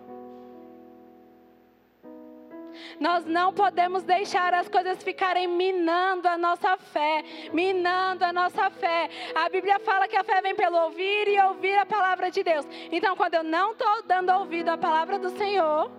Nós 3.00 3.26
não 3.26 3.54
podemos 3.54 4.04
deixar 4.04 4.54
as 4.54 4.68
coisas 4.68 5.04
ficarem 5.04 5.48
minando 5.48 6.28
a 6.28 6.38
nossa 6.38 6.78
fé, 6.78 7.24
minando 7.52 8.24
a 8.24 8.34
nossa 8.34 8.70
fé. 8.70 9.10
A 9.36 9.50
Bíblia 9.50 9.80
fala 9.80 10.08
que 10.08 10.16
a 10.16 10.24
fé 10.24 10.42
vem 10.42 10.56
pelo 10.56 10.78
ouvir 10.78 11.28
e 11.28 11.40
ouvir 11.42 11.76
a 11.76 11.86
palavra 11.86 12.30
de 12.30 12.44
Deus. 12.44 12.66
Então, 12.92 13.16
quando 13.16 13.36
eu 13.36 13.44
não 13.44 13.72
estou 13.72 14.04
dando 14.04 14.32
ouvido 14.32 14.70
à 14.70 14.78
palavra 14.78 15.20
do 15.20 15.30
Senhor, 15.32 15.92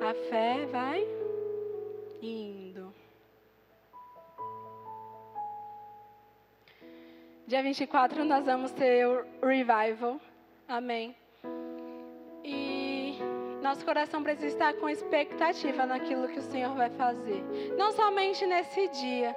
a 0.00 0.14
fé 0.30 0.66
vai 0.70 1.17
Dia 7.48 7.62
24 7.62 8.26
nós 8.26 8.44
vamos 8.44 8.72
ter 8.72 9.06
o 9.06 9.24
revival. 9.42 10.20
Amém. 10.68 11.16
E 12.44 13.16
nosso 13.62 13.82
coração 13.86 14.22
precisa 14.22 14.48
estar 14.48 14.74
com 14.74 14.86
expectativa 14.86 15.86
naquilo 15.86 16.28
que 16.28 16.40
o 16.40 16.42
Senhor 16.42 16.74
vai 16.74 16.90
fazer. 16.90 17.42
Não 17.74 17.90
somente 17.92 18.44
nesse 18.44 18.88
dia. 18.88 19.34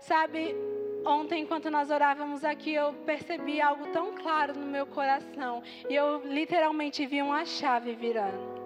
Sabe, 0.00 0.56
ontem, 1.04 1.42
enquanto 1.42 1.70
nós 1.70 1.90
orávamos 1.90 2.42
aqui, 2.42 2.72
eu 2.72 2.94
percebi 3.04 3.60
algo 3.60 3.86
tão 3.88 4.14
claro 4.14 4.58
no 4.58 4.64
meu 4.64 4.86
coração. 4.86 5.62
E 5.90 5.94
eu 5.94 6.22
literalmente 6.24 7.04
vi 7.04 7.20
uma 7.20 7.44
chave 7.44 7.92
virando. 7.94 8.56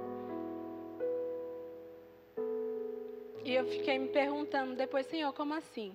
E 3.44 3.52
eu 3.52 3.64
fiquei 3.66 3.98
me 3.98 4.10
perguntando 4.10 4.76
depois, 4.76 5.06
Senhor, 5.06 5.32
como 5.32 5.54
assim? 5.54 5.92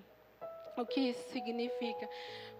O 0.76 0.84
que 0.84 1.00
isso 1.00 1.30
significa? 1.30 2.06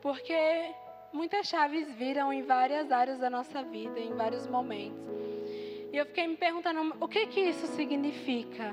Porque 0.06 0.72
muitas 1.12 1.48
chaves 1.48 1.92
viram 1.94 2.32
em 2.32 2.40
várias 2.40 2.92
áreas 2.92 3.18
da 3.18 3.28
nossa 3.28 3.60
vida, 3.64 3.98
em 3.98 4.14
vários 4.14 4.46
momentos. 4.46 5.04
E 5.92 5.96
eu 5.96 6.06
fiquei 6.06 6.28
me 6.28 6.36
perguntando, 6.36 6.94
o 7.00 7.08
que 7.08 7.26
que 7.26 7.40
isso 7.40 7.66
significa? 7.66 8.72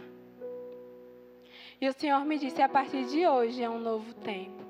E 1.81 1.89
o 1.89 1.93
Senhor 1.93 2.23
me 2.23 2.37
disse, 2.37 2.61
a 2.61 2.69
partir 2.69 3.05
de 3.05 3.25
hoje 3.25 3.63
é 3.63 3.67
um 3.67 3.79
novo 3.79 4.13
tempo. 4.13 4.63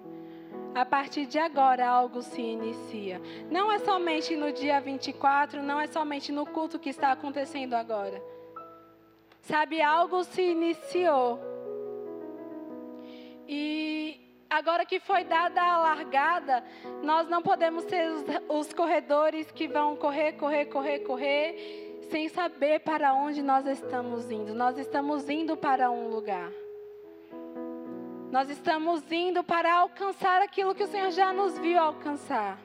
A 0.74 0.86
partir 0.86 1.26
de 1.26 1.38
agora 1.38 1.86
algo 1.86 2.22
se 2.22 2.42
inicia. 2.42 3.22
Não 3.52 3.70
é 3.70 3.80
somente 3.80 4.34
no 4.34 4.54
dia 4.54 4.80
24, 4.80 5.62
não 5.62 5.82
é 5.82 5.88
somente 5.88 6.32
no 6.32 6.46
culto 6.46 6.80
que 6.80 6.90
está 6.90 7.12
acontecendo 7.12 7.74
agora 7.74 8.24
Sabe, 9.42 9.82
algo 9.82 10.24
se 10.24 10.42
iniciou. 10.42 11.42
E 13.46 14.23
agora 14.54 14.86
que 14.86 15.00
foi 15.00 15.24
dada 15.24 15.62
a 15.62 15.78
largada, 15.78 16.64
nós 17.02 17.28
não 17.28 17.42
podemos 17.42 17.84
ser 17.86 18.08
os, 18.12 18.24
os 18.50 18.74
corredores 18.74 19.52
que 19.52 19.68
vão 19.68 19.96
correr, 19.96 20.34
correr, 20.34 20.66
correr, 20.66 21.00
correr, 21.00 22.00
sem 22.12 22.30
saber 22.30 22.82
para 22.82 23.14
onde 23.14 23.42
nós 23.42 23.66
estamos 23.66 24.30
indo. 24.30 24.54
Nós 24.54 24.78
estamos 24.78 25.28
indo 25.28 25.58
para 25.58 25.90
um 25.90 26.08
lugar. 26.08 26.52
Nós 28.32 28.50
estamos 28.50 29.04
indo 29.12 29.44
para 29.44 29.74
alcançar 29.74 30.42
aquilo 30.42 30.76
que 30.76 30.84
o 30.84 30.88
Senhor 30.88 31.12
já 31.12 31.34
nos 31.34 31.58
viu 31.58 31.80
alcançar. 31.80 32.60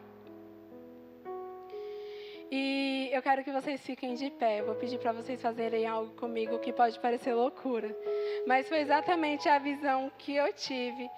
E 2.51 3.11
eu 3.12 3.22
quero 3.22 3.45
que 3.45 3.53
vocês 3.53 3.80
fiquem 3.82 4.14
de 4.14 4.30
pé. 4.30 4.61
Eu 4.61 4.66
vou 4.66 4.74
pedir 4.74 4.99
para 4.99 5.12
vocês 5.12 5.41
fazerem 5.41 5.86
algo 5.86 6.14
comigo 6.14 6.59
que 6.59 6.72
pode 6.72 6.99
parecer 7.01 7.34
loucura. 7.34 7.95
Mas 8.47 8.68
foi 8.68 8.78
exatamente 8.78 9.49
a 9.49 9.59
visão 9.59 10.11
que 10.18 10.34
eu 10.34 10.51
tive. 10.55 11.11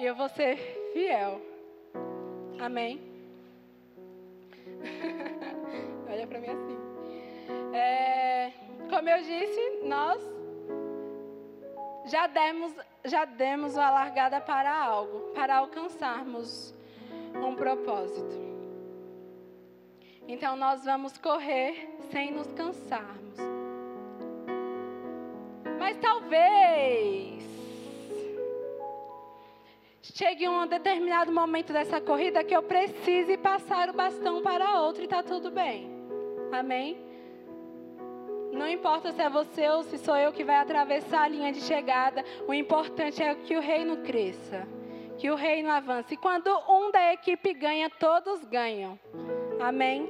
E 0.00 0.06
eu 0.06 0.14
vou 0.14 0.30
ser 0.30 0.56
fiel. 0.94 1.42
Amém? 2.58 2.98
Olha 6.10 6.26
para 6.26 6.40
mim 6.40 6.48
assim. 6.48 6.78
É, 7.74 8.50
como 8.88 9.10
eu 9.10 9.18
disse, 9.18 9.82
nós 9.84 10.22
já 12.06 12.26
demos, 12.28 12.74
já 13.04 13.26
demos 13.26 13.76
a 13.76 13.90
largada 13.90 14.40
para 14.40 14.74
algo, 14.74 15.34
para 15.34 15.58
alcançarmos 15.58 16.74
um 17.34 17.54
propósito. 17.54 18.40
Então 20.26 20.56
nós 20.56 20.82
vamos 20.82 21.18
correr 21.18 21.94
sem 22.10 22.32
nos 22.32 22.50
cansarmos. 22.54 23.36
Mas 25.78 25.98
talvez 25.98 27.49
chegue 30.14 30.48
um 30.48 30.66
determinado 30.66 31.32
momento 31.32 31.72
dessa 31.72 32.00
corrida 32.00 32.44
que 32.44 32.54
eu 32.54 32.62
precise 32.62 33.36
passar 33.36 33.88
o 33.88 33.92
bastão 33.92 34.42
para 34.42 34.80
outro 34.80 35.02
e 35.02 35.04
está 35.04 35.22
tudo 35.22 35.50
bem. 35.50 35.90
Amém? 36.52 36.98
Não 38.52 38.68
importa 38.68 39.12
se 39.12 39.22
é 39.22 39.30
você 39.30 39.68
ou 39.68 39.82
se 39.84 39.98
sou 39.98 40.16
eu 40.16 40.32
que 40.32 40.44
vai 40.44 40.56
atravessar 40.56 41.22
a 41.22 41.28
linha 41.28 41.52
de 41.52 41.60
chegada, 41.60 42.24
o 42.48 42.52
importante 42.52 43.22
é 43.22 43.34
que 43.34 43.56
o 43.56 43.60
reino 43.60 43.98
cresça, 43.98 44.66
que 45.16 45.30
o 45.30 45.36
reino 45.36 45.70
avance. 45.70 46.14
E 46.14 46.16
quando 46.16 46.48
um 46.68 46.90
da 46.90 47.12
equipe 47.12 47.54
ganha, 47.54 47.88
todos 47.88 48.44
ganham. 48.44 48.98
Amém? 49.60 50.08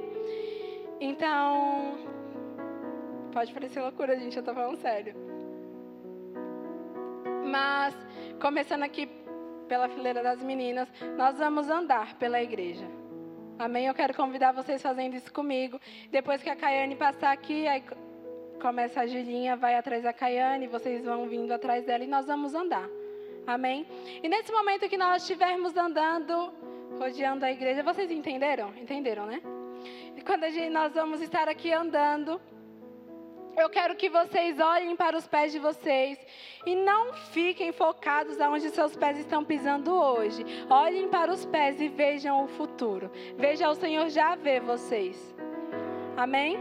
Então, 0.99 1.97
pode 3.31 3.53
parecer 3.53 3.81
loucura, 3.81 4.17
gente, 4.17 4.37
eu 4.37 4.43
tô 4.43 4.53
falando 4.53 4.77
sério. 4.77 5.15
Mas, 7.45 7.95
começando 8.39 8.83
aqui 8.83 9.09
pela 9.71 9.87
fileira 9.87 10.21
das 10.21 10.43
meninas, 10.43 10.89
nós 11.15 11.37
vamos 11.37 11.69
andar 11.69 12.15
pela 12.15 12.43
igreja. 12.43 12.85
Amém? 13.57 13.85
Eu 13.85 13.93
quero 13.93 14.13
convidar 14.13 14.51
vocês 14.51 14.81
fazendo 14.81 15.15
isso 15.15 15.31
comigo. 15.31 15.79
Depois 16.09 16.43
que 16.43 16.49
a 16.49 16.57
Caiane 16.57 16.93
passar 16.93 17.31
aqui, 17.31 17.65
aí 17.69 17.81
começa 18.61 18.99
a 18.99 19.07
Julinha, 19.07 19.55
vai 19.55 19.77
atrás 19.77 20.03
da 20.03 20.11
Caiane, 20.11 20.67
vocês 20.67 21.05
vão 21.05 21.25
vindo 21.25 21.53
atrás 21.53 21.85
dela 21.85 22.03
e 22.03 22.07
nós 22.07 22.25
vamos 22.27 22.53
andar. 22.53 22.85
Amém? 23.47 23.87
E 24.21 24.27
nesse 24.27 24.51
momento 24.51 24.89
que 24.89 24.97
nós 24.97 25.21
estivermos 25.21 25.73
andando, 25.77 26.51
rodeando 26.99 27.45
a 27.45 27.51
igreja, 27.51 27.81
vocês 27.81 28.11
entenderam? 28.11 28.73
Entenderam, 28.75 29.25
né? 29.25 29.41
E 30.17 30.21
quando 30.21 30.49
gente, 30.49 30.69
nós 30.69 30.93
vamos 30.93 31.21
estar 31.21 31.47
aqui 31.47 31.71
andando, 31.71 32.41
eu 33.57 33.69
quero 33.69 33.95
que 33.95 34.09
vocês 34.09 34.59
olhem 34.59 34.95
para 34.95 35.17
os 35.17 35.27
pés 35.27 35.51
de 35.51 35.59
vocês 35.59 36.17
e 36.65 36.75
não 36.75 37.13
fiquem 37.13 37.71
focados 37.71 38.39
aonde 38.39 38.69
seus 38.69 38.95
pés 38.95 39.17
estão 39.17 39.43
pisando 39.43 39.93
hoje. 39.93 40.45
Olhem 40.69 41.07
para 41.09 41.31
os 41.31 41.45
pés 41.45 41.79
e 41.81 41.87
vejam 41.87 42.43
o 42.43 42.47
futuro. 42.47 43.11
Veja 43.37 43.69
o 43.69 43.75
Senhor 43.75 44.09
já 44.09 44.35
vê 44.35 44.59
vocês. 44.59 45.35
Amém? 46.15 46.57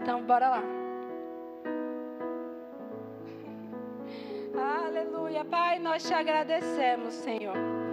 Então, 0.00 0.22
bora 0.22 0.48
lá. 0.48 0.62
Aleluia. 4.86 5.44
Pai, 5.44 5.78
nós 5.78 6.06
te 6.06 6.14
agradecemos, 6.14 7.14
Senhor. 7.14 7.83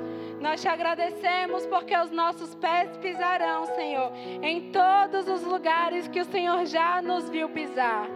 Nós 0.41 0.59
te 0.59 0.67
agradecemos 0.67 1.67
porque 1.67 1.95
os 1.95 2.09
nossos 2.09 2.55
pés 2.55 2.97
pisarão, 2.97 3.67
Senhor, 3.75 4.11
em 4.41 4.71
todos 4.71 5.27
os 5.27 5.43
lugares 5.43 6.07
que 6.07 6.19
o 6.19 6.25
Senhor 6.25 6.65
já 6.65 6.99
nos 6.99 7.29
viu 7.29 7.47
pisar. 7.49 8.07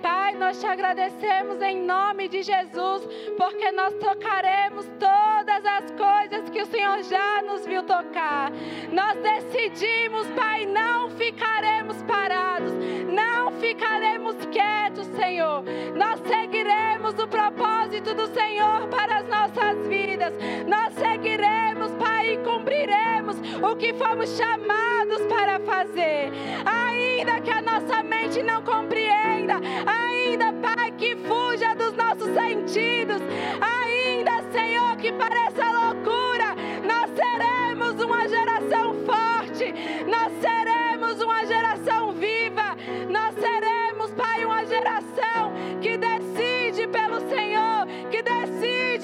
Pai, 0.00 0.34
nós 0.34 0.58
te 0.58 0.66
agradecemos 0.66 1.60
em 1.60 1.82
nome 1.82 2.26
de 2.28 2.42
Jesus, 2.42 3.06
porque 3.36 3.70
nós 3.72 3.92
tocaremos 3.94 4.86
todas 4.98 5.64
as 5.64 5.90
coisas 5.90 6.48
que 6.48 6.62
o 6.62 6.66
Senhor 6.66 7.02
já 7.02 7.42
nos 7.42 7.66
viu 7.66 7.82
tocar. 7.82 8.50
Nós 8.92 9.16
decidimos, 9.18 10.26
Pai, 10.28 10.66
não 10.66 11.10
ficaremos 11.10 12.02
parados, 12.02 12.72
não 13.08 13.50
ficaremos 13.60 14.36
quietos, 14.46 15.06
Senhor. 15.16 15.64
Nós 15.96 16.20
seguiremos 16.26 17.14
o 17.14 17.28
propósito 17.28 18.14
do 18.14 18.26
Senhor 18.28 18.88
para 18.88 19.18
as 19.18 19.28
nossas 19.28 19.86
vidas. 19.86 20.32
Nós 20.66 20.94
seguiremos 20.94 21.92
Pai, 21.92 22.34
e 22.34 22.38
cumpriremos 22.38 23.36
o 23.62 23.76
que 23.76 23.92
fomos 23.94 24.36
chamados 24.36 25.22
para 25.28 25.60
fazer. 25.60 26.32
Ainda 26.64 27.40
que 27.40 27.50
a 27.50 27.62
nossa 27.62 28.02
mente 28.02 28.42
não 28.42 28.62
compreenda, 28.62 29.60
ainda, 29.86 30.52
Pai, 30.54 30.92
que 30.92 31.16
fuja 31.16 31.74
dos 31.74 31.94
nossos 31.94 32.32
sentidos, 32.32 33.20
ainda, 33.60 34.42
Senhor, 34.52 34.96
que 34.96 35.12
pareça 35.12 35.64
loucura, 35.70 35.83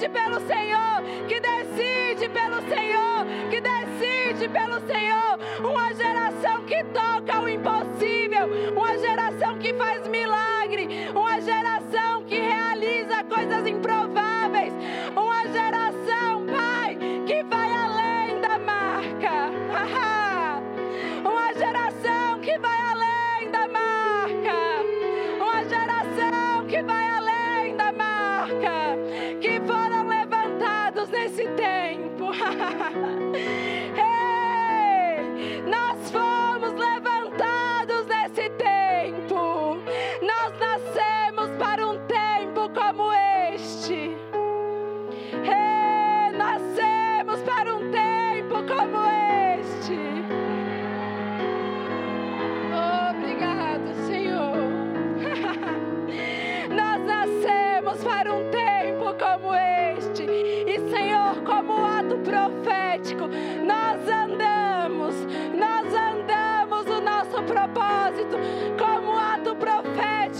decide 0.01 0.09
pelo 0.09 0.39
Senhor, 0.47 1.03
que 1.27 1.39
decide 1.39 2.29
pelo 2.29 2.61
Senhor, 2.61 3.25
que 3.51 3.61
decide 3.61 4.49
pelo 4.49 4.79
Senhor. 4.87 5.39
Uma 5.59 5.93
geração 5.93 6.65
que 6.65 6.83
toca 6.85 7.39
o 7.39 7.47
impossível, 7.47 8.47
uma 8.75 8.97
geração 8.97 9.59
que 9.59 9.73
faz 9.73 10.07
milagre, 10.07 10.87
uma 11.13 11.39
geração 11.39 12.23
que 12.23 12.35
realiza 12.35 13.23
coisas 13.25 13.67
improváveis, 13.67 14.73
uma 15.15 15.47
geração, 15.47 15.80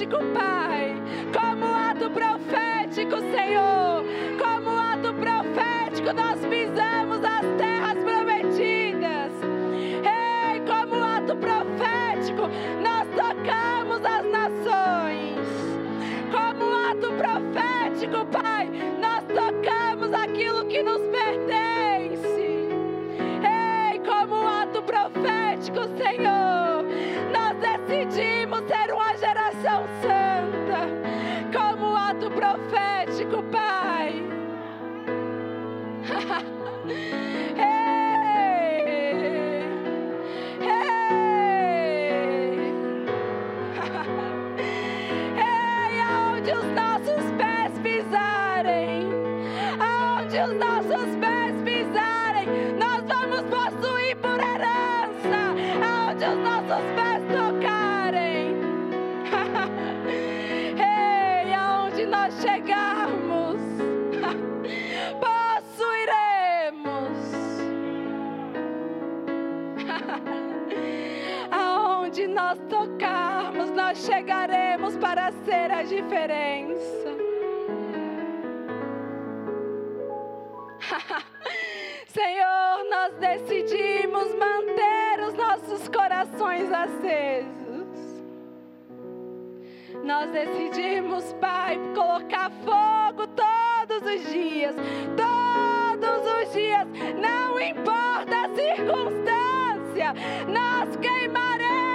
profético, 0.01 0.17
Pai. 0.33 0.95
Como 1.33 1.65
ato 1.65 2.09
profético, 2.09 3.19
Senhor. 3.31 4.03
Como 4.37 4.69
ato 4.71 5.13
profético, 5.13 6.13
nós 6.13 6.39
pisamos 6.39 7.23
as 7.23 7.45
terras 7.57 7.97
prometidas. 8.03 9.31
Ei, 10.03 10.59
como 10.61 11.03
ato 11.03 11.35
profético, 11.35 12.49
nós 12.81 13.07
tocamos 13.15 14.03
as 14.05 14.25
nações. 14.25 15.47
Como 16.31 16.73
ato 16.73 17.13
profético, 17.13 18.25
Pai, 18.25 18.69
nós 18.99 19.23
tocamos 19.27 20.13
aquilo 20.13 20.65
que 20.65 20.81
nos 20.81 21.10
ser 75.45 75.71
a 75.71 75.83
diferença. 75.83 77.09
Senhor, 82.07 82.83
nós 82.89 83.13
decidimos 83.15 84.35
manter 84.35 85.23
os 85.27 85.33
nossos 85.35 85.87
corações 85.87 86.71
acesos. 86.71 87.51
Nós 90.03 90.29
decidimos, 90.31 91.33
Pai, 91.33 91.79
colocar 91.95 92.51
fogo 92.65 93.27
todos 93.27 94.01
os 94.13 94.31
dias, 94.31 94.75
todos 95.15 96.25
os 96.41 96.53
dias, 96.53 96.87
não 97.19 97.59
importa 97.59 98.45
a 98.45 98.49
circunstância, 98.49 100.13
nós 100.47 100.95
queimaremos 100.97 101.90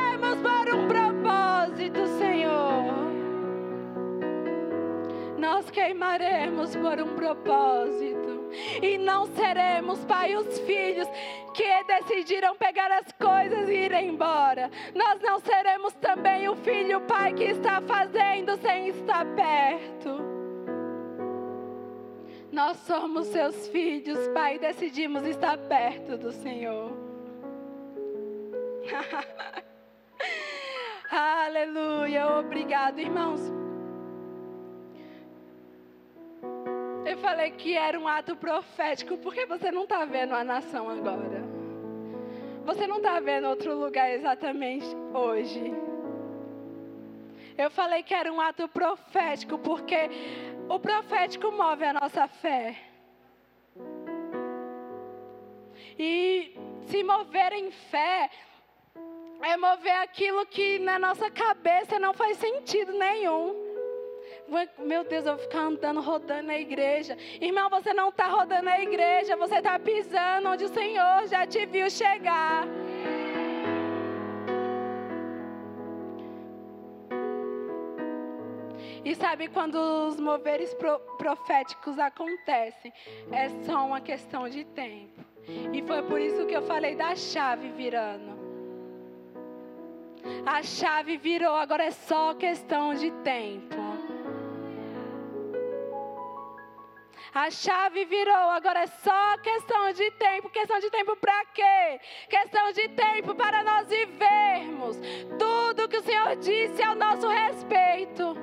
Nós 5.56 5.70
queimaremos 5.70 6.76
por 6.76 7.00
um 7.00 7.14
propósito. 7.14 8.50
E 8.82 8.98
não 8.98 9.24
seremos, 9.24 10.04
Pai, 10.04 10.36
os 10.36 10.58
filhos 10.60 11.08
que 11.54 11.84
decidiram 11.84 12.54
pegar 12.56 12.92
as 12.92 13.10
coisas 13.12 13.66
e 13.66 13.72
ir 13.72 13.92
embora. 13.94 14.70
Nós 14.94 15.18
não 15.22 15.38
seremos 15.38 15.94
também 15.94 16.46
o 16.46 16.56
filho, 16.56 17.00
Pai, 17.06 17.32
que 17.32 17.44
está 17.44 17.80
fazendo 17.80 18.54
sem 18.58 18.88
estar 18.88 19.24
perto. 19.34 20.20
Nós 22.52 22.76
somos 22.80 23.28
seus 23.28 23.66
filhos, 23.68 24.28
Pai, 24.34 24.56
e 24.56 24.58
decidimos 24.58 25.24
estar 25.24 25.56
perto 25.56 26.18
do 26.18 26.32
Senhor. 26.32 26.92
Aleluia, 31.10 32.40
obrigado, 32.40 32.98
irmãos. 32.98 33.55
Eu 37.06 37.18
falei 37.18 37.52
que 37.52 37.76
era 37.76 37.96
um 37.98 38.08
ato 38.08 38.34
profético 38.34 39.16
porque 39.18 39.46
você 39.46 39.70
não 39.70 39.84
está 39.84 40.04
vendo 40.04 40.34
a 40.34 40.42
nação 40.42 40.88
agora. 40.90 41.44
Você 42.64 42.84
não 42.84 42.96
está 42.96 43.20
vendo 43.20 43.46
outro 43.46 43.78
lugar 43.78 44.10
exatamente 44.10 44.84
hoje. 45.14 45.72
Eu 47.56 47.70
falei 47.70 48.02
que 48.02 48.12
era 48.12 48.32
um 48.32 48.40
ato 48.40 48.66
profético 48.66 49.56
porque 49.56 50.10
o 50.68 50.80
profético 50.80 51.52
move 51.52 51.84
a 51.84 51.92
nossa 51.92 52.26
fé. 52.26 52.76
E 55.96 56.56
se 56.86 57.04
mover 57.04 57.52
em 57.52 57.70
fé 57.70 58.28
é 59.42 59.56
mover 59.56 59.96
aquilo 60.02 60.44
que 60.44 60.80
na 60.80 60.98
nossa 60.98 61.30
cabeça 61.30 62.00
não 62.00 62.12
faz 62.12 62.36
sentido 62.38 62.92
nenhum. 62.92 63.65
Meu 64.78 65.02
Deus, 65.04 65.26
eu 65.26 65.36
vou 65.36 65.42
ficar 65.42 65.60
andando, 65.60 66.00
rodando 66.00 66.44
na 66.44 66.58
igreja. 66.58 67.16
Irmão, 67.40 67.68
você 67.68 67.92
não 67.92 68.10
está 68.10 68.26
rodando 68.26 68.68
a 68.68 68.80
igreja, 68.80 69.36
você 69.36 69.56
está 69.56 69.78
pisando 69.78 70.48
onde 70.48 70.64
o 70.64 70.68
Senhor 70.68 71.26
já 71.26 71.46
te 71.46 71.66
viu 71.66 71.90
chegar. 71.90 72.66
E 79.04 79.14
sabe 79.14 79.48
quando 79.48 79.76
os 79.76 80.18
moveres 80.18 80.74
pro, 80.74 80.98
proféticos 81.16 81.98
acontecem? 81.98 82.92
É 83.30 83.48
só 83.64 83.86
uma 83.86 84.00
questão 84.00 84.48
de 84.48 84.64
tempo. 84.64 85.24
E 85.72 85.80
foi 85.82 86.02
por 86.02 86.20
isso 86.20 86.44
que 86.44 86.56
eu 86.56 86.62
falei 86.62 86.96
da 86.96 87.14
chave 87.14 87.68
virando. 87.70 88.36
A 90.44 90.60
chave 90.62 91.16
virou, 91.16 91.54
agora 91.54 91.84
é 91.84 91.92
só 91.92 92.34
questão 92.34 92.94
de 92.94 93.12
tempo. 93.22 93.95
A 97.36 97.50
chave 97.50 98.06
virou, 98.06 98.48
agora 98.48 98.84
é 98.84 98.86
só 98.86 99.36
questão 99.42 99.92
de 99.92 100.10
tempo. 100.12 100.48
Questão 100.48 100.80
de 100.80 100.90
tempo 100.90 101.14
para 101.16 101.44
quê? 101.52 102.00
Questão 102.30 102.72
de 102.72 102.88
tempo 102.88 103.34
para 103.34 103.62
nós 103.62 103.86
vivermos 103.88 104.96
tudo 105.38 105.86
que 105.86 105.98
o 105.98 106.02
Senhor 106.02 106.34
disse 106.36 106.82
ao 106.82 106.94
nosso 106.94 107.28
respeito. 107.28 108.34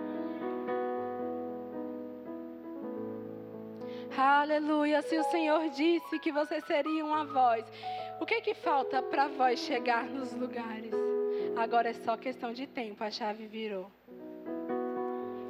Aleluia. 4.15 5.01
Se 5.01 5.17
o 5.17 5.23
Senhor 5.23 5.69
disse 5.71 6.19
que 6.19 6.31
você 6.31 6.61
seria 6.61 7.03
uma 7.03 7.25
voz, 7.25 7.65
o 8.21 8.27
que 8.27 8.41
que 8.41 8.53
falta 8.53 9.01
para 9.01 9.23
a 9.23 9.27
voz 9.27 9.59
chegar 9.59 10.03
nos 10.03 10.33
lugares? 10.33 10.93
Agora 11.55 11.89
é 11.89 11.93
só 11.93 12.15
questão 12.15 12.53
de 12.53 12.67
tempo, 12.67 13.03
a 13.03 13.09
chave 13.09 13.47
virou. 13.47 13.91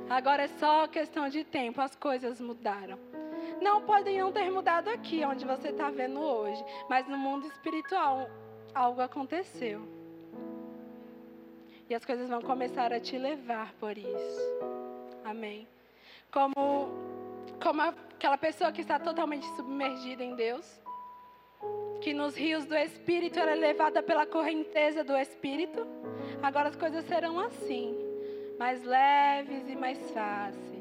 Agora 0.10 0.44
é 0.44 0.48
só 0.48 0.88
questão 0.88 1.28
de 1.28 1.44
tempo, 1.44 1.82
as 1.82 1.94
coisas 1.94 2.40
mudaram. 2.40 3.13
Não 3.62 3.82
podem 3.82 4.20
não 4.20 4.32
ter 4.32 4.50
mudado 4.50 4.90
aqui, 4.90 5.24
onde 5.26 5.46
você 5.46 5.70
está 5.70 5.90
vendo 5.90 6.20
hoje, 6.20 6.64
mas 6.90 7.08
no 7.08 7.18
mundo 7.18 7.48
espiritual 7.48 8.30
algo 8.74 9.02
aconteceu. 9.02 9.82
E 11.90 11.96
as 11.96 12.06
coisas 12.06 12.30
vão 12.30 12.42
começar 12.42 12.92
a 12.94 13.00
te 13.00 13.18
levar 13.18 13.74
por 13.74 13.98
isso. 13.98 14.42
Amém. 15.24 15.68
Como, 16.32 16.90
como 17.62 17.82
aquela 17.82 18.38
pessoa 18.38 18.72
que 18.72 18.82
está 18.82 18.98
totalmente 19.00 19.46
submergida 19.56 20.24
em 20.24 20.36
Deus, 20.36 20.82
que 22.02 22.14
nos 22.14 22.36
rios 22.36 22.66
do 22.66 22.76
Espírito 22.76 23.40
ela 23.40 23.52
é 23.52 23.56
levada 23.56 24.02
pela 24.02 24.26
correnteza 24.26 25.04
do 25.04 25.16
Espírito. 25.16 25.86
Agora 26.42 26.70
as 26.70 26.76
coisas 26.76 27.06
serão 27.06 27.40
assim, 27.40 27.96
mais 28.58 28.84
leves 28.84 29.70
e 29.70 29.76
mais 29.76 30.12
fáceis 30.12 30.73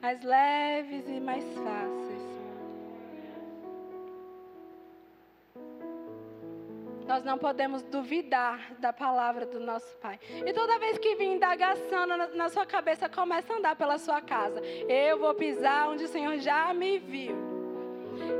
mais 0.00 0.22
leves 0.22 1.08
e 1.08 1.20
mais 1.20 1.44
fáceis. 1.54 2.08
Nós 7.06 7.24
não 7.24 7.38
podemos 7.38 7.82
duvidar 7.84 8.74
da 8.78 8.92
palavra 8.92 9.46
do 9.46 9.58
nosso 9.58 9.96
Pai. 9.96 10.20
E 10.44 10.52
toda 10.52 10.78
vez 10.78 10.98
que 10.98 11.16
vir 11.16 11.24
indagação 11.24 12.06
na, 12.06 12.28
na 12.28 12.48
sua 12.50 12.66
cabeça, 12.66 13.08
começa 13.08 13.50
a 13.52 13.56
andar 13.56 13.76
pela 13.76 13.96
sua 13.96 14.20
casa. 14.20 14.60
Eu 14.86 15.18
vou 15.18 15.34
pisar 15.34 15.88
onde 15.88 16.04
o 16.04 16.08
Senhor 16.08 16.36
já 16.36 16.72
me 16.74 16.98
viu. 16.98 17.34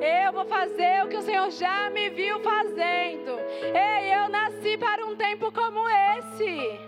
Eu 0.00 0.32
vou 0.34 0.44
fazer 0.44 1.04
o 1.04 1.08
que 1.08 1.16
o 1.16 1.22
Senhor 1.22 1.50
já 1.50 1.88
me 1.88 2.10
viu 2.10 2.40
fazendo. 2.40 3.38
Ei, 3.74 4.14
eu 4.14 4.28
nasci 4.28 4.76
para 4.76 5.06
um 5.06 5.16
tempo 5.16 5.50
como 5.50 5.80
esse. 5.88 6.78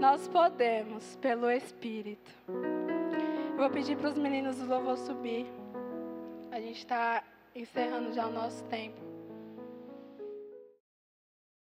Nós 0.00 0.28
podemos, 0.28 1.16
pelo 1.16 1.50
Espírito. 1.50 2.30
Eu 2.46 3.56
vou 3.56 3.68
pedir 3.68 3.96
para 3.96 4.10
os 4.10 4.16
meninos 4.16 4.56
do 4.58 4.66
louvor 4.66 4.96
subir. 4.96 5.44
A 6.52 6.60
gente 6.60 6.78
está 6.78 7.24
encerrando 7.52 8.12
já 8.12 8.28
o 8.28 8.32
nosso 8.32 8.62
tempo. 8.66 9.17